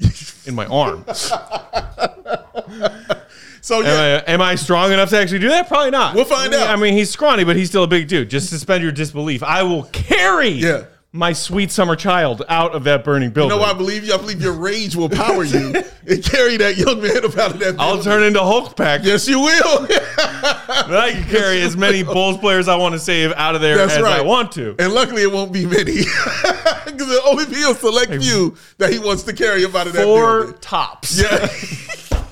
in 0.46 0.54
my 0.54 0.64
arms. 0.64 1.30
So 3.60 3.78
Am 3.78 3.84
yeah, 3.84 4.22
I, 4.26 4.32
am 4.32 4.40
I 4.40 4.54
strong 4.54 4.92
enough 4.92 5.10
to 5.10 5.18
actually 5.18 5.40
do 5.40 5.48
that? 5.48 5.68
Probably 5.68 5.90
not. 5.90 6.14
We'll 6.14 6.24
find 6.24 6.52
I 6.54 6.56
mean, 6.58 6.66
out. 6.66 6.70
I 6.70 6.76
mean, 6.80 6.94
he's 6.94 7.10
scrawny, 7.10 7.44
but 7.44 7.56
he's 7.56 7.68
still 7.68 7.84
a 7.84 7.88
big 7.88 8.08
dude. 8.08 8.30
Just 8.30 8.48
suspend 8.50 8.82
your 8.82 8.92
disbelief. 8.92 9.42
I 9.42 9.62
will 9.62 9.84
carry 9.84 10.48
Yeah. 10.50 10.84
my 11.12 11.32
sweet 11.32 11.70
summer 11.70 11.96
child 11.96 12.42
out 12.48 12.72
of 12.74 12.84
that 12.84 13.02
burning 13.04 13.28
you 13.30 13.34
building. 13.34 13.56
know 13.56 13.62
why 13.62 13.70
I 13.70 13.74
believe 13.74 14.04
you? 14.04 14.14
I 14.14 14.18
believe 14.18 14.40
your 14.42 14.52
rage 14.52 14.94
will 14.94 15.08
power 15.08 15.42
you 15.44 15.74
and 16.06 16.22
carry 16.24 16.56
that 16.58 16.76
young 16.76 17.00
man 17.02 17.24
up 17.24 17.36
out 17.38 17.50
of 17.52 17.58
that. 17.60 17.76
I'll 17.78 18.02
turn 18.02 18.22
into 18.22 18.40
Hulk 18.40 18.76
Peck. 18.76 19.00
Yes, 19.04 19.26
you 19.28 19.40
will. 19.40 19.88
But 20.68 20.96
I 20.96 21.12
can 21.12 21.24
carry 21.24 21.60
as 21.62 21.76
many 21.76 22.02
Bulls 22.04 22.38
players 22.38 22.66
I 22.68 22.76
want 22.76 22.94
to 22.94 22.98
save 22.98 23.32
out 23.32 23.54
of 23.54 23.60
there 23.60 23.76
That's 23.76 23.94
as 23.94 24.04
I 24.04 24.20
want 24.22 24.52
to. 24.52 24.74
and 24.78 24.92
luckily, 24.94 25.22
it 25.22 25.30
won't 25.32 25.52
be 25.52 25.66
many 25.66 25.96
because 25.96 27.10
it'll 27.10 27.28
only 27.28 27.44
be 27.46 27.62
a 27.62 27.74
select 27.74 28.12
few 28.22 28.56
that 28.78 28.90
he 28.92 28.98
wants 28.98 29.24
to 29.24 29.32
carry 29.34 29.64
up 29.64 29.74
out 29.74 29.86
of 29.88 29.92
that 29.94 30.04
Four 30.04 30.42
building. 30.44 30.60
tops. 30.60 31.20
Yeah. 31.20 32.24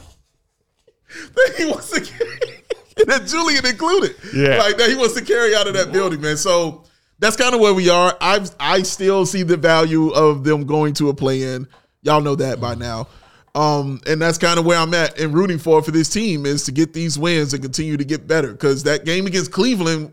That 1.34 1.54
he 1.56 1.64
wants 1.66 1.90
to 1.90 2.00
carry, 2.00 2.38
and 2.98 3.06
that 3.08 3.26
Julian 3.26 3.66
included. 3.66 4.16
Yeah. 4.34 4.58
Like 4.58 4.76
that 4.78 4.88
he 4.88 4.96
wants 4.96 5.14
to 5.14 5.24
carry 5.24 5.54
out 5.54 5.66
of 5.66 5.74
that 5.74 5.92
building, 5.92 6.20
man. 6.20 6.36
So 6.36 6.84
that's 7.18 7.36
kind 7.36 7.54
of 7.54 7.60
where 7.60 7.74
we 7.74 7.88
are. 7.88 8.16
I 8.20 8.46
I 8.60 8.82
still 8.82 9.26
see 9.26 9.42
the 9.42 9.56
value 9.56 10.10
of 10.10 10.44
them 10.44 10.64
going 10.66 10.94
to 10.94 11.08
a 11.08 11.14
play 11.14 11.42
in. 11.42 11.66
Y'all 12.02 12.20
know 12.20 12.36
that 12.36 12.60
by 12.60 12.74
now. 12.74 13.08
Um, 13.54 14.02
and 14.06 14.20
that's 14.20 14.36
kind 14.36 14.58
of 14.58 14.66
where 14.66 14.78
I'm 14.78 14.92
at 14.92 15.18
and 15.18 15.32
rooting 15.32 15.58
for 15.58 15.82
for 15.82 15.90
this 15.90 16.10
team 16.10 16.44
is 16.44 16.64
to 16.64 16.72
get 16.72 16.92
these 16.92 17.18
wins 17.18 17.54
and 17.54 17.62
continue 17.62 17.96
to 17.96 18.04
get 18.04 18.26
better. 18.28 18.52
Because 18.52 18.82
that 18.82 19.06
game 19.06 19.26
against 19.26 19.50
Cleveland 19.50 20.12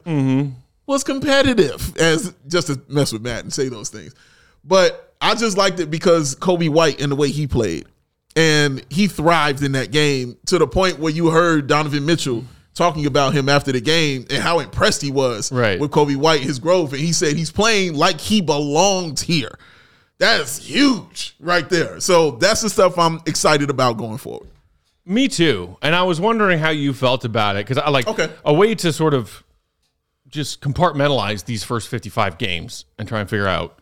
was 0.85 1.03
competitive, 1.03 1.95
as 1.97 2.33
just 2.47 2.67
to 2.67 2.81
mess 2.87 3.11
with 3.11 3.21
Matt 3.21 3.43
and 3.43 3.51
say 3.51 3.67
those 3.67 3.89
things. 3.89 4.15
But 4.63 5.13
I 5.19 5.35
just 5.35 5.57
liked 5.57 5.81
it 5.81 5.91
because 5.91 6.35
Coby 6.35 6.69
White 6.69 7.01
and 7.01 7.11
the 7.11 7.17
way 7.17 7.29
he 7.29 7.45
played. 7.47 7.85
And 8.35 8.83
he 8.89 9.07
thrived 9.07 9.61
in 9.63 9.73
that 9.73 9.91
game 9.91 10.37
to 10.47 10.57
the 10.57 10.67
point 10.67 10.99
where 10.99 11.11
you 11.13 11.29
heard 11.29 11.67
Donovan 11.67 12.05
Mitchell 12.05 12.43
talking 12.73 13.05
about 13.05 13.33
him 13.33 13.47
after 13.49 13.71
the 13.71 13.79
game 13.81 14.25
and 14.31 14.41
how 14.41 14.57
impressed 14.59 15.01
he 15.03 15.11
was 15.11 15.51
Right. 15.51 15.79
with 15.79 15.91
Coby 15.91 16.15
White, 16.15 16.41
his 16.41 16.57
growth. 16.57 16.91
And 16.93 17.01
he 17.01 17.13
said 17.13 17.35
he's 17.35 17.51
playing 17.51 17.93
like 17.93 18.19
he 18.19 18.41
belongs 18.41 19.21
here. 19.21 19.59
That's 20.17 20.57
huge 20.57 21.35
right 21.39 21.69
there. 21.69 21.99
So 21.99 22.31
that's 22.31 22.61
the 22.61 22.69
stuff 22.69 22.97
I'm 22.97 23.19
excited 23.27 23.69
about 23.69 23.97
going 23.97 24.17
forward. 24.17 24.49
Me 25.05 25.27
too. 25.27 25.77
And 25.83 25.93
I 25.93 26.03
was 26.03 26.19
wondering 26.19 26.57
how 26.59 26.69
you 26.69 26.93
felt 26.93 27.25
about 27.25 27.57
it 27.57 27.67
because 27.67 27.77
I 27.77 27.89
like 27.89 28.07
Okay. 28.07 28.29
a 28.45 28.53
way 28.53 28.73
to 28.75 28.91
sort 28.93 29.13
of 29.13 29.43
just 30.27 30.61
compartmentalize 30.61 31.45
these 31.45 31.63
first 31.63 31.89
55 31.89 32.37
games 32.39 32.85
and 32.97 33.07
try 33.07 33.19
and 33.19 33.29
figure 33.29 33.47
out 33.47 33.77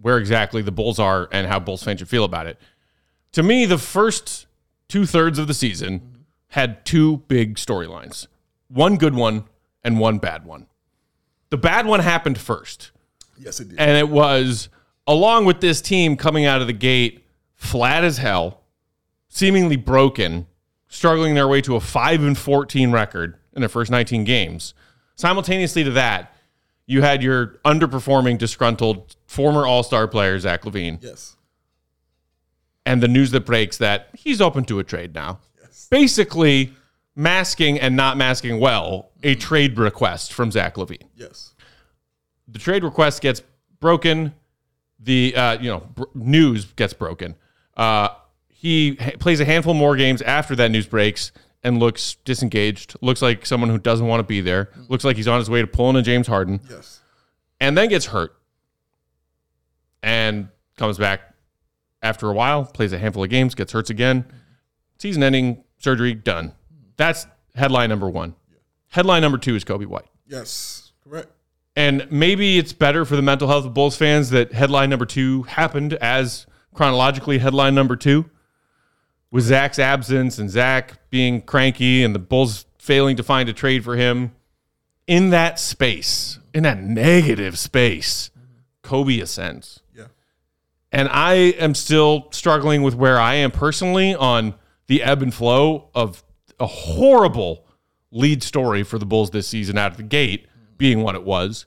where 0.00 0.18
exactly 0.18 0.62
the 0.62 0.70
Bulls 0.70 1.00
are 1.00 1.28
and 1.32 1.46
how 1.48 1.58
Bulls 1.58 1.82
fans 1.82 1.98
should 1.98 2.08
feel 2.08 2.22
about 2.22 2.46
it. 2.46 2.60
To 3.32 3.42
me, 3.42 3.66
the 3.66 3.78
first 3.78 4.46
two 4.88 5.06
thirds 5.06 5.38
of 5.38 5.46
the 5.46 5.54
season 5.54 6.24
had 6.48 6.84
two 6.84 7.18
big 7.28 7.56
storylines 7.56 8.26
one 8.68 8.96
good 8.96 9.14
one 9.14 9.44
and 9.82 9.98
one 9.98 10.18
bad 10.18 10.44
one. 10.44 10.66
The 11.50 11.56
bad 11.56 11.86
one 11.86 12.00
happened 12.00 12.38
first. 12.38 12.90
Yes, 13.38 13.60
it 13.60 13.70
did. 13.70 13.78
And 13.78 13.96
it 13.96 14.08
was 14.08 14.68
along 15.06 15.46
with 15.46 15.60
this 15.60 15.80
team 15.80 16.16
coming 16.16 16.44
out 16.44 16.60
of 16.60 16.66
the 16.66 16.72
gate 16.72 17.24
flat 17.54 18.04
as 18.04 18.18
hell, 18.18 18.60
seemingly 19.28 19.76
broken, 19.76 20.46
struggling 20.88 21.34
their 21.34 21.48
way 21.48 21.60
to 21.62 21.76
a 21.76 21.80
5 21.80 22.22
and 22.22 22.36
14 22.36 22.92
record 22.92 23.38
in 23.54 23.60
their 23.60 23.68
first 23.68 23.90
19 23.90 24.24
games. 24.24 24.74
Simultaneously 25.16 25.82
to 25.84 25.90
that, 25.90 26.34
you 26.86 27.02
had 27.02 27.22
your 27.22 27.58
underperforming, 27.64 28.38
disgruntled 28.38 29.16
former 29.26 29.66
All-Star 29.66 30.08
player 30.08 30.38
Zach 30.38 30.62
LaVine, 30.62 31.02
yes. 31.02 31.36
And 32.88 33.02
the 33.02 33.08
news 33.08 33.30
that 33.32 33.40
breaks 33.44 33.76
that 33.78 34.08
he's 34.14 34.40
open 34.40 34.64
to 34.64 34.78
a 34.78 34.84
trade 34.84 35.14
now. 35.14 35.40
Basically, 35.90 36.72
masking 37.14 37.78
and 37.78 37.94
not 37.96 38.16
masking 38.16 38.58
well 38.60 39.10
a 39.22 39.34
trade 39.34 39.78
request 39.78 40.32
from 40.32 40.50
Zach 40.50 40.74
LaVine. 40.76 41.06
Yes. 41.14 41.52
the 42.46 42.58
trade 42.58 42.82
request 42.84 43.20
gets 43.20 43.42
broken. 43.80 44.32
The 45.00 45.34
uh, 45.36 45.58
you 45.60 45.68
know 45.70 45.80
br- 45.94 46.04
news 46.14 46.64
gets 46.64 46.94
broken. 46.94 47.34
Uh, 47.76 48.08
he 48.48 48.96
ha- 49.00 49.12
plays 49.18 49.38
a 49.40 49.44
handful 49.44 49.74
more 49.74 49.94
games 49.94 50.22
after 50.22 50.56
that 50.56 50.70
news 50.70 50.86
breaks 50.86 51.30
and 51.62 51.78
looks 51.78 52.14
disengaged. 52.24 52.96
Looks 53.02 53.20
like 53.22 53.44
someone 53.46 53.68
who 53.70 53.78
doesn't 53.78 54.06
want 54.06 54.20
to 54.20 54.24
be 54.24 54.40
there. 54.40 54.70
Looks 54.88 55.04
like 55.04 55.16
he's 55.16 55.28
on 55.28 55.38
his 55.38 55.50
way 55.50 55.60
to 55.60 55.66
pulling 55.66 55.96
a 55.96 56.02
James 56.02 56.26
Harden, 56.26 56.60
Yes. 56.70 57.00
and 57.60 57.76
then 57.76 57.88
gets 57.90 58.06
hurt 58.06 58.34
and 60.02 60.48
comes 60.76 60.98
back 60.98 61.20
after 62.02 62.28
a 62.28 62.34
while. 62.34 62.64
Plays 62.64 62.92
a 62.92 62.98
handful 62.98 63.24
of 63.24 63.30
games, 63.30 63.54
gets 63.54 63.72
hurt 63.72 63.90
again. 63.90 64.24
Season-ending 64.98 65.64
surgery 65.78 66.14
done. 66.14 66.52
That's 66.96 67.26
headline 67.54 67.88
number 67.88 68.08
one. 68.08 68.34
Headline 68.88 69.22
number 69.22 69.38
two 69.38 69.54
is 69.54 69.64
Coby 69.64 69.86
White. 69.86 70.08
Yes. 70.26 70.92
Correct. 71.04 71.28
And 71.76 72.10
maybe 72.10 72.58
it's 72.58 72.72
better 72.72 73.04
for 73.04 73.14
the 73.14 73.22
mental 73.22 73.46
health 73.46 73.64
of 73.64 73.74
Bulls 73.74 73.96
fans 73.96 74.30
that 74.30 74.52
headline 74.52 74.90
number 74.90 75.06
two 75.06 75.44
happened 75.44 75.94
as 75.94 76.46
chronologically 76.74 77.38
headline 77.38 77.74
number 77.74 77.94
two 77.94 78.28
with 79.30 79.44
Zach's 79.44 79.78
absence 79.78 80.38
and 80.38 80.50
Zach 80.50 80.98
being 81.10 81.42
cranky 81.42 82.02
and 82.02 82.14
the 82.14 82.18
Bulls 82.18 82.66
failing 82.78 83.16
to 83.16 83.22
find 83.22 83.48
a 83.48 83.52
trade 83.52 83.84
for 83.84 83.96
him. 83.96 84.32
In 85.06 85.30
that 85.30 85.58
space, 85.58 86.38
in 86.52 86.64
that 86.64 86.82
negative 86.82 87.58
space, 87.58 88.30
Coby 88.82 89.22
ascends. 89.22 89.80
Yeah. 89.94 90.06
And 90.90 91.08
I 91.08 91.34
am 91.34 91.74
still 91.74 92.28
struggling 92.30 92.82
with 92.82 92.94
where 92.94 93.18
I 93.20 93.34
am 93.34 93.50
personally 93.50 94.14
on 94.14 94.54
the 94.86 95.02
ebb 95.02 95.22
and 95.22 95.32
flow 95.34 95.90
of 95.94 96.24
a 96.58 96.66
horrible 96.66 97.66
lead 98.10 98.42
story 98.42 98.82
for 98.82 98.98
the 98.98 99.04
Bulls 99.06 99.30
this 99.30 99.46
season 99.46 99.76
out 99.76 99.92
of 99.92 99.96
the 99.98 100.02
gate 100.02 100.46
being 100.78 101.02
what 101.02 101.14
it 101.14 101.24
was. 101.24 101.66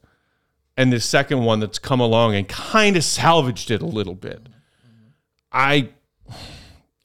And 0.75 0.91
this 0.91 1.05
second 1.05 1.43
one 1.43 1.59
that's 1.59 1.77
come 1.77 1.99
along 1.99 2.35
and 2.35 2.47
kind 2.47 2.97
of 2.97 3.03
salvaged 3.03 3.69
it 3.69 3.81
a 3.81 3.85
little 3.85 4.15
bit. 4.15 4.47
I 5.51 5.89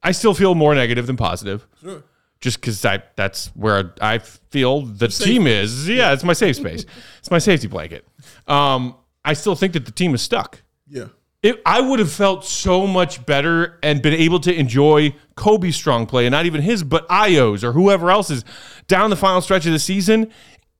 I 0.02 0.12
still 0.12 0.34
feel 0.34 0.54
more 0.54 0.74
negative 0.74 1.06
than 1.06 1.16
positive. 1.16 1.66
Sure. 1.80 2.04
Just 2.40 2.60
because 2.60 2.84
I 2.84 3.02
that's 3.16 3.48
where 3.48 3.92
I 4.00 4.18
feel 4.18 4.82
the 4.82 5.08
team 5.08 5.46
is. 5.46 5.88
Yeah, 5.88 6.12
it's 6.12 6.24
my 6.24 6.32
safe 6.32 6.56
space. 6.56 6.86
it's 7.18 7.30
my 7.30 7.38
safety 7.38 7.66
blanket. 7.66 8.06
Um, 8.46 8.94
I 9.24 9.32
still 9.32 9.56
think 9.56 9.72
that 9.72 9.84
the 9.84 9.90
team 9.90 10.14
is 10.14 10.22
stuck. 10.22 10.62
Yeah. 10.88 11.06
It, 11.46 11.62
I 11.64 11.80
would 11.80 12.00
have 12.00 12.10
felt 12.10 12.44
so 12.44 12.88
much 12.88 13.24
better 13.24 13.78
and 13.80 14.02
been 14.02 14.14
able 14.14 14.40
to 14.40 14.52
enjoy 14.52 15.14
Coby's 15.36 15.76
strong 15.76 16.04
play, 16.06 16.26
and 16.26 16.32
not 16.32 16.44
even 16.44 16.60
his, 16.60 16.82
but 16.82 17.06
Ayo's 17.08 17.62
or 17.62 17.70
whoever 17.70 18.10
else's 18.10 18.44
down 18.88 19.10
the 19.10 19.16
final 19.16 19.40
stretch 19.40 19.64
of 19.64 19.70
the 19.70 19.78
season 19.78 20.32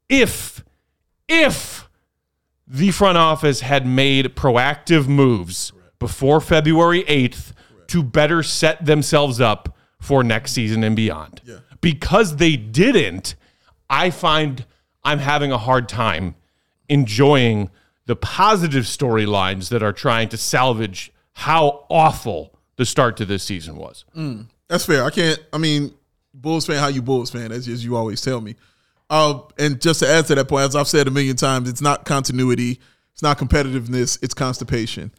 if, 0.09 0.65
if 1.29 1.89
the 2.67 2.91
front 2.91 3.17
office 3.17 3.61
had 3.61 3.87
made 3.87 4.35
proactive 4.35 5.07
moves 5.07 5.73
before 6.01 6.41
February 6.41 7.05
8th 7.05 7.53
to 7.87 8.03
better 8.03 8.43
set 8.43 8.85
themselves 8.85 9.41
up 9.41 9.77
for 10.01 10.25
next 10.25 10.51
season 10.51 10.83
and 10.83 10.97
beyond. 10.97 11.43
Because 11.81 12.39
they 12.39 12.57
didn't, 12.57 13.37
I 13.89 14.11
find 14.11 14.67
I'm 15.05 15.21
having 15.21 15.53
a 15.53 15.59
hard 15.59 15.89
time 15.89 16.35
enjoying 16.89 17.71
the 18.07 18.17
positive 18.17 18.85
storylines 18.85 19.69
that 19.69 19.83
are 19.83 19.93
trying 19.93 20.29
to 20.31 20.37
salvage 20.37 21.13
how 21.33 21.85
awful 21.91 22.55
the 22.77 22.87
start 22.87 23.17
to 23.19 23.25
this 23.25 23.43
season 23.43 23.77
was. 23.77 24.05
That's 24.69 24.87
fair. 24.87 25.05
I 25.05 25.11
can't. 25.11 25.39
I 25.53 25.59
mean, 25.59 25.93
Bulls 26.35 26.67
fan, 26.67 26.79
how 26.79 26.89
you 26.89 27.03
Bulls 27.03 27.31
fan? 27.31 27.53
As, 27.53 27.69
as 27.69 27.85
you 27.85 27.97
always 27.97 28.21
tell 28.21 28.41
me. 28.41 28.55
Uh, 29.09 29.41
and 29.59 29.81
just 29.81 30.01
to 30.01 30.09
add 30.09 30.27
to 30.27 30.35
that 30.35 30.49
point, 30.49 30.65
as 30.65 30.77
I've 30.77 30.89
said 30.89 31.07
a 31.07 31.11
million 31.11 31.37
times, 31.37 31.69
it's 31.69 31.81
not 31.81 32.05
continuity, 32.05 32.81
it's 33.13 33.23
not 33.23 33.39
competitiveness, 33.39 34.21
it's 34.23 34.35
constipation 34.35 35.13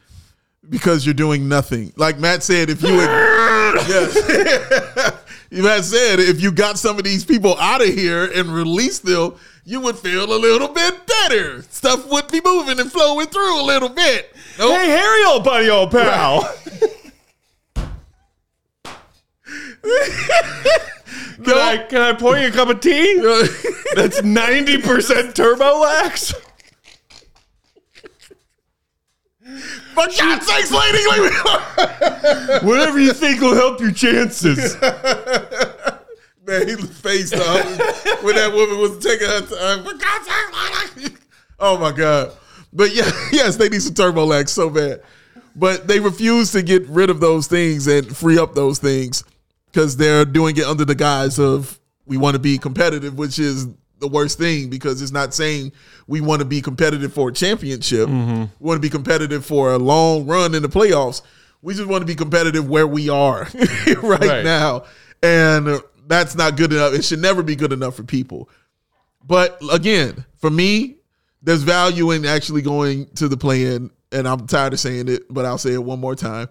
because 0.68 1.06
you're 1.06 1.14
doing 1.14 1.48
nothing. 1.48 1.92
Like 1.96 2.18
Matt 2.18 2.42
said, 2.42 2.68
if 2.68 2.82
you 2.82 2.94
would, 2.94 3.00
yes, 3.88 5.22
Matt 5.50 5.84
said 5.84 6.20
if 6.20 6.42
you 6.42 6.52
got 6.52 6.78
some 6.78 6.98
of 6.98 7.04
these 7.04 7.24
people 7.24 7.56
out 7.58 7.80
of 7.80 7.88
here 7.88 8.26
and 8.26 8.52
released 8.52 9.04
them, 9.04 9.36
you 9.68 9.80
would 9.82 9.98
feel 9.98 10.24
a 10.32 10.38
little 10.38 10.68
bit 10.68 11.06
better. 11.06 11.60
Stuff 11.60 12.10
would 12.10 12.28
be 12.28 12.40
moving 12.42 12.80
and 12.80 12.90
flowing 12.90 13.26
through 13.26 13.60
a 13.60 13.64
little 13.64 13.90
bit. 13.90 14.34
Nope. 14.58 14.80
Hey, 14.80 14.88
Harry, 14.88 15.24
old 15.26 15.44
buddy, 15.44 15.68
old 15.68 15.90
pal. 15.90 16.40
Can 21.44 21.56
I 21.56 21.86
can 21.88 22.02
I 22.02 22.12
pour 22.14 22.36
you 22.36 22.48
a 22.48 22.50
cup 22.50 22.68
of 22.68 22.80
tea? 22.80 23.20
That's 23.94 24.22
ninety 24.22 24.82
percent 24.82 25.36
turbo 25.36 25.80
lax. 25.80 26.34
For 29.94 30.06
God's 30.18 30.46
sakes, 30.46 30.72
lady, 30.72 30.98
leave 31.10 31.22
me. 32.64 32.68
Whatever 32.68 32.98
you 32.98 33.12
think 33.12 33.40
will 33.40 33.54
help 33.54 33.80
your 33.80 33.92
chances. 33.92 34.76
Man, 36.48 36.66
he 36.66 36.76
faced 36.76 37.34
up 37.34 37.64
when 38.24 38.34
that 38.36 38.50
woman 38.54 38.78
was 38.78 38.98
taking 39.04 39.28
her 39.28 39.40
time. 39.42 39.84
Oh 41.60 41.76
my 41.76 41.92
God. 41.92 42.32
But 42.72 42.94
yeah, 42.94 43.10
yes, 43.32 43.56
they 43.56 43.68
need 43.68 43.82
some 43.82 43.94
turbo 43.94 44.24
lax 44.24 44.52
so 44.52 44.70
bad. 44.70 45.02
But 45.54 45.86
they 45.88 46.00
refuse 46.00 46.52
to 46.52 46.62
get 46.62 46.86
rid 46.88 47.10
of 47.10 47.20
those 47.20 47.48
things 47.48 47.86
and 47.86 48.16
free 48.16 48.38
up 48.38 48.54
those 48.54 48.78
things 48.78 49.24
because 49.66 49.96
they're 49.96 50.24
doing 50.24 50.56
it 50.56 50.64
under 50.64 50.84
the 50.84 50.94
guise 50.94 51.38
of 51.38 51.78
we 52.06 52.16
want 52.16 52.34
to 52.34 52.38
be 52.38 52.56
competitive, 52.58 53.18
which 53.18 53.38
is 53.38 53.66
the 53.98 54.08
worst 54.08 54.38
thing 54.38 54.70
because 54.70 55.02
it's 55.02 55.10
not 55.12 55.34
saying 55.34 55.72
we 56.06 56.20
want 56.20 56.38
to 56.40 56.44
be 56.46 56.62
competitive 56.62 57.12
for 57.12 57.28
a 57.28 57.32
championship. 57.32 58.08
Mm-hmm. 58.08 58.42
We 58.60 58.66
want 58.66 58.78
to 58.78 58.80
be 58.80 58.88
competitive 58.90 59.44
for 59.44 59.72
a 59.72 59.78
long 59.78 60.24
run 60.26 60.54
in 60.54 60.62
the 60.62 60.68
playoffs. 60.68 61.20
We 61.60 61.74
just 61.74 61.88
want 61.88 62.02
to 62.02 62.06
be 62.06 62.14
competitive 62.14 62.68
where 62.70 62.86
we 62.86 63.08
are 63.10 63.48
right, 64.02 64.20
Right. 64.20 64.44
now. 64.44 64.84
And 65.22 65.82
that's 66.08 66.34
not 66.34 66.56
good 66.56 66.72
enough. 66.72 66.94
It 66.94 67.04
should 67.04 67.20
never 67.20 67.42
be 67.42 67.54
good 67.54 67.72
enough 67.72 67.94
for 67.94 68.02
people. 68.02 68.48
But 69.24 69.58
again, 69.70 70.24
for 70.36 70.50
me, 70.50 70.96
there's 71.42 71.62
value 71.62 72.10
in 72.10 72.24
actually 72.24 72.62
going 72.62 73.06
to 73.16 73.28
the 73.28 73.36
play-in, 73.36 73.90
and 74.10 74.26
I'm 74.26 74.46
tired 74.46 74.72
of 74.72 74.80
saying 74.80 75.08
it, 75.08 75.22
but 75.32 75.44
I'll 75.44 75.58
say 75.58 75.74
it 75.74 75.84
one 75.84 76.00
more 76.00 76.16
time. 76.16 76.48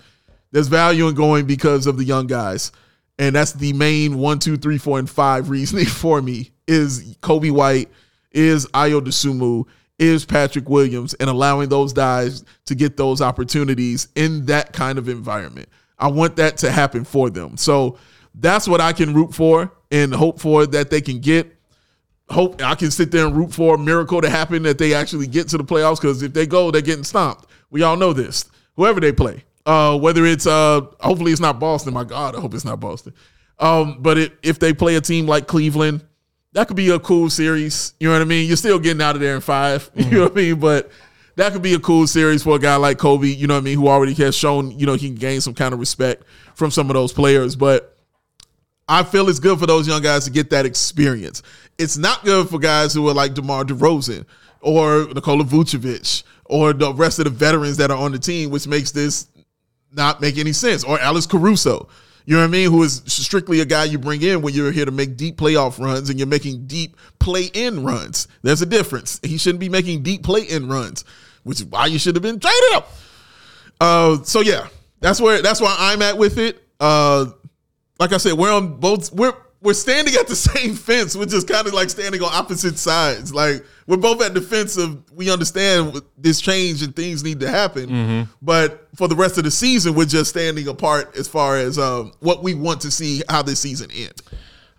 There's 0.52 0.68
value 0.68 1.08
in 1.08 1.16
going 1.16 1.46
because 1.46 1.88
of 1.88 1.98
the 1.98 2.06
young 2.06 2.28
guys, 2.28 2.72
and 3.20 3.36
that's 3.36 3.54
the 3.54 3.74
main 3.74 4.18
one, 4.18 4.40
two, 4.40 4.58
three, 4.58 4.78
four, 4.78 5.00
and 5.00 5.10
five 5.10 5.50
reasoning 5.50 5.86
for 5.88 6.22
me 6.22 6.52
is 6.68 7.16
Coby 7.18 7.52
White, 7.52 7.90
is 8.32 8.68
Ayo 8.68 9.02
Dosunmu, 9.02 9.66
is 9.98 10.26
Patrick 10.26 10.70
Williams, 10.70 11.16
and 11.16 11.30
allowing 11.30 11.70
those 11.70 11.94
guys 11.94 12.46
to 12.66 12.76
get 12.76 12.98
those 12.98 13.22
opportunities 13.22 14.08
in 14.16 14.46
that 14.46 14.72
kind 14.74 14.98
of 14.98 15.10
environment. 15.10 15.68
I 15.98 16.10
want 16.10 16.36
that 16.36 16.58
to 16.58 16.72
happen 16.72 17.04
for 17.04 17.30
them. 17.30 17.58
So 17.58 17.98
that's 18.40 18.68
what 18.68 18.82
I 18.82 18.94
can 18.94 19.14
root 19.14 19.34
for 19.34 19.72
and 19.92 20.14
hope 20.14 20.40
for 20.40 20.66
that 20.68 20.90
they 20.90 21.02
can 21.02 21.20
get 21.20 21.58
hope 22.30 22.62
I 22.62 22.76
can 22.76 22.92
sit 22.92 23.12
there 23.12 23.26
and 23.26 23.36
root 23.36 23.54
for 23.54 23.76
a 23.76 23.78
miracle 23.78 24.22
to 24.22 24.30
happen 24.30 24.64
that 24.64 24.78
they 24.78 24.94
actually 24.94 25.28
get 25.28 25.48
to 25.50 25.58
the 25.58 25.64
playoffs 25.64 26.02
because 26.02 26.22
if 26.22 26.34
they 26.34 26.46
go, 26.46 26.72
they're 26.72 26.82
getting 26.82 27.04
stomped. 27.04 27.46
We 27.70 27.84
all 27.84 27.96
know 27.96 28.14
this. 28.14 28.46
Whoever 28.76 29.00
they 29.00 29.12
play, 29.12 29.44
uh, 29.66 29.98
whether 29.98 30.26
it's 30.26 30.46
uh, 30.46 30.82
hopefully 31.00 31.32
it's 31.32 31.42
not 31.42 31.60
Boston. 31.60 31.94
My 31.94 32.04
God, 32.04 32.36
I 32.36 32.40
hope 32.40 32.54
it's 32.54 32.66
not 32.66 32.80
Boston. 32.80 33.14
Um, 33.60 33.98
but 34.00 34.18
it, 34.18 34.34
if 34.44 34.60
they 34.60 34.74
play 34.74 34.96
a 34.96 35.02
team 35.02 35.26
like 35.26 35.48
Cleveland, 35.48 36.06
that 36.54 36.68
could 36.68 36.78
be 36.78 36.90
a 36.90 37.00
cool 37.00 37.30
series. 37.30 37.94
You 38.00 38.08
know 38.08 38.14
what 38.14 38.22
I 38.22 38.26
mean? 38.26 38.48
You're 38.48 38.58
still 38.58 38.80
getting 38.80 39.02
out 39.02 39.16
of 39.16 39.22
there 39.22 39.36
in 39.36 39.42
5 39.42 39.92
You 39.96 40.12
know 40.12 40.24
what 40.24 40.32
I 40.34 40.36
mean? 40.36 40.60
But 40.60 40.92
that 41.38 41.54
could 41.54 41.62
be 41.62 41.74
a 41.74 41.80
cool 41.80 42.08
series 42.08 42.44
for 42.44 42.56
a 42.56 42.60
guy 42.60 42.76
like 42.76 42.98
Coby. 42.98 43.36
You 43.36 43.48
know 43.48 43.56
what 43.56 43.62
I 43.62 43.64
mean? 43.64 43.78
Who 43.78 43.88
already 43.88 44.14
has 44.16 44.36
shown 44.36 44.78
you 44.78 44.86
know 44.86 44.94
he 44.94 45.08
can 45.08 45.16
gain 45.16 45.42
some 45.42 45.54
kind 45.54 45.74
of 45.74 45.80
respect 45.80 46.24
from 46.56 46.72
some 46.72 46.90
of 46.90 46.94
those 46.94 47.14
players, 47.14 47.56
but. 47.56 47.94
I 48.88 49.04
feel 49.04 49.28
it's 49.30 49.40
good 49.40 49.60
for 49.60 49.66
those 49.66 49.88
young 49.88 50.02
guys 50.02 50.26
to 50.26 50.32
get 50.32 50.50
that 50.52 50.66
experience. 50.66 51.44
It's 51.78 51.98
not 51.98 52.24
good 52.24 52.50
for 52.50 52.58
guys 52.60 52.94
who 52.94 53.08
are 53.10 53.14
like 53.14 53.34
DeMar 53.34 53.66
DeRozan 53.66 54.26
or 54.62 55.08
Nikola 55.14 55.44
Vucevic 55.44 56.24
or 56.46 56.74
the 56.74 56.94
rest 56.94 57.20
of 57.20 57.26
the 57.26 57.32
veterans 57.32 57.78
that 57.78 57.92
are 57.92 57.98
on 57.98 58.12
the 58.12 58.20
team, 58.20 58.50
which 58.50 58.68
makes 58.68 58.92
this 58.92 59.28
not 59.92 60.22
make 60.22 60.38
any 60.38 60.54
sense. 60.54 60.84
Or 60.84 61.00
Alex 61.00 61.26
Caruso, 61.26 61.90
you 62.26 62.36
know 62.36 62.42
what 62.42 62.48
I 62.48 62.52
mean, 62.52 62.72
who 62.72 62.84
is 62.84 63.04
strictly 63.06 63.60
a 63.60 63.66
guy 63.66 63.86
you 63.86 63.98
bring 63.98 64.22
in 64.22 64.42
when 64.42 64.54
you're 64.54 64.72
here 64.72 64.86
to 64.86 64.92
make 64.92 65.18
deep 65.18 65.38
playoff 65.38 65.80
runs 65.80 66.10
and 66.10 66.20
you're 66.20 66.28
making 66.28 66.68
deep 66.68 66.96
play-in 67.20 67.84
runs. 67.84 68.28
There's 68.42 68.62
a 68.62 68.66
difference. 68.66 69.20
He 69.24 69.38
shouldn't 69.38 69.60
be 69.60 69.70
making 69.70 70.04
deep 70.04 70.24
play-in 70.24 70.68
runs, 70.68 71.04
which 71.44 71.60
is 71.60 71.66
why 71.66 71.88
you 71.88 72.00
should 72.00 72.16
have 72.16 72.24
been 72.24 72.40
traded 72.40 72.74
up. 72.74 72.92
Uh, 73.80 74.24
so 74.24 74.42
yeah, 74.42 74.68
that's 75.00 75.22
where 75.22 75.42
that's 75.42 75.62
where 75.62 75.74
I'm 75.78 76.02
at 76.02 76.18
with 76.18 76.38
it. 76.38 76.62
Uh, 76.80 77.28
like 78.00 78.14
I 78.14 78.18
said, 78.18 78.34
we're 78.34 78.54
on 78.54 78.80
both. 78.80 79.12
We're 79.14 79.34
we're 79.62 79.74
standing 79.74 80.14
at 80.16 80.28
the 80.28 80.36
same 80.36 80.76
fence, 80.76 81.16
which 81.16 81.34
is 81.34 81.44
kind 81.44 81.68
of 81.68 81.74
like 81.74 81.90
standing 81.90 82.22
on 82.22 82.30
opposite 82.34 82.78
sides. 82.78 83.34
Like 83.34 83.66
we're 83.88 83.98
both 83.98 84.22
at 84.22 84.34
the 84.34 84.42
fence 84.42 84.78
of 84.78 85.04
we 85.12 85.32
understand 85.32 86.00
this 86.18 86.40
change 86.40 86.84
and 86.84 86.96
things 86.96 87.24
need 87.24 87.40
to 87.40 87.50
happen, 87.50 87.90
but 88.42 88.88
for 88.96 89.08
the 89.08 89.16
rest 89.16 89.38
of 89.38 89.44
the 89.44 89.52
season, 89.52 89.96
we're 89.96 90.06
just 90.06 90.30
standing 90.30 90.68
apart 90.68 91.16
as 91.18 91.28
far 91.28 91.58
as 91.58 91.78
um, 91.80 92.14
what 92.20 92.44
we 92.44 92.54
want 92.54 92.82
to 92.82 92.92
see 92.92 93.24
how 93.30 93.42
this 93.42 93.60
season 93.60 93.90
end. 93.96 94.22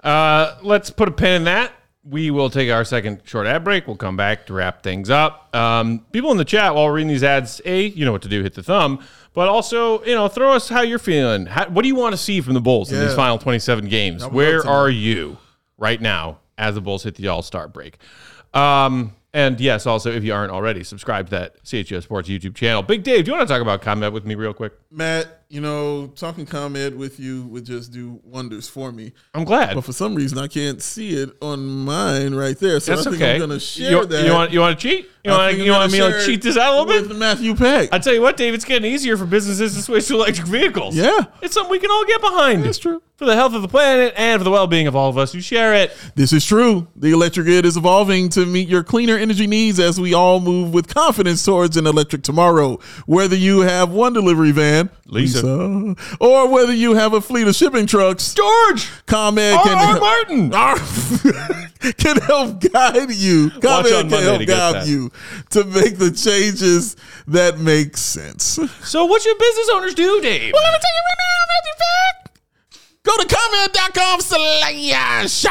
Uh, 0.03 0.57
let's 0.63 0.91
put 0.91 1.09
a 1.09 1.13
pin 1.13 1.33
in 1.33 1.45
that. 1.45 1.73
We 2.05 2.31
will 2.31 2.49
take 2.49 2.71
our 2.71 2.85
second 2.85 3.23
short 3.25 3.47
ad 3.47 3.65
break. 3.65 3.87
We'll 3.87 3.97
come 3.97 4.17
back 4.17 4.47
to 4.47 4.55
wrap 4.55 4.83
things 4.83 5.11
up. 5.11 5.55
Um, 5.55 6.07
people 6.13 6.31
in 6.31 6.39
the 6.39 6.45
chat 6.45 6.75
while 6.75 6.87
we're 6.87 6.95
reading 6.95 7.09
these 7.09 7.25
ads, 7.25 7.61
A, 7.65 7.87
you 7.89 8.05
know 8.07 8.13
what 8.13 8.23
to 8.23 8.29
do, 8.29 8.43
hit 8.43 8.55
the 8.55 8.63
thumb, 8.63 9.05
but 9.35 9.49
also, 9.49 10.05
you 10.05 10.15
know, 10.15 10.29
throw 10.29 10.53
us 10.53 10.69
how 10.69 10.83
you're 10.83 10.99
feeling. 10.99 11.47
How, 11.47 11.69
what 11.69 11.83
do 11.83 11.89
you 11.89 11.95
want 11.95 12.13
to 12.13 12.17
see 12.17 12.41
from 12.41 12.55
the 12.55 12.61
Bulls 12.61 12.93
in 12.93 13.01
these 13.01 13.15
final 13.15 13.39
27 13.39 13.89
games? 13.89 14.25
would 14.25 14.33
Where 14.33 14.67
are 14.67 14.91
you 14.91 15.39
right 15.77 16.01
now 16.01 16.41
as 16.57 16.75
the 16.75 16.81
Bulls 16.81 17.05
hit 17.05 17.15
the 17.15 17.29
All 17.29 17.43
Star 17.43 17.69
break? 17.69 17.99
Um, 18.55 19.15
and 19.35 19.61
yes, 19.61 19.87
also, 19.87 20.11
if 20.11 20.25
you 20.25 20.33
aren't 20.33 20.53
already, 20.53 20.83
subscribe 20.83 21.27
to 21.27 21.31
that 21.31 21.63
CHGO 21.63 22.03
Sports 22.03 22.29
YouTube 22.29 22.55
channel. 22.55 22.83
Big 22.83 23.03
Dave, 23.03 23.25
do 23.25 23.31
you 23.31 23.37
want 23.37 23.47
to 23.47 23.53
talk 23.53 23.61
about 23.63 23.83
ComEd 23.83 24.13
with 24.13 24.25
me 24.25 24.35
real 24.35 24.55
quick? 24.55 24.73
Matt, 24.91 25.38
you 25.51 25.61
know, 25.63 26.09
talking 26.09 26.45
ComEd 26.45 26.95
with 26.95 27.19
you 27.19 27.45
would 27.47 27.65
just 27.65 27.91
do 27.91 28.21
wonders 28.23 28.69
for 28.69 28.93
me. 28.93 29.13
I'm 29.35 29.45
glad. 29.45 29.75
But 29.75 29.85
for 29.85 29.95
some 29.95 30.15
reason, 30.15 30.37
I 30.39 30.47
can't 30.47 30.83
see 30.83 31.11
it 31.15 31.31
on 31.41 31.65
mine 31.67 32.35
right 32.35 32.59
there. 32.59 32.81
So 32.81 32.95
That's 32.95 33.07
I 33.07 33.11
think 33.11 33.23
okay. 33.23 33.33
I'm 33.35 33.39
going 33.39 33.51
to 33.51 33.61
share 33.61 33.91
you, 33.91 34.05
that. 34.05 34.27
you 34.27 34.33
want 34.33 34.53
you 34.53 34.61
want 34.61 34.79
to 34.79 34.89
cheat? 34.89 35.09
You 35.25 35.33
I 35.33 35.47
want 35.49 35.59
you 35.59 35.73
want 35.73 35.93
me 35.93 35.99
gonna 35.99 36.25
cheat 36.25 36.43
this 36.43 36.57
out 36.57 36.69
a 36.69 36.79
little 36.79 36.87
bit? 36.87 37.09
with 37.09 37.19
Matthew 37.19 37.55
Peck. 37.55 37.89
I 37.93 37.99
tell 37.99 38.15
you 38.15 38.23
what, 38.23 38.37
Dave, 38.37 38.55
it's 38.55 38.65
getting 38.65 38.91
easier 38.91 39.17
for 39.17 39.27
businesses 39.27 39.75
to 39.75 39.83
switch 39.83 40.07
to 40.09 40.15
electric 40.15 40.47
vehicles. 40.47 40.95
Yeah. 40.97 41.25
It's 41.43 41.55
something 41.55 41.71
we 41.71 41.79
can 41.81 41.91
all 41.91 42.05
get 42.07 42.21
behind. 42.21 42.65
That's 42.65 42.79
true. 42.79 43.03
for 43.17 43.25
the 43.27 43.35
health 43.35 43.53
of 43.53 43.63
the 43.63 43.69
planet 43.69 44.15
and 44.17 44.39
for 44.41 44.45
the 44.45 44.51
well 44.51 44.67
being 44.69 44.87
of 44.87 44.95
all 44.95 45.11
of 45.11 45.19
us 45.19 45.33
who 45.33 45.41
share 45.41 45.75
it. 45.75 45.95
This 46.15 46.33
is 46.33 46.47
true. 46.47 46.87
The 46.95 47.11
electric 47.11 47.47
grid 47.47 47.67
is 47.67 47.77
evolving 47.77 48.29
to 48.31 48.47
meet 48.47 48.69
your 48.69 48.85
cleaner 48.85 49.17
energy 49.19 49.47
needs 49.47 49.81
as 49.81 50.01
we 50.01 50.15
all 50.15 50.41
move 50.41 50.73
with 50.73 50.87
confidence 50.95 51.45
towards 51.45 51.77
an 51.77 51.87
electric 51.87 52.23
tomorrow. 52.23 52.79
Whether 53.07 53.37
you 53.37 53.61
have 53.61 53.91
one 53.91 54.13
delivery 54.13 54.53
van, 54.53 54.89
Lisa. 55.43 56.17
or 56.21 56.49
whether 56.49 56.73
you 56.73 56.95
have 56.95 57.13
a 57.13 57.21
fleet 57.21 57.47
of 57.47 57.55
shipping 57.55 57.87
trucks, 57.87 58.35
George! 58.35 58.89
ComEd 59.07 59.55
R. 59.55 59.63
can 59.65 59.79
R. 59.79 59.87
help, 59.87 60.01
Martin! 60.01 60.51
can 61.99 62.17
help 62.23 62.61
guide 62.61 63.11
you. 63.11 63.51
ComEd 63.51 64.11
can 64.11 64.23
help 64.23 64.47
guide 64.47 64.87
you 64.87 65.11
to 65.51 65.65
make 65.65 65.99
the 65.99 66.11
changes 66.11 66.97
that 67.27 67.59
make 67.59 67.97
sense. 67.97 68.59
So, 68.83 69.05
what 69.05 69.23
should 69.23 69.39
business 69.39 69.71
owners 69.75 69.95
do, 69.95 70.21
Dave? 70.21 70.53
Well, 70.53 70.63
let 70.63 70.73
me 70.73 70.79
tell 70.81 70.95
you 70.95 71.03
right 71.07 71.19
now, 71.19 71.45
Matthew 71.55 71.75
Fact. 71.79 72.39
Go 73.05 73.17
to 73.17 73.27
ComEd.com 73.27 74.21
slash 74.21 75.45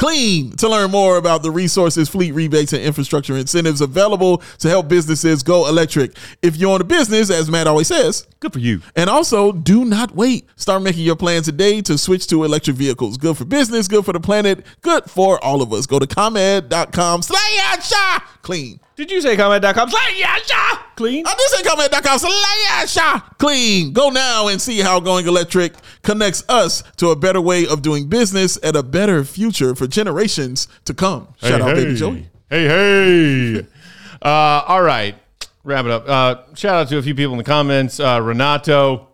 clean 0.00 0.50
to 0.56 0.66
learn 0.66 0.90
more 0.90 1.18
about 1.18 1.42
the 1.42 1.50
resources, 1.50 2.08
fleet 2.08 2.32
rebates, 2.32 2.72
and 2.72 2.82
infrastructure 2.82 3.36
incentives 3.36 3.82
available 3.82 4.38
to 4.58 4.66
help 4.66 4.88
businesses 4.88 5.42
go 5.42 5.68
electric. 5.68 6.16
If 6.40 6.56
you 6.56 6.70
own 6.70 6.80
a 6.80 6.84
business, 6.84 7.28
as 7.30 7.50
Matt 7.50 7.66
always 7.66 7.88
says, 7.88 8.26
Good 8.40 8.54
for 8.54 8.60
you. 8.60 8.80
and 8.96 9.10
also, 9.10 9.52
do 9.52 9.84
not 9.84 10.16
wait. 10.16 10.48
Start 10.56 10.82
making 10.82 11.04
your 11.04 11.16
plan 11.16 11.42
today 11.42 11.82
to 11.82 11.98
switch 11.98 12.26
to 12.28 12.44
electric 12.44 12.76
vehicles. 12.76 13.18
Good 13.18 13.36
for 13.36 13.44
business, 13.44 13.88
good 13.88 14.06
for 14.06 14.14
the 14.14 14.20
planet, 14.20 14.64
good 14.80 15.04
for 15.04 15.42
all 15.44 15.60
of 15.60 15.70
us. 15.74 15.84
Go 15.84 15.98
to 15.98 16.06
ComEd.com 16.06 17.20
slash 17.20 17.92
clean. 18.40 18.80
Did 18.96 19.10
you 19.10 19.20
say 19.20 19.36
ComEd.com 19.36 19.88
slash 19.90 20.50
clean? 20.96 21.26
I 21.26 21.34
did 21.34 21.48
say 21.50 21.62
ComEd.com 21.62 22.18
slash 22.18 23.20
clean. 23.38 23.92
Go 23.92 24.10
now 24.10 24.48
and 24.48 24.60
see 24.60 24.80
how 24.80 25.00
going 25.00 25.26
electric 25.26 25.74
connects 26.02 26.42
us 26.48 26.82
to 26.96 27.08
a 27.08 27.16
better 27.16 27.40
way 27.40 27.66
of 27.66 27.82
doing 27.82 28.08
business 28.08 28.56
and 28.58 28.76
a 28.76 28.82
better 28.82 29.24
future 29.24 29.74
for 29.74 29.86
generations 29.90 30.68
to 30.84 30.94
come. 30.94 31.28
Shout 31.42 31.60
out, 31.60 31.74
Baby 31.74 31.94
Joey. 31.94 32.28
Hey, 32.48 32.66
hey. 32.66 33.66
uh, 34.22 34.64
all 34.66 34.82
right. 34.82 35.14
Wrap 35.62 35.84
it 35.84 35.90
up. 35.90 36.08
Uh, 36.08 36.54
shout 36.54 36.74
out 36.74 36.88
to 36.88 36.98
a 36.98 37.02
few 37.02 37.14
people 37.14 37.32
in 37.32 37.38
the 37.38 37.44
comments. 37.44 38.00
Uh, 38.00 38.20
Renato 38.22 39.08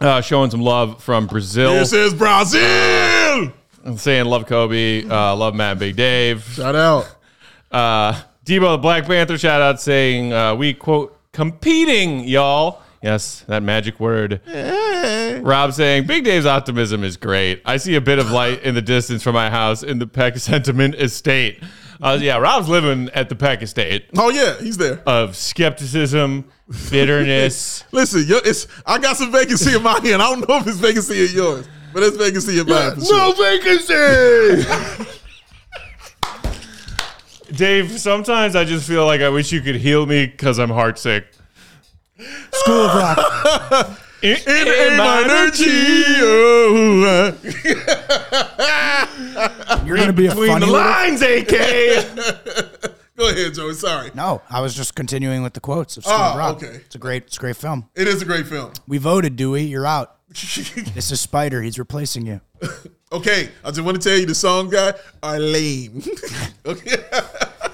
uh, 0.00 0.20
showing 0.20 0.50
some 0.50 0.60
love 0.60 1.02
from 1.02 1.26
Brazil. 1.26 1.72
This 1.74 1.92
is 1.92 2.14
Brazil. 2.14 3.52
saying 3.96 4.26
love 4.26 4.46
Kobe, 4.46 5.04
uh, 5.04 5.36
love 5.36 5.54
Matt 5.54 5.72
and 5.72 5.80
Big 5.80 5.96
Dave. 5.96 6.42
Shout 6.42 6.74
out. 6.74 7.16
Uh, 7.70 8.20
Debo 8.44 8.74
the 8.74 8.78
Black 8.78 9.06
Panther 9.06 9.38
shout 9.38 9.60
out 9.60 9.80
saying 9.80 10.32
uh, 10.32 10.54
we 10.54 10.74
quote 10.74 11.18
competing 11.32 12.26
y'all. 12.26 12.82
Yes, 13.02 13.44
that 13.46 13.62
magic 13.62 14.00
word. 14.00 14.40
Rob 15.44 15.72
saying 15.72 16.06
Big 16.06 16.24
Dave's 16.24 16.46
optimism 16.46 17.04
is 17.04 17.16
great. 17.16 17.62
I 17.64 17.76
see 17.76 17.94
a 17.94 18.00
bit 18.00 18.18
of 18.18 18.30
light 18.32 18.62
in 18.62 18.74
the 18.74 18.82
distance 18.82 19.22
from 19.22 19.34
my 19.34 19.50
house 19.50 19.82
in 19.84 19.98
the 20.00 20.06
Peck 20.06 20.36
Sentiment 20.38 20.96
Estate. 20.96 21.62
Uh, 22.00 22.18
yeah, 22.20 22.38
Rob's 22.38 22.68
living 22.68 23.08
at 23.14 23.28
the 23.28 23.34
Peck 23.34 23.60
Estate 23.62 24.06
Oh, 24.16 24.30
yeah, 24.30 24.56
he's 24.60 24.76
there. 24.76 25.00
of 25.06 25.36
skepticism, 25.36 26.44
bitterness. 26.90 27.84
Listen, 27.92 28.24
yo, 28.26 28.36
it's 28.44 28.66
I 28.86 28.98
got 28.98 29.16
some 29.16 29.30
vacancy 29.32 29.74
in 29.76 29.82
my 29.82 29.92
hand. 30.00 30.22
I 30.22 30.30
don't 30.30 30.48
know 30.48 30.56
if 30.58 30.66
it's 30.66 30.76
vacancy 30.78 31.24
in 31.26 31.32
yours, 31.34 31.68
but 31.92 32.02
it's 32.02 32.16
vacancy 32.16 32.58
in 32.60 32.66
mine 32.68 32.94
for 32.96 33.04
sure. 33.04 33.34
vacancy. 33.34 35.08
Dave, 37.56 37.98
sometimes 37.98 38.54
I 38.54 38.64
just 38.64 38.86
feel 38.86 39.06
like 39.06 39.20
I 39.20 39.28
wish 39.30 39.52
you 39.52 39.60
could 39.60 39.76
heal 39.76 40.04
me 40.06 40.26
because 40.26 40.58
I'm 40.58 40.68
heartsick. 40.68 41.24
School 42.52 42.74
of 42.74 42.94
Rock. 42.94 44.00
In, 44.22 44.36
In 44.46 44.68
A 44.68 44.96
minor 44.96 45.50
G, 45.52 45.64
You're 49.86 49.96
gonna 49.96 50.12
be 50.12 50.26
a 50.26 50.30
Between 50.30 50.50
funny 50.52 50.66
the 50.66 50.72
little. 50.72 50.86
lines, 50.86 51.22
AK. 51.22 52.94
Go 53.16 53.28
ahead, 53.30 53.54
Joey. 53.54 53.74
Sorry. 53.74 54.10
No, 54.14 54.42
I 54.48 54.60
was 54.60 54.74
just 54.74 54.94
continuing 54.94 55.42
with 55.42 55.52
the 55.54 55.60
quotes 55.60 55.96
of 55.96 56.04
School 56.04 56.14
Oh, 56.14 56.18
of 56.18 56.34
ah, 56.34 56.38
Rock. 56.38 56.56
okay. 56.56 56.76
It's 56.86 56.94
a 56.94 56.98
great, 56.98 57.24
it's 57.24 57.36
a 57.36 57.40
great 57.40 57.56
film. 57.56 57.88
It 57.96 58.06
is 58.06 58.22
a 58.22 58.24
great 58.24 58.46
film. 58.46 58.72
We 58.86 58.98
voted, 58.98 59.34
Dewey. 59.36 59.64
You're 59.64 59.86
out. 59.86 60.16
This 60.94 61.10
is 61.10 61.20
Spider. 61.20 61.62
He's 61.62 61.78
replacing 61.78 62.26
you. 62.26 62.40
Okay, 63.10 63.48
I 63.64 63.70
just 63.70 63.80
want 63.80 64.00
to 64.00 64.08
tell 64.08 64.18
you 64.18 64.26
the 64.26 64.34
song 64.34 64.68
guy 64.68 64.92
are 65.22 65.38
lame. 65.38 66.02
okay. 66.66 66.96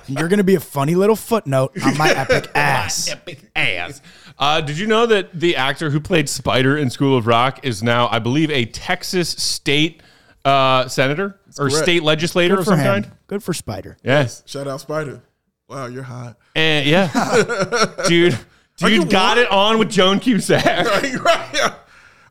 And 0.07 0.19
you're 0.19 0.29
gonna 0.29 0.45
be 0.45 0.55
a 0.55 0.61
funny 0.61 0.95
little 0.95 1.17
footnote 1.17 1.73
on 1.85 1.97
my 1.97 2.11
epic 2.17 2.51
ass. 2.55 3.09
Epic 3.13 3.51
ass. 3.57 4.01
Uh, 4.39 4.61
did 4.61 4.79
you 4.79 4.87
know 4.87 5.07
that 5.07 5.39
the 5.39 5.57
actor 5.57 5.91
who 5.91 6.01
played 6.01 6.29
Spider 6.29 6.77
in 6.77 6.91
School 6.91 7.17
of 7.17 7.27
Rock 7.27 7.65
is 7.65 7.83
now, 7.83 8.09
I 8.09 8.19
believe, 8.19 8.51
a 8.51 8.65
Texas 8.67 9.29
state 9.31 10.03
uh, 10.45 10.89
senator 10.89 11.39
or 11.59 11.69
correct. 11.69 11.85
state 11.85 12.03
legislator 12.03 12.55
Good 12.57 12.61
of 12.61 12.65
for 12.65 12.71
some 12.73 12.79
him. 12.81 12.87
kind? 12.87 13.11
Good 13.29 13.43
for 13.43 13.55
Spider. 13.55 13.97
Yes. 14.03 14.43
Shout 14.47 14.67
out 14.67 14.81
Spider. 14.81 15.23
Wow, 15.69 15.87
you're 15.87 16.03
hot. 16.03 16.37
And 16.55 16.87
yeah, 16.87 17.09
dude, 18.09 18.39
dude 18.77 18.91
you 18.93 19.05
got 19.07 19.37
warm? 19.37 19.47
it 19.47 19.51
on 19.51 19.79
with 19.79 19.91
Joan 19.91 20.21
Cusack. 20.21 20.65
Right, 20.65 21.15
right. 21.21 21.73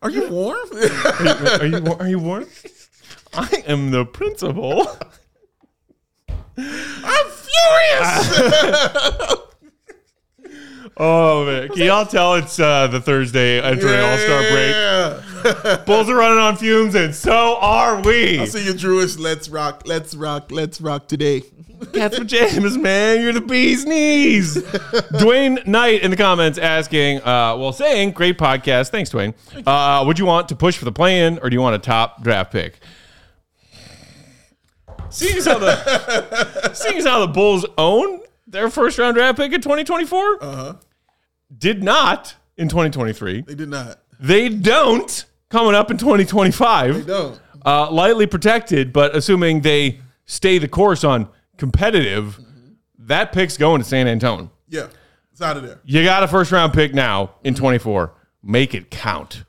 Are 0.02 0.10
you 0.10 0.30
warm? 0.30 0.60
are 0.72 1.66
you 1.66 1.94
are 2.00 2.08
you 2.08 2.20
warm? 2.20 2.46
I 3.34 3.64
am 3.66 3.90
the 3.92 4.06
principal. 4.06 4.88
I'm 6.58 7.32
furious. 7.54 9.38
Oh 10.96 11.46
man, 11.48 11.70
can 11.70 11.88
y'all 11.88 12.06
tell 12.06 12.36
it's 12.36 12.60
uh, 12.60 12.86
the 12.86 13.02
Thursday 13.02 13.60
entering 13.60 14.00
All 14.00 14.18
Star 14.18 14.42
break? 14.42 14.76
Yeah. 14.76 15.84
Bulls 15.88 16.08
are 16.08 16.16
running 16.16 16.38
on 16.38 16.56
fumes, 16.56 16.94
and 16.94 17.16
so 17.16 17.58
are 17.60 18.00
we. 18.02 18.40
I 18.40 18.46
see 18.46 18.64
you, 18.64 18.76
Jewish. 18.76 19.18
Let's 19.18 19.50
rock. 19.50 19.84
Let's 19.86 20.14
rock. 20.14 20.52
Let's 20.52 20.80
rock 20.80 21.08
today. 21.08 21.42
Cats 21.94 22.20
James, 22.20 22.78
man. 22.78 23.22
You're 23.22 23.34
the 23.34 23.42
bee's 23.42 23.86
knees. 23.86 24.56
Dwayne 24.56 25.66
Knight 25.66 26.02
in 26.02 26.12
the 26.12 26.18
comments 26.18 26.58
asking, 26.58 27.20
uh, 27.22 27.58
well, 27.58 27.74
saying, 27.74 28.12
great 28.12 28.38
podcast. 28.38 28.90
Thanks, 28.90 29.10
Dwayne. 29.10 29.34
Uh, 29.66 30.06
would 30.06 30.20
you 30.20 30.26
want 30.26 30.48
to 30.50 30.56
push 30.56 30.78
for 30.78 30.86
the 30.86 30.92
play-in, 30.92 31.40
or 31.40 31.50
do 31.50 31.56
you 31.56 31.62
want 31.62 31.76
a 31.76 31.80
top 31.80 32.24
draft 32.24 32.52
pick? 32.52 32.80
Seeing 35.14 35.38
as 35.38 35.46
how 35.46 35.60
the 35.60 36.72
seeing 36.74 36.98
as 36.98 37.06
how 37.06 37.20
the 37.20 37.28
Bulls 37.32 37.66
own 37.78 38.22
their 38.48 38.70
first 38.70 38.98
round 38.98 39.16
draft 39.16 39.38
pick 39.38 39.52
in 39.54 39.62
2024, 39.62 40.44
Uh-huh. 40.44 40.74
did 41.58 41.84
not 41.84 42.36
in 42.58 42.68
2023. 42.70 43.42
They 43.42 43.56
did 43.56 43.70
not. 43.70 44.00
They 44.20 44.50
don't 44.50 45.26
coming 45.50 45.76
up 45.76 45.92
in 45.92 45.98
2025 45.98 47.08
No. 47.08 47.38
uh, 47.66 47.92
lightly 47.92 48.26
protected, 48.28 48.92
but 48.94 49.16
assuming 49.16 49.62
they 49.62 50.00
stay 50.26 50.58
the 50.58 50.68
course 50.68 51.04
on 51.04 51.28
competitive, 51.58 52.40
that 53.00 53.32
pick's 53.32 53.58
going 53.58 53.82
to 53.82 53.86
San 53.88 54.08
Antonio. 54.08 54.52
Yeah. 54.68 54.88
It's 55.32 55.42
out 55.42 55.58
of 55.58 55.64
there. 55.64 55.80
You 55.84 56.04
got 56.04 56.22
a 56.24 56.28
first 56.28 56.52
round 56.52 56.74
pick 56.74 56.94
now 56.94 57.36
in 57.44 57.56
24. 57.56 58.14
Make 58.44 58.74
it 58.76 58.92
count. 58.92 59.44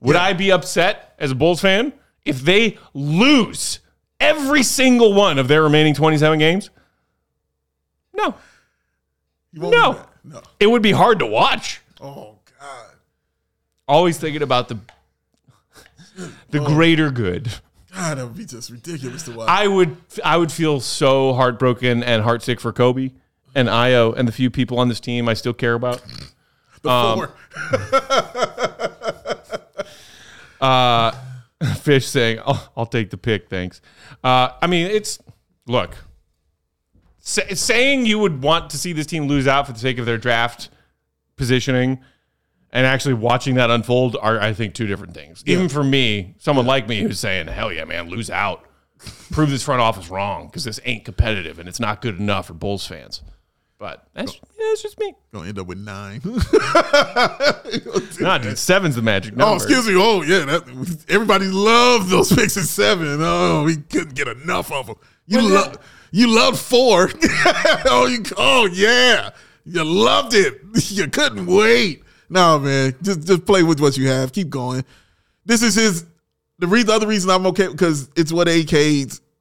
Would 0.00 0.16
I 0.16 0.32
be 0.34 0.50
upset 0.52 1.14
as 1.18 1.30
a 1.30 1.34
Bulls 1.34 1.60
fan 1.60 1.92
if 2.24 2.40
they 2.42 2.78
lose 2.94 3.80
every 4.20 4.62
single 4.62 5.14
one 5.14 5.38
of 5.38 5.48
their 5.48 5.62
remaining 5.62 5.94
27 5.94 6.38
games? 6.38 6.70
No. 8.14 8.34
You 9.52 9.62
won't 9.62 9.74
No. 9.74 10.06
No. 10.22 10.42
It 10.58 10.66
would 10.66 10.82
be 10.82 10.92
hard 10.92 11.18
to 11.20 11.26
watch. 11.26 11.80
Oh 12.00 12.36
God. 12.60 12.90
Always 13.88 14.18
thinking 14.18 14.42
about 14.42 14.68
the 14.68 14.78
the 16.50 16.60
greater 16.60 17.10
good. 17.10 17.48
God, 17.94 18.18
that 18.18 18.26
would 18.26 18.36
be 18.36 18.44
just 18.44 18.70
ridiculous 18.70 19.22
to 19.24 19.32
watch. 19.32 19.48
I 19.48 19.66
would 19.66 19.96
I 20.24 20.36
would 20.36 20.52
feel 20.52 20.80
so 20.80 21.32
heartbroken 21.32 22.02
and 22.02 22.24
heartsick 22.24 22.60
for 22.60 22.72
Coby 22.72 23.12
and 23.54 23.68
Ayo 23.68 24.14
and 24.16 24.28
the 24.28 24.32
few 24.32 24.50
people 24.50 24.78
on 24.78 24.88
this 24.88 25.00
team 25.00 25.28
I 25.28 25.34
still 25.34 25.54
care 25.54 25.74
about. 25.74 26.02
the 26.82 26.90
um, 26.90 27.18
four. 27.18 27.30
Uh, 30.60 31.14
Fish 31.76 32.06
saying, 32.06 32.40
"I'll, 32.44 32.72
I'll 32.76 32.86
take 32.86 33.10
the 33.10 33.18
pick, 33.18 33.48
thanks." 33.48 33.80
Uh, 34.24 34.50
I 34.62 34.66
mean, 34.66 34.86
it's 34.86 35.18
look 35.66 35.96
sa- 37.20 37.54
saying 37.54 38.06
you 38.06 38.18
would 38.18 38.42
want 38.42 38.70
to 38.70 38.78
see 38.78 38.92
this 38.92 39.06
team 39.06 39.26
lose 39.26 39.46
out 39.46 39.66
for 39.66 39.72
the 39.72 39.78
sake 39.78 39.98
of 39.98 40.06
their 40.06 40.18
draft 40.18 40.68
positioning. 41.36 42.00
And 42.72 42.86
actually 42.86 43.14
watching 43.14 43.56
that 43.56 43.68
unfold 43.68 44.16
are, 44.20 44.40
I 44.40 44.52
think, 44.52 44.74
two 44.74 44.86
different 44.86 45.12
things. 45.12 45.42
Even 45.44 45.68
for 45.68 45.82
me, 45.82 46.36
someone 46.38 46.66
like 46.66 46.86
me 46.86 47.00
who's 47.00 47.18
saying, 47.18 47.48
"Hell 47.48 47.72
yeah, 47.72 47.84
man, 47.84 48.08
lose 48.08 48.30
out, 48.30 48.64
prove 49.32 49.50
this 49.50 49.64
front 49.64 49.80
office 49.80 50.08
wrong 50.08 50.46
because 50.46 50.62
this 50.62 50.78
ain't 50.84 51.04
competitive 51.04 51.58
and 51.58 51.68
it's 51.68 51.80
not 51.80 52.00
good 52.00 52.18
enough 52.20 52.46
for 52.46 52.54
Bulls 52.54 52.86
fans." 52.86 53.22
But 53.80 54.06
that's 54.12 54.34
yeah, 54.34 54.40
that's 54.58 54.82
just 54.82 55.00
me. 55.00 55.14
Gonna 55.32 55.48
end 55.48 55.58
up 55.58 55.66
with 55.66 55.78
nine. 55.78 56.20
Nah, 58.20 58.36
dude, 58.36 58.58
seven's 58.58 58.96
the 58.96 59.02
magic 59.02 59.32
oh, 59.32 59.36
number. 59.38 59.52
Oh, 59.52 59.56
excuse 59.56 59.88
me. 59.88 59.94
Oh, 59.96 60.20
yeah. 60.20 60.44
That, 60.44 61.04
everybody 61.08 61.46
loved 61.46 62.10
those 62.10 62.30
picks 62.30 62.58
at 62.58 62.64
seven. 62.64 63.18
Oh, 63.20 63.62
we 63.64 63.76
couldn't 63.76 64.14
get 64.14 64.28
enough 64.28 64.70
of 64.70 64.88
them. 64.88 64.96
You 65.26 65.40
love, 65.40 65.78
you 66.10 66.26
loved 66.28 66.58
four. 66.58 67.08
oh, 67.86 68.06
you, 68.06 68.22
oh, 68.36 68.66
yeah. 68.66 69.30
You 69.64 69.84
loved 69.84 70.34
it. 70.34 70.60
You 70.90 71.08
couldn't 71.08 71.46
wait. 71.46 72.02
No, 72.28 72.58
man. 72.58 72.94
Just, 73.00 73.26
just 73.26 73.46
play 73.46 73.62
with 73.62 73.80
what 73.80 73.96
you 73.96 74.08
have. 74.08 74.32
Keep 74.32 74.50
going. 74.50 74.84
This 75.46 75.62
is 75.62 75.74
his 75.74 76.04
the 76.58 76.66
reason, 76.66 76.88
the 76.88 76.92
other 76.92 77.06
reason 77.06 77.30
I'm 77.30 77.46
okay 77.46 77.68
because 77.68 78.10
it's 78.14 78.32
what 78.32 78.46
AK 78.46 78.74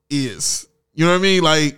is. 0.09 0.67
You 0.93 1.05
know 1.05 1.11
what 1.11 1.17
I 1.17 1.21
mean? 1.21 1.43
Like 1.43 1.77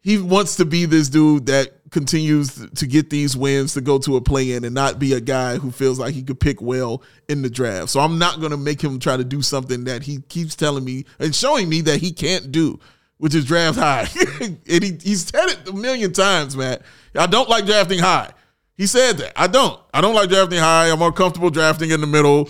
he 0.00 0.18
wants 0.18 0.56
to 0.56 0.64
be 0.64 0.84
this 0.84 1.08
dude 1.08 1.46
that 1.46 1.90
continues 1.90 2.54
to 2.70 2.86
get 2.86 3.10
these 3.10 3.36
wins 3.36 3.74
to 3.74 3.80
go 3.80 3.98
to 3.98 4.16
a 4.16 4.20
play 4.20 4.52
in 4.52 4.64
and 4.64 4.74
not 4.74 4.98
be 4.98 5.14
a 5.14 5.20
guy 5.20 5.56
who 5.56 5.70
feels 5.70 5.98
like 5.98 6.14
he 6.14 6.22
could 6.22 6.38
pick 6.38 6.60
well 6.60 7.02
in 7.28 7.42
the 7.42 7.50
draft. 7.50 7.90
So 7.90 8.00
I'm 8.00 8.18
not 8.18 8.40
going 8.40 8.52
to 8.52 8.56
make 8.56 8.82
him 8.82 8.98
try 8.98 9.16
to 9.16 9.24
do 9.24 9.42
something 9.42 9.84
that 9.84 10.02
he 10.02 10.20
keeps 10.28 10.54
telling 10.54 10.84
me 10.84 11.04
and 11.18 11.34
showing 11.34 11.68
me 11.68 11.80
that 11.82 12.00
he 12.00 12.12
can't 12.12 12.52
do, 12.52 12.78
which 13.16 13.34
is 13.34 13.44
draft 13.44 13.78
high. 13.78 14.06
and 14.40 14.58
he, 14.66 14.98
he's 15.02 15.26
said 15.26 15.48
it 15.48 15.68
a 15.68 15.72
million 15.72 16.12
times, 16.12 16.56
man. 16.56 16.78
I 17.14 17.26
don't 17.26 17.48
like 17.48 17.66
drafting 17.66 17.98
high. 17.98 18.32
He 18.76 18.86
said 18.86 19.18
that. 19.18 19.32
I 19.34 19.48
don't. 19.48 19.80
I 19.92 20.00
don't 20.00 20.14
like 20.14 20.28
drafting 20.28 20.60
high. 20.60 20.90
I'm 20.90 21.00
more 21.00 21.12
comfortable 21.12 21.50
drafting 21.50 21.90
in 21.90 22.00
the 22.00 22.06
middle. 22.06 22.48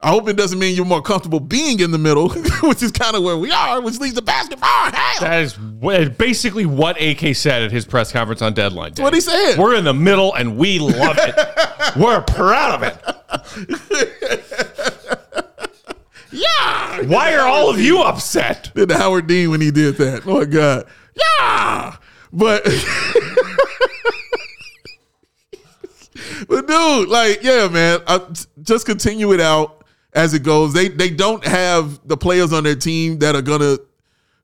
I 0.00 0.10
hope 0.10 0.28
it 0.28 0.36
doesn't 0.36 0.60
mean 0.60 0.76
you're 0.76 0.84
more 0.84 1.02
comfortable 1.02 1.40
being 1.40 1.80
in 1.80 1.90
the 1.90 1.98
middle, 1.98 2.28
which 2.62 2.84
is 2.84 2.92
kind 2.92 3.16
of 3.16 3.24
where 3.24 3.36
we 3.36 3.50
are, 3.50 3.80
which 3.80 3.98
leads 3.98 4.14
to 4.14 4.22
basketball. 4.22 4.68
Oh, 4.70 4.90
hell. 4.94 5.20
That 5.20 5.42
is 5.42 5.54
basically 6.10 6.66
what 6.66 7.00
AK 7.00 7.34
said 7.34 7.62
at 7.62 7.72
his 7.72 7.84
press 7.84 8.12
conference 8.12 8.40
on 8.40 8.54
deadline 8.54 8.92
day. 8.92 9.02
what 9.02 9.12
he 9.12 9.20
said. 9.20 9.58
We're 9.58 9.74
in 9.74 9.82
the 9.84 9.94
middle 9.94 10.32
and 10.34 10.56
we 10.56 10.78
love 10.78 11.16
it. 11.18 11.34
We're 11.96 12.20
proud 12.22 12.80
of 12.80 12.82
it. 12.84 12.96
yeah. 16.30 17.02
Why 17.02 17.34
are 17.34 17.48
all 17.48 17.68
of 17.68 17.80
you 17.80 18.00
upset? 18.02 18.70
Did 18.76 18.92
Howard 18.92 19.26
Dean 19.26 19.50
when 19.50 19.60
he 19.60 19.72
did 19.72 19.96
that. 19.96 20.24
Oh 20.26 20.38
my 20.38 20.44
God. 20.44 20.86
Yeah. 21.40 21.96
But 22.32 22.64
But 26.48 26.66
dude, 26.66 27.08
like, 27.08 27.42
yeah, 27.42 27.68
man. 27.68 28.00
I, 28.06 28.20
just 28.62 28.86
continue 28.86 29.32
it 29.32 29.40
out 29.40 29.77
as 30.18 30.34
it 30.34 30.42
goes. 30.42 30.72
They 30.72 30.88
they 30.88 31.10
don't 31.10 31.44
have 31.46 32.06
the 32.06 32.16
players 32.16 32.52
on 32.52 32.64
their 32.64 32.74
team 32.74 33.20
that 33.20 33.36
are 33.36 33.42
gonna 33.42 33.78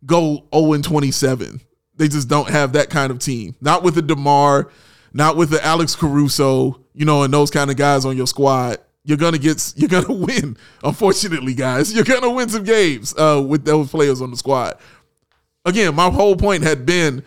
go 0.07 0.45
0 0.55 0.73
and 0.75 0.85
27. 0.85 1.61
They 1.97 2.09
just 2.09 2.29
don't 2.29 2.49
have 2.49 2.73
that 2.75 2.91
kind 2.91 3.11
of 3.11 3.19
team. 3.19 3.57
Not 3.61 3.83
with 3.83 3.97
the 3.97 4.03
DeMar, 4.03 4.71
not 5.13 5.37
with 5.37 5.51
the 5.51 5.65
Alex 5.65 5.97
Caruso, 5.97 6.81
you 6.95 7.05
know, 7.05 7.25
and 7.25 7.35
those 7.35 7.51
kind 7.51 7.71
of 7.71 7.77
guys 7.77 8.05
on 8.05 8.17
your 8.17 8.29
squad. 8.29 8.79
You're 9.03 9.19
gonna 9.19 9.39
get 9.39 9.73
you're 9.77 9.89
gonna 9.89 10.13
win. 10.13 10.57
Unfortunately, 10.85 11.55
guys, 11.55 11.93
you're 11.93 12.05
gonna 12.05 12.31
win 12.31 12.49
some 12.49 12.63
games 12.65 13.13
uh, 13.19 13.45
with 13.47 13.65
those 13.65 13.91
players 13.91 14.23
on 14.23 14.31
the 14.31 14.37
squad. 14.37 14.79
Again, 15.65 15.95
my 15.95 16.09
whole 16.09 16.37
point 16.37 16.63
had 16.63 16.87
been 16.87 17.23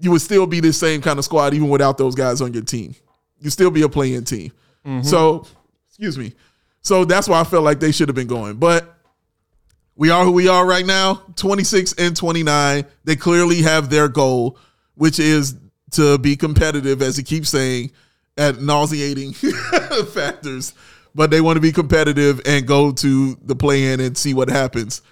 you 0.00 0.10
would 0.10 0.22
still 0.22 0.48
be 0.48 0.58
the 0.58 0.72
same 0.72 1.00
kind 1.00 1.20
of 1.20 1.24
squad 1.24 1.54
even 1.54 1.68
without 1.68 1.98
those 1.98 2.16
guys 2.16 2.40
on 2.40 2.52
your 2.52 2.64
team. 2.64 2.96
You 3.38 3.50
still 3.50 3.70
be 3.70 3.82
a 3.82 3.88
playing 3.88 4.24
team. 4.24 4.50
So, 5.04 5.46
excuse 5.88 6.18
me. 6.18 6.32
So 6.82 7.04
that's 7.04 7.28
why 7.28 7.40
I 7.40 7.44
felt 7.44 7.64
like 7.64 7.80
they 7.80 7.92
should 7.92 8.08
have 8.08 8.16
been 8.16 8.26
going. 8.26 8.56
But 8.56 8.96
we 9.94 10.10
are 10.10 10.24
who 10.24 10.32
we 10.32 10.48
are 10.48 10.66
right 10.66 10.84
now 10.84 11.22
26 11.36 11.94
and 11.94 12.16
29. 12.16 12.84
They 13.04 13.16
clearly 13.16 13.62
have 13.62 13.88
their 13.88 14.08
goal, 14.08 14.58
which 14.94 15.18
is 15.18 15.56
to 15.92 16.18
be 16.18 16.36
competitive, 16.36 17.02
as 17.02 17.16
he 17.16 17.22
keeps 17.22 17.50
saying, 17.50 17.92
at 18.36 18.60
nauseating 18.60 19.32
factors. 20.12 20.74
But 21.14 21.30
they 21.30 21.40
want 21.40 21.56
to 21.56 21.60
be 21.60 21.72
competitive 21.72 22.40
and 22.46 22.66
go 22.66 22.92
to 22.92 23.34
the 23.42 23.54
play 23.54 23.92
in 23.92 24.00
and 24.00 24.16
see 24.16 24.34
what 24.34 24.48
happens. 24.48 25.02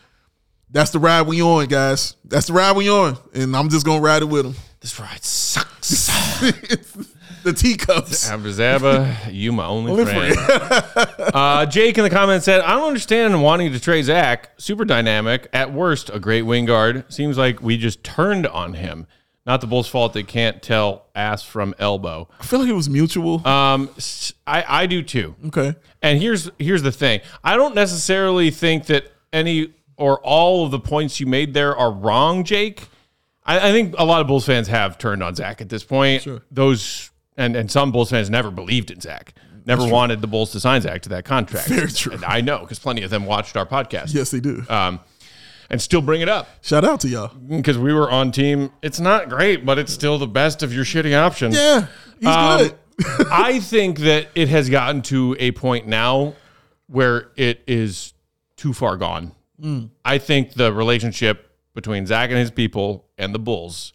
That's 0.70 0.92
the 0.92 0.98
ride 0.98 1.22
we 1.22 1.42
on, 1.42 1.66
guys. 1.66 2.16
That's 2.24 2.46
the 2.46 2.52
ride 2.54 2.76
we 2.76 2.88
on. 2.88 3.18
And 3.34 3.54
I'm 3.56 3.68
just 3.68 3.84
going 3.84 4.00
to 4.00 4.04
ride 4.04 4.22
it 4.22 4.26
with 4.26 4.44
them. 4.44 4.54
This 4.80 4.98
ride 4.98 5.22
sucks. 5.22 6.08
the 7.42 7.52
teacups. 7.52 8.30
Abba 8.30 8.48
Zabba, 8.50 9.32
you 9.32 9.52
my 9.52 9.66
only, 9.66 10.04
friend. 10.04 10.36
uh, 11.34 11.66
Jake 11.66 11.98
in 11.98 12.04
the 12.04 12.10
comments 12.10 12.44
said, 12.44 12.60
I 12.60 12.74
don't 12.74 12.88
understand 12.88 13.42
wanting 13.42 13.72
to 13.72 13.80
trade 13.80 14.02
Zach. 14.02 14.50
Super 14.58 14.84
dynamic. 14.84 15.48
At 15.52 15.72
worst, 15.72 16.10
a 16.12 16.20
great 16.20 16.42
wing 16.42 16.64
guard. 16.66 17.12
Seems 17.12 17.38
like 17.38 17.62
we 17.62 17.76
just 17.76 18.04
turned 18.04 18.46
on 18.46 18.74
him. 18.74 19.06
Not 19.46 19.60
the 19.60 19.66
Bulls' 19.66 19.88
fault 19.88 20.12
they 20.12 20.22
can't 20.22 20.62
tell 20.62 21.06
ass 21.14 21.42
from 21.42 21.74
elbow. 21.78 22.28
I 22.38 22.44
feel 22.44 22.60
like 22.60 22.68
it 22.68 22.74
was 22.74 22.90
mutual. 22.90 23.46
Um, 23.46 23.90
I, 24.46 24.64
I 24.68 24.86
do 24.86 25.02
too. 25.02 25.34
okay. 25.46 25.74
And 26.02 26.20
here's 26.20 26.50
here's 26.58 26.82
the 26.82 26.92
thing. 26.92 27.20
I 27.42 27.56
don't 27.56 27.74
necessarily 27.74 28.50
think 28.50 28.86
that 28.86 29.10
any 29.32 29.74
or 29.96 30.20
all 30.20 30.64
of 30.64 30.70
the 30.70 30.78
points 30.78 31.20
you 31.20 31.26
made 31.26 31.54
there 31.54 31.76
are 31.76 31.90
wrong, 31.90 32.44
Jake. 32.44 32.86
I, 33.44 33.68
I 33.68 33.72
think 33.72 33.94
a 33.98 34.04
lot 34.04 34.20
of 34.20 34.26
Bulls 34.26 34.46
fans 34.46 34.68
have 34.68 34.98
turned 34.98 35.22
on 35.22 35.34
Zach 35.34 35.60
at 35.60 35.68
this 35.68 35.84
point. 35.84 36.26
Those 36.50 37.09
and 37.36 37.56
and 37.56 37.70
some 37.70 37.92
Bulls 37.92 38.10
fans 38.10 38.30
never 38.30 38.50
believed 38.50 38.90
in 38.90 39.00
Zach. 39.00 39.34
Never 39.66 39.86
wanted 39.86 40.20
the 40.20 40.26
Bulls 40.26 40.52
to 40.52 40.60
sign 40.60 40.80
Zach 40.80 41.02
to 41.02 41.08
that 41.10 41.24
contract. 41.24 41.68
Very 41.68 41.90
true. 41.90 42.12
And 42.14 42.24
I 42.24 42.40
know 42.40 42.60
because 42.60 42.78
plenty 42.78 43.02
of 43.02 43.10
them 43.10 43.26
watched 43.26 43.56
our 43.56 43.66
podcast. 43.66 44.14
Yes, 44.14 44.30
they 44.30 44.40
do. 44.40 44.64
Um, 44.68 45.00
and 45.68 45.80
still 45.80 46.00
bring 46.02 46.20
it 46.22 46.28
up 46.28 46.48
Shout 46.62 46.84
out 46.84 47.00
to 47.02 47.08
y'all. 47.08 47.28
because 47.28 47.78
we 47.78 47.92
were 47.92 48.10
on 48.10 48.32
team. 48.32 48.70
It's 48.82 48.98
not 48.98 49.28
great, 49.28 49.64
but 49.64 49.78
it's 49.78 49.92
still 49.92 50.18
the 50.18 50.26
best 50.26 50.62
of 50.64 50.72
your 50.74 50.84
shitty 50.84 51.16
options. 51.16 51.54
Yeah, 51.56 51.86
he's 52.18 52.26
Um, 52.26 52.58
good. 52.58 52.74
I 53.30 53.60
think 53.60 53.98
that 54.00 54.28
it 54.34 54.48
has 54.48 54.68
gotten 54.68 55.02
to 55.02 55.36
a 55.38 55.52
point 55.52 55.86
now 55.86 56.34
where 56.88 57.30
it 57.36 57.62
is 57.68 58.14
too 58.56 58.72
far 58.72 58.96
gone. 58.96 59.32
I 60.06 60.16
think 60.18 60.54
the 60.54 60.72
relationship 60.72 61.50
between 61.74 62.06
Zach 62.06 62.30
and 62.30 62.38
his 62.38 62.50
people 62.50 63.06
and 63.18 63.34
the 63.34 63.38
Bulls 63.38 63.92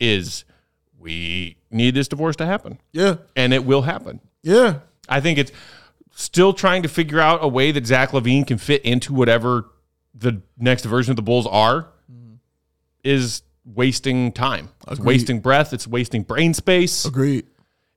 is 0.00 0.44
we 0.98 1.56
need 1.74 1.94
this 1.94 2.08
divorce 2.08 2.36
to 2.36 2.46
happen, 2.46 2.80
Yeah, 2.92 3.16
and 3.36 3.52
it 3.52 3.64
will 3.64 3.82
happen. 3.82 4.20
yeah, 4.42 4.80
I 5.08 5.20
think 5.20 5.38
it's 5.38 5.52
still 6.14 6.52
trying 6.52 6.82
to 6.84 6.88
figure 6.88 7.20
out 7.20 7.40
a 7.42 7.48
way 7.48 7.72
that 7.72 7.86
Zach 7.86 8.10
LaVine 8.10 8.46
can 8.46 8.56
fit 8.58 8.82
into 8.84 9.12
whatever 9.12 9.66
the 10.14 10.40
next 10.56 10.84
version 10.84 11.10
of 11.10 11.16
the 11.16 11.22
Bulls 11.22 11.46
are 11.46 11.88
mm-hmm. 12.10 12.34
is 13.02 13.42
wasting 13.64 14.30
time. 14.32 14.68
It's 14.88 15.00
wasting 15.00 15.40
breath. 15.40 15.72
It's 15.72 15.86
wasting 15.88 16.22
brain 16.22 16.54
space. 16.54 17.04
agreed. 17.04 17.46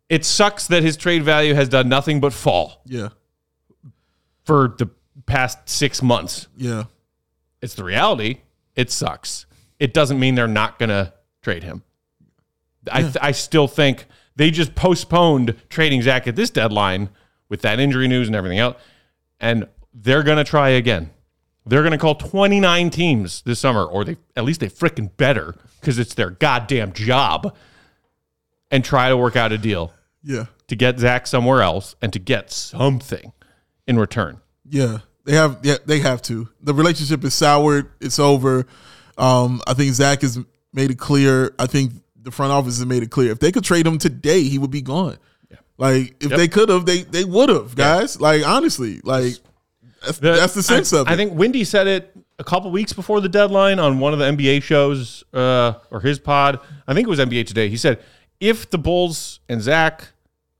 It 0.09 0.25
sucks 0.25 0.67
that 0.67 0.81
his 0.83 0.97
trade 0.97 1.23
value 1.23 1.53
has 1.53 1.69
done 1.69 1.89
nothing 1.89 2.19
but 2.21 2.33
fall 2.33 2.81
Yeah, 2.85 3.09
for 4.45 4.73
the 4.77 4.89
past 5.25 5.67
six 5.69 6.01
months. 6.01 6.47
yeah, 6.57 6.85
It's 7.61 7.73
the 7.75 7.83
reality. 7.83 8.37
It 8.75 8.89
sucks. 8.91 9.45
It 9.79 9.93
doesn't 9.93 10.19
mean 10.19 10.35
they're 10.35 10.47
not 10.47 10.79
going 10.79 10.89
to 10.89 11.13
trade 11.41 11.63
him. 11.63 11.83
I, 12.91 13.01
th- 13.01 13.17
I 13.21 13.31
still 13.31 13.67
think 13.67 14.05
they 14.35 14.51
just 14.51 14.75
postponed 14.75 15.55
trading 15.69 16.01
Zach 16.01 16.27
at 16.27 16.35
this 16.35 16.49
deadline 16.49 17.09
with 17.49 17.61
that 17.61 17.79
injury 17.79 18.07
news 18.07 18.27
and 18.27 18.35
everything 18.35 18.59
else. 18.59 18.77
And 19.39 19.67
they're 19.93 20.23
going 20.23 20.37
to 20.37 20.43
try 20.43 20.69
again. 20.69 21.11
They're 21.65 21.81
going 21.81 21.91
to 21.91 21.97
call 21.97 22.15
29 22.15 22.89
teams 22.91 23.41
this 23.41 23.59
summer, 23.59 23.83
or 23.83 24.05
they 24.05 24.17
at 24.35 24.45
least 24.45 24.61
they 24.61 24.69
freaking 24.69 25.15
better 25.17 25.55
because 25.81 25.99
it's 25.99 26.13
their 26.13 26.29
goddamn 26.29 26.93
job, 26.93 27.55
and 28.71 28.83
try 28.85 29.09
to 29.09 29.17
work 29.17 29.35
out 29.35 29.51
a 29.51 29.57
deal 29.57 29.93
yeah, 30.23 30.45
to 30.67 30.75
get 30.75 30.99
Zach 30.99 31.27
somewhere 31.27 31.61
else 31.61 31.95
and 32.01 32.11
to 32.13 32.19
get 32.19 32.51
something 32.51 33.33
in 33.85 33.97
return. 33.99 34.41
yeah. 34.69 34.99
They 35.25 35.33
have, 35.33 35.59
yeah, 35.61 35.75
they 35.85 35.99
have 35.99 36.21
to. 36.21 36.47
The 36.61 36.73
relationship 36.73 37.21
is 37.25 37.33
soured. 37.33 37.91
It's 37.99 38.17
over. 38.17 38.65
Um, 39.17 39.61
I 39.67 39.73
think 39.73 39.93
Zach 39.93 40.21
has 40.21 40.39
made 40.71 40.89
it 40.89 40.97
clear. 40.97 41.53
I 41.59 41.65
think 41.65 41.91
the 42.27 42.31
front 42.31 42.51
office 42.51 42.77
has 42.77 42.85
made 42.85 43.01
it 43.03 43.09
clear. 43.09 43.31
If 43.31 43.39
they 43.39 43.51
could 43.53 43.63
trade 43.63 43.87
him 43.87 43.97
today, 43.97 44.43
he 44.43 44.57
would 44.59 44.69
be 44.71 44.81
gone. 44.81 45.17
Yeah. 45.49 45.57
Like 45.77 46.15
if 46.23 46.29
Yep. 46.31 46.37
they 46.37 46.47
could 46.49 46.67
have, 46.69 46.85
they 46.85 47.03
they 47.03 47.23
would 47.23 47.47
have, 47.49 47.73
guys. 47.75 48.19
Like 48.19 48.45
honestly, 48.45 48.99
like 49.03 49.35
that's 50.03 50.19
The- 50.19 50.33
that's 50.33 50.53
the 50.53 50.63
sense 50.63 50.91
I, 50.93 50.99
of 50.99 51.07
it. 51.07 51.11
I 51.11 51.15
think 51.15 51.33
Windy 51.33 51.63
said 51.63 51.87
it 51.87 52.13
a 52.37 52.43
couple 52.43 52.69
weeks 52.69 52.91
before 52.93 53.21
the 53.21 53.29
deadline 53.29 53.79
on 53.79 53.99
one 53.99 54.11
of 54.13 54.19
the 54.19 54.25
NBA 54.25 54.61
shows 54.61 55.23
uh, 55.33 55.73
or 55.89 56.01
his 56.01 56.19
pod. 56.19 56.59
I 56.87 56.93
think 56.93 57.07
it 57.07 57.09
was 57.09 57.19
NBA 57.19 57.45
Today. 57.47 57.69
He 57.69 57.77
said 57.77 57.99
if 58.39 58.69
the 58.69 58.77
Bulls 58.77 59.39
and 59.49 59.61
Zach 59.61 60.09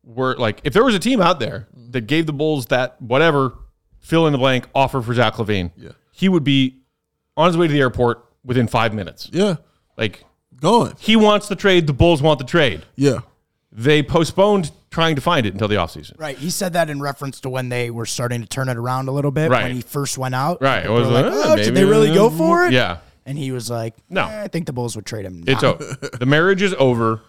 were 0.04 0.36
like, 0.38 0.62
if 0.64 0.72
there 0.74 0.84
was 0.86 0.96
a 0.96 1.00
team 1.00 1.22
out 1.22 1.40
there 1.40 1.68
that 1.92 2.08
gave 2.08 2.26
the 2.28 2.34
Bulls 2.34 2.68
that 2.68 3.00
whatever 3.02 3.54
fill 4.00 4.26
in 4.26 4.32
the 4.32 4.40
blank 4.40 4.68
offer 4.74 5.02
for 5.02 5.14
Zach 5.14 5.34
LaVine, 5.36 5.72
Yeah. 5.78 5.90
he 6.12 6.30
would 6.30 6.44
be 6.46 6.78
on 7.36 7.48
his 7.48 7.58
way 7.58 7.68
to 7.68 7.74
the 7.74 7.80
airport 7.82 8.24
within 8.44 8.68
five 8.68 8.94
minutes. 8.94 9.30
yeah, 9.34 9.58
Like 9.98 10.24
gone. 10.62 10.94
he 11.00 11.16
wants 11.16 11.48
the 11.48 11.56
trade, 11.56 11.88
the 11.88 11.94
Bulls 11.94 12.22
want 12.22 12.40
the 12.40 12.46
trade. 12.46 12.84
Yeah, 12.96 13.20
They 13.72 14.02
postponed 14.04 14.72
trying 14.90 15.16
to 15.16 15.22
find 15.22 15.46
it 15.46 15.54
until 15.54 15.68
the 15.68 15.76
offseason. 15.76 16.18
Right. 16.18 16.38
He 16.38 16.50
said 16.50 16.74
that 16.74 16.90
in 16.90 17.00
reference 17.02 17.42
to 17.42 17.50
when 17.50 17.70
they 17.70 17.92
were 17.92 18.06
starting 18.06 18.42
to 18.42 18.48
turn 18.48 18.70
it 18.70 18.78
around 18.78 19.08
a 19.10 19.12
little 19.12 19.32
bit 19.32 19.52
Right. 19.52 19.64
when 19.64 19.76
he 19.76 19.82
first 19.82 20.18
went 20.18 20.34
out. 20.34 20.62
Right. 20.62 20.86
It 20.86 20.90
was 20.90 21.08
like, 21.08 21.26
like, 21.26 21.34
oh, 21.36 21.56
did 21.58 21.76
they 21.76 21.84
really 21.86 22.14
go 22.14 22.30
for 22.30 22.66
it? 22.66 22.74
Yeah. 22.74 22.98
And 23.26 23.38
he 23.38 23.52
was 23.52 23.70
like, 23.70 23.94
No. 24.10 24.24
"Eh, 24.26 24.44
I 24.44 24.48
think 24.48 24.66
the 24.66 24.74
Bulls 24.74 24.96
would 24.96 25.06
trade 25.06 25.26
him. 25.26 25.44
It's 25.46 25.62
over. 25.64 25.84
the 26.20 26.26
marriage 26.26 26.62
is 26.62 26.74
over. 26.80 27.22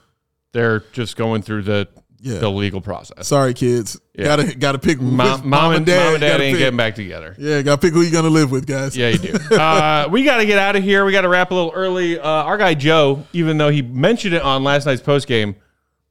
They're 0.53 0.81
just 0.93 1.17
going 1.17 1.43
through 1.43 1.63
the 1.63 1.89
Yeah. 2.21 2.39
the 2.39 2.51
legal 2.51 2.81
process. 2.81 3.29
sorry, 3.29 3.55
kids. 3.55 4.01
Yeah. 4.15 4.25
Gotta 4.25 4.55
gotta 4.57 4.79
pick 4.79 5.01
Mom, 5.01 5.49
mom, 5.49 5.73
and 5.75 5.87
dad, 5.87 6.05
mom 6.05 6.15
and 6.15 6.21
dad 6.21 6.33
gotta 6.33 6.45
ain't 6.45 6.55
pick. 6.55 6.59
getting 6.59 6.77
back 6.77 6.95
together. 6.97 7.37
Yeah, 7.39 7.63
gotta 7.63 7.81
pick 7.81 7.93
who 7.93 8.03
you're 8.03 8.11
gonna 8.11 8.29
live 8.29 8.51
with, 8.51 8.67
guys. 8.67 8.97
Yeah, 8.97 9.11
you 9.11 9.19
do. 9.19 9.33
uh, 9.57 10.09
we 10.11 10.25
got 10.25 10.39
to 10.39 10.47
get 10.47 10.59
out 10.59 10.75
of 10.75 10.83
here. 10.83 11.05
We 11.05 11.13
got 11.13 11.21
to 11.21 11.29
wrap 11.29 11.51
a 11.51 11.55
little 11.55 11.73
early. 11.73 12.19
Uh, 12.19 12.27
our 12.29 12.59
guy 12.59 12.75
Joe, 12.75 13.25
even 13.33 13.59
though 13.59 13.69
he 13.69 13.83
mentioned 13.83 14.35
it 14.35 14.43
on 14.43 14.65
last 14.65 14.87
night's 14.87 15.01
post 15.03 15.29
game, 15.29 15.55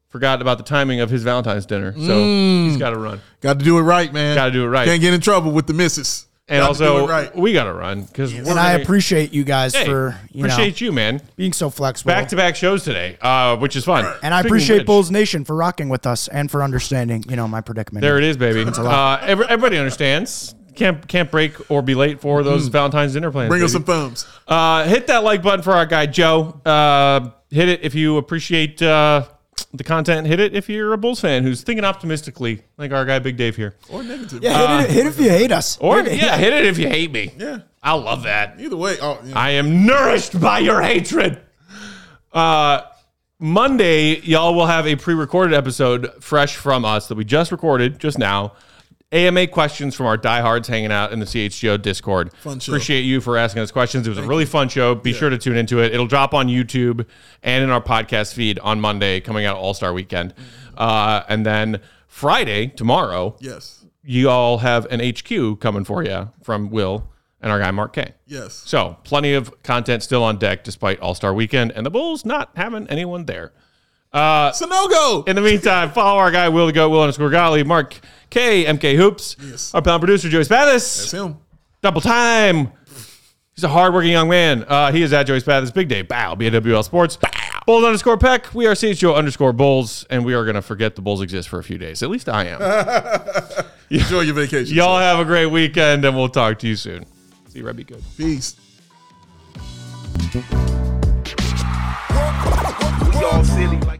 forgot 0.07 0.41
about 0.41 0.57
the 0.57 0.63
timing 0.63 1.01
of 1.01 1.09
his 1.09 1.23
Valentine's 1.23 1.65
dinner, 1.65 1.93
so 1.93 2.23
he's 2.23 2.77
got 2.77 2.91
to 2.91 2.99
run. 2.99 3.19
Got 3.41 3.59
to 3.59 3.65
do 3.65 3.77
it 3.77 3.81
right, 3.81 4.11
man. 4.13 4.35
Got 4.35 4.45
to 4.45 4.51
do 4.51 4.63
it 4.63 4.69
right. 4.69 4.85
Can't 4.85 5.01
get 5.01 5.13
in 5.13 5.21
trouble 5.21 5.51
with 5.51 5.67
the 5.67 5.73
missus. 5.73 6.27
And 6.49 6.61
Got 6.61 6.73
to 6.73 6.79
do 6.79 6.85
also 6.85 7.05
it 7.05 7.09
right. 7.09 7.35
we 7.35 7.51
got 7.53 7.65
to 7.65 7.73
run 7.73 8.03
because 8.03 8.33
And 8.33 8.47
I 8.59 8.73
appreciate 8.73 9.33
you 9.33 9.43
guys 9.43 9.75
for 9.75 10.17
you 10.31 10.43
know 10.43 10.53
appreciate 10.53 10.79
you, 10.81 10.91
man. 10.91 11.21
being 11.35 11.53
so 11.53 11.69
flexible. 11.69 12.09
Back 12.09 12.29
to 12.29 12.35
back 12.35 12.55
shows 12.55 12.83
today, 12.83 13.17
uh, 13.21 13.57
which 13.57 13.75
is 13.75 13.83
fun. 13.85 14.05
and 14.23 14.33
I 14.33 14.39
Speaking 14.39 14.39
of 14.39 14.45
appreciate 14.45 14.77
which, 14.79 14.85
Bulls 14.87 15.11
Nation 15.11 15.43
for 15.43 15.55
rocking 15.55 15.89
with 15.89 16.07
us 16.07 16.27
and 16.29 16.49
for 16.49 16.63
understanding, 16.63 17.23
you 17.29 17.35
know, 17.35 17.47
my 17.47 17.61
predicament. 17.61 18.01
There 18.01 18.17
it 18.17 18.23
is, 18.23 18.37
baby. 18.37 18.63
Uh, 18.65 19.17
every, 19.21 19.45
everybody 19.45 19.77
understands. 19.77 20.55
Can't 20.75 21.05
can't 21.07 21.29
break 21.31 21.71
or 21.71 21.81
be 21.81 21.95
late 21.95 22.21
for 22.21 22.43
those 22.43 22.67
Valentine's 22.67 23.13
dinner 23.13 23.31
plans. 23.31 23.49
Bring 23.49 23.63
us 23.63 23.71
baby. 23.73 23.83
some 23.83 23.83
thumbs. 23.83 24.27
Uh, 24.47 24.83
hit 24.85 25.07
that 25.07 25.23
like 25.23 25.41
button 25.41 25.63
for 25.63 25.73
our 25.73 25.87
guy 25.87 26.05
Joe. 26.05 26.61
Uh, 26.63 27.31
hit 27.49 27.67
it 27.67 27.83
if 27.83 27.95
you 27.95 28.17
appreciate 28.17 28.79
uh, 28.81 29.25
the 29.77 29.83
content. 29.83 30.27
Hit 30.27 30.39
it 30.39 30.55
if 30.55 30.69
you're 30.69 30.93
a 30.93 30.97
Bulls 30.97 31.19
fan 31.21 31.43
who's 31.43 31.61
thinking 31.61 31.85
optimistically, 31.85 32.61
like 32.77 32.91
our 32.91 33.05
guy 33.05 33.19
Big 33.19 33.37
Dave 33.37 33.55
here. 33.55 33.75
Or 33.89 34.03
negative. 34.03 34.43
Yeah, 34.43 34.81
hit, 34.81 34.89
it, 34.89 34.93
hit 34.93 35.05
if 35.07 35.19
you 35.19 35.29
hate 35.29 35.51
us. 35.51 35.77
Or 35.79 35.97
Hit 35.97 36.13
it. 36.13 36.17
yeah, 36.21 36.37
hit 36.37 36.53
it 36.53 36.65
if 36.65 36.77
you 36.77 36.87
hate 36.87 37.11
me. 37.11 37.31
Yeah. 37.37 37.59
I 37.81 37.93
love 37.93 38.23
that. 38.23 38.59
Either 38.59 38.75
way. 38.77 38.97
Oh, 39.01 39.19
yeah. 39.23 39.37
I 39.37 39.51
am 39.51 39.85
nourished 39.85 40.39
by 40.39 40.59
your 40.59 40.81
hatred. 40.81 41.39
Uh, 42.33 42.81
Monday, 43.39 44.19
y'all 44.21 44.55
will 44.55 44.65
have 44.65 44.87
a 44.87 44.95
pre-recorded 44.95 45.53
episode 45.53 46.11
fresh 46.23 46.55
from 46.55 46.83
us 46.83 47.07
that 47.07 47.15
we 47.15 47.23
just 47.23 47.51
recorded 47.51 47.99
just 47.99 48.17
now. 48.17 48.53
AMA 49.13 49.47
questions 49.47 49.95
from 49.95 50.05
our 50.05 50.17
diehards 50.17 50.67
hanging 50.67 50.91
out 50.91 51.13
in 51.13 51.19
the 51.19 51.25
CHGO 51.25 51.81
Discord. 51.81 52.33
Fun 52.33 52.59
show. 52.59 52.73
Appreciate 52.73 53.01
you 53.01 53.21
for 53.21 53.37
asking 53.37 53.61
us 53.61 53.71
questions. 53.71 54.05
It 54.05 54.09
was 54.09 54.17
a 54.17 54.23
really 54.23 54.43
fun 54.43 54.67
show. 54.67 54.95
Be 54.95 55.13
sure 55.13 55.29
to 55.29 55.37
tune 55.37 55.55
into 55.55 55.79
it. 55.81 55.93
It'll 55.93 56.07
drop 56.07 56.33
on 56.33 56.47
YouTube 56.47 57.05
and 57.41 57.63
in 57.63 57.69
our 57.69 57.81
podcast 57.81 58.33
feed 58.33 58.59
on 58.59 58.81
Monday, 58.81 59.21
coming 59.21 59.45
out 59.45 59.55
All 59.55 59.73
Star 59.73 59.93
Weekend. 59.93 60.33
Uh, 60.75 61.23
and 61.29 61.45
then 61.45 61.79
Friday, 62.07 62.67
tomorrow, 62.67 63.37
yes. 63.39 63.85
you 64.03 64.29
all 64.29 64.57
have 64.57 64.85
an 64.91 64.99
HQ 64.99 65.61
coming 65.61 65.85
for 65.85 66.03
you 66.03 66.29
from 66.43 66.69
Will 66.69 67.07
and 67.39 67.49
our 67.49 67.59
guy 67.59 67.71
Mark 67.71 67.93
K. 67.93 68.13
Yes. 68.25 68.55
So 68.65 68.97
plenty 69.05 69.33
of 69.33 69.63
content 69.63 70.03
still 70.03 70.23
on 70.23 70.37
deck 70.37 70.65
despite 70.65 70.99
All 70.99 71.15
Star 71.15 71.33
Weekend 71.33 71.71
and 71.71 71.85
the 71.85 71.89
Bulls 71.91 72.25
not 72.25 72.51
having 72.57 72.85
anyone 72.87 73.23
there. 73.23 73.53
It's 74.13 74.61
a 74.61 74.67
no 74.67 74.87
go. 74.87 75.23
In 75.27 75.35
the 75.35 75.41
meantime, 75.41 75.91
follow 75.91 76.17
our 76.17 76.31
guy 76.31 76.49
Will 76.49 76.65
the 76.65 76.73
Go 76.73 76.89
Will 76.89 77.01
underscore 77.01 77.29
Gottlieb, 77.29 77.67
Mark 77.67 77.99
K, 78.37 78.65
MK 78.65 78.95
Hoops, 78.95 79.35
Yes. 79.41 79.73
our 79.73 79.81
panel 79.81 79.99
producer 79.99 80.29
Joey 80.29 80.43
Spathis, 80.43 80.97
That's 80.97 81.11
him. 81.11 81.37
double 81.81 82.01
time. 82.01 82.71
He's 83.55 83.63
a 83.63 83.67
hardworking 83.67 84.11
young 84.11 84.29
man. 84.29 84.63
Uh, 84.67 84.91
he 84.91 85.01
is 85.01 85.11
at 85.13 85.23
Joey 85.23 85.41
Spathis, 85.41 85.73
Big 85.73 85.87
Day, 85.87 86.03
bow, 86.03 86.35
BWL 86.35 86.83
Sports, 86.83 87.17
Bow. 87.17 87.29
Bulls 87.65 87.83
underscore 87.83 88.17
Peck. 88.17 88.53
We 88.53 88.67
are 88.67 88.73
CHGO 88.75 89.15
underscore 89.15 89.51
Bulls, 89.53 90.05
and 90.11 90.23
we 90.23 90.35
are 90.35 90.43
going 90.45 90.55
to 90.55 90.61
forget 90.61 90.95
the 90.95 91.01
Bulls 91.01 91.21
exist 91.21 91.49
for 91.49 91.57
a 91.57 91.63
few 91.63 91.77
days. 91.79 92.03
At 92.03 92.09
least 92.11 92.29
I 92.29 92.45
am. 92.45 93.65
Enjoy 93.89 94.21
your 94.21 94.35
vacation. 94.35 94.75
Y'all 94.75 94.99
have 94.99 95.19
a 95.19 95.25
great 95.25 95.47
weekend, 95.47 96.05
and 96.05 96.15
we'll 96.15 96.29
talk 96.29 96.59
to 96.59 96.67
you 96.67 96.75
soon. 96.75 97.05
See 97.49 97.59
you, 97.59 97.65
Red. 97.65 97.75
Be 97.75 97.83
good. 97.85 98.03
Peace. 98.17 98.55
all 103.31 103.43
silly 103.43 103.77
like 103.81 103.99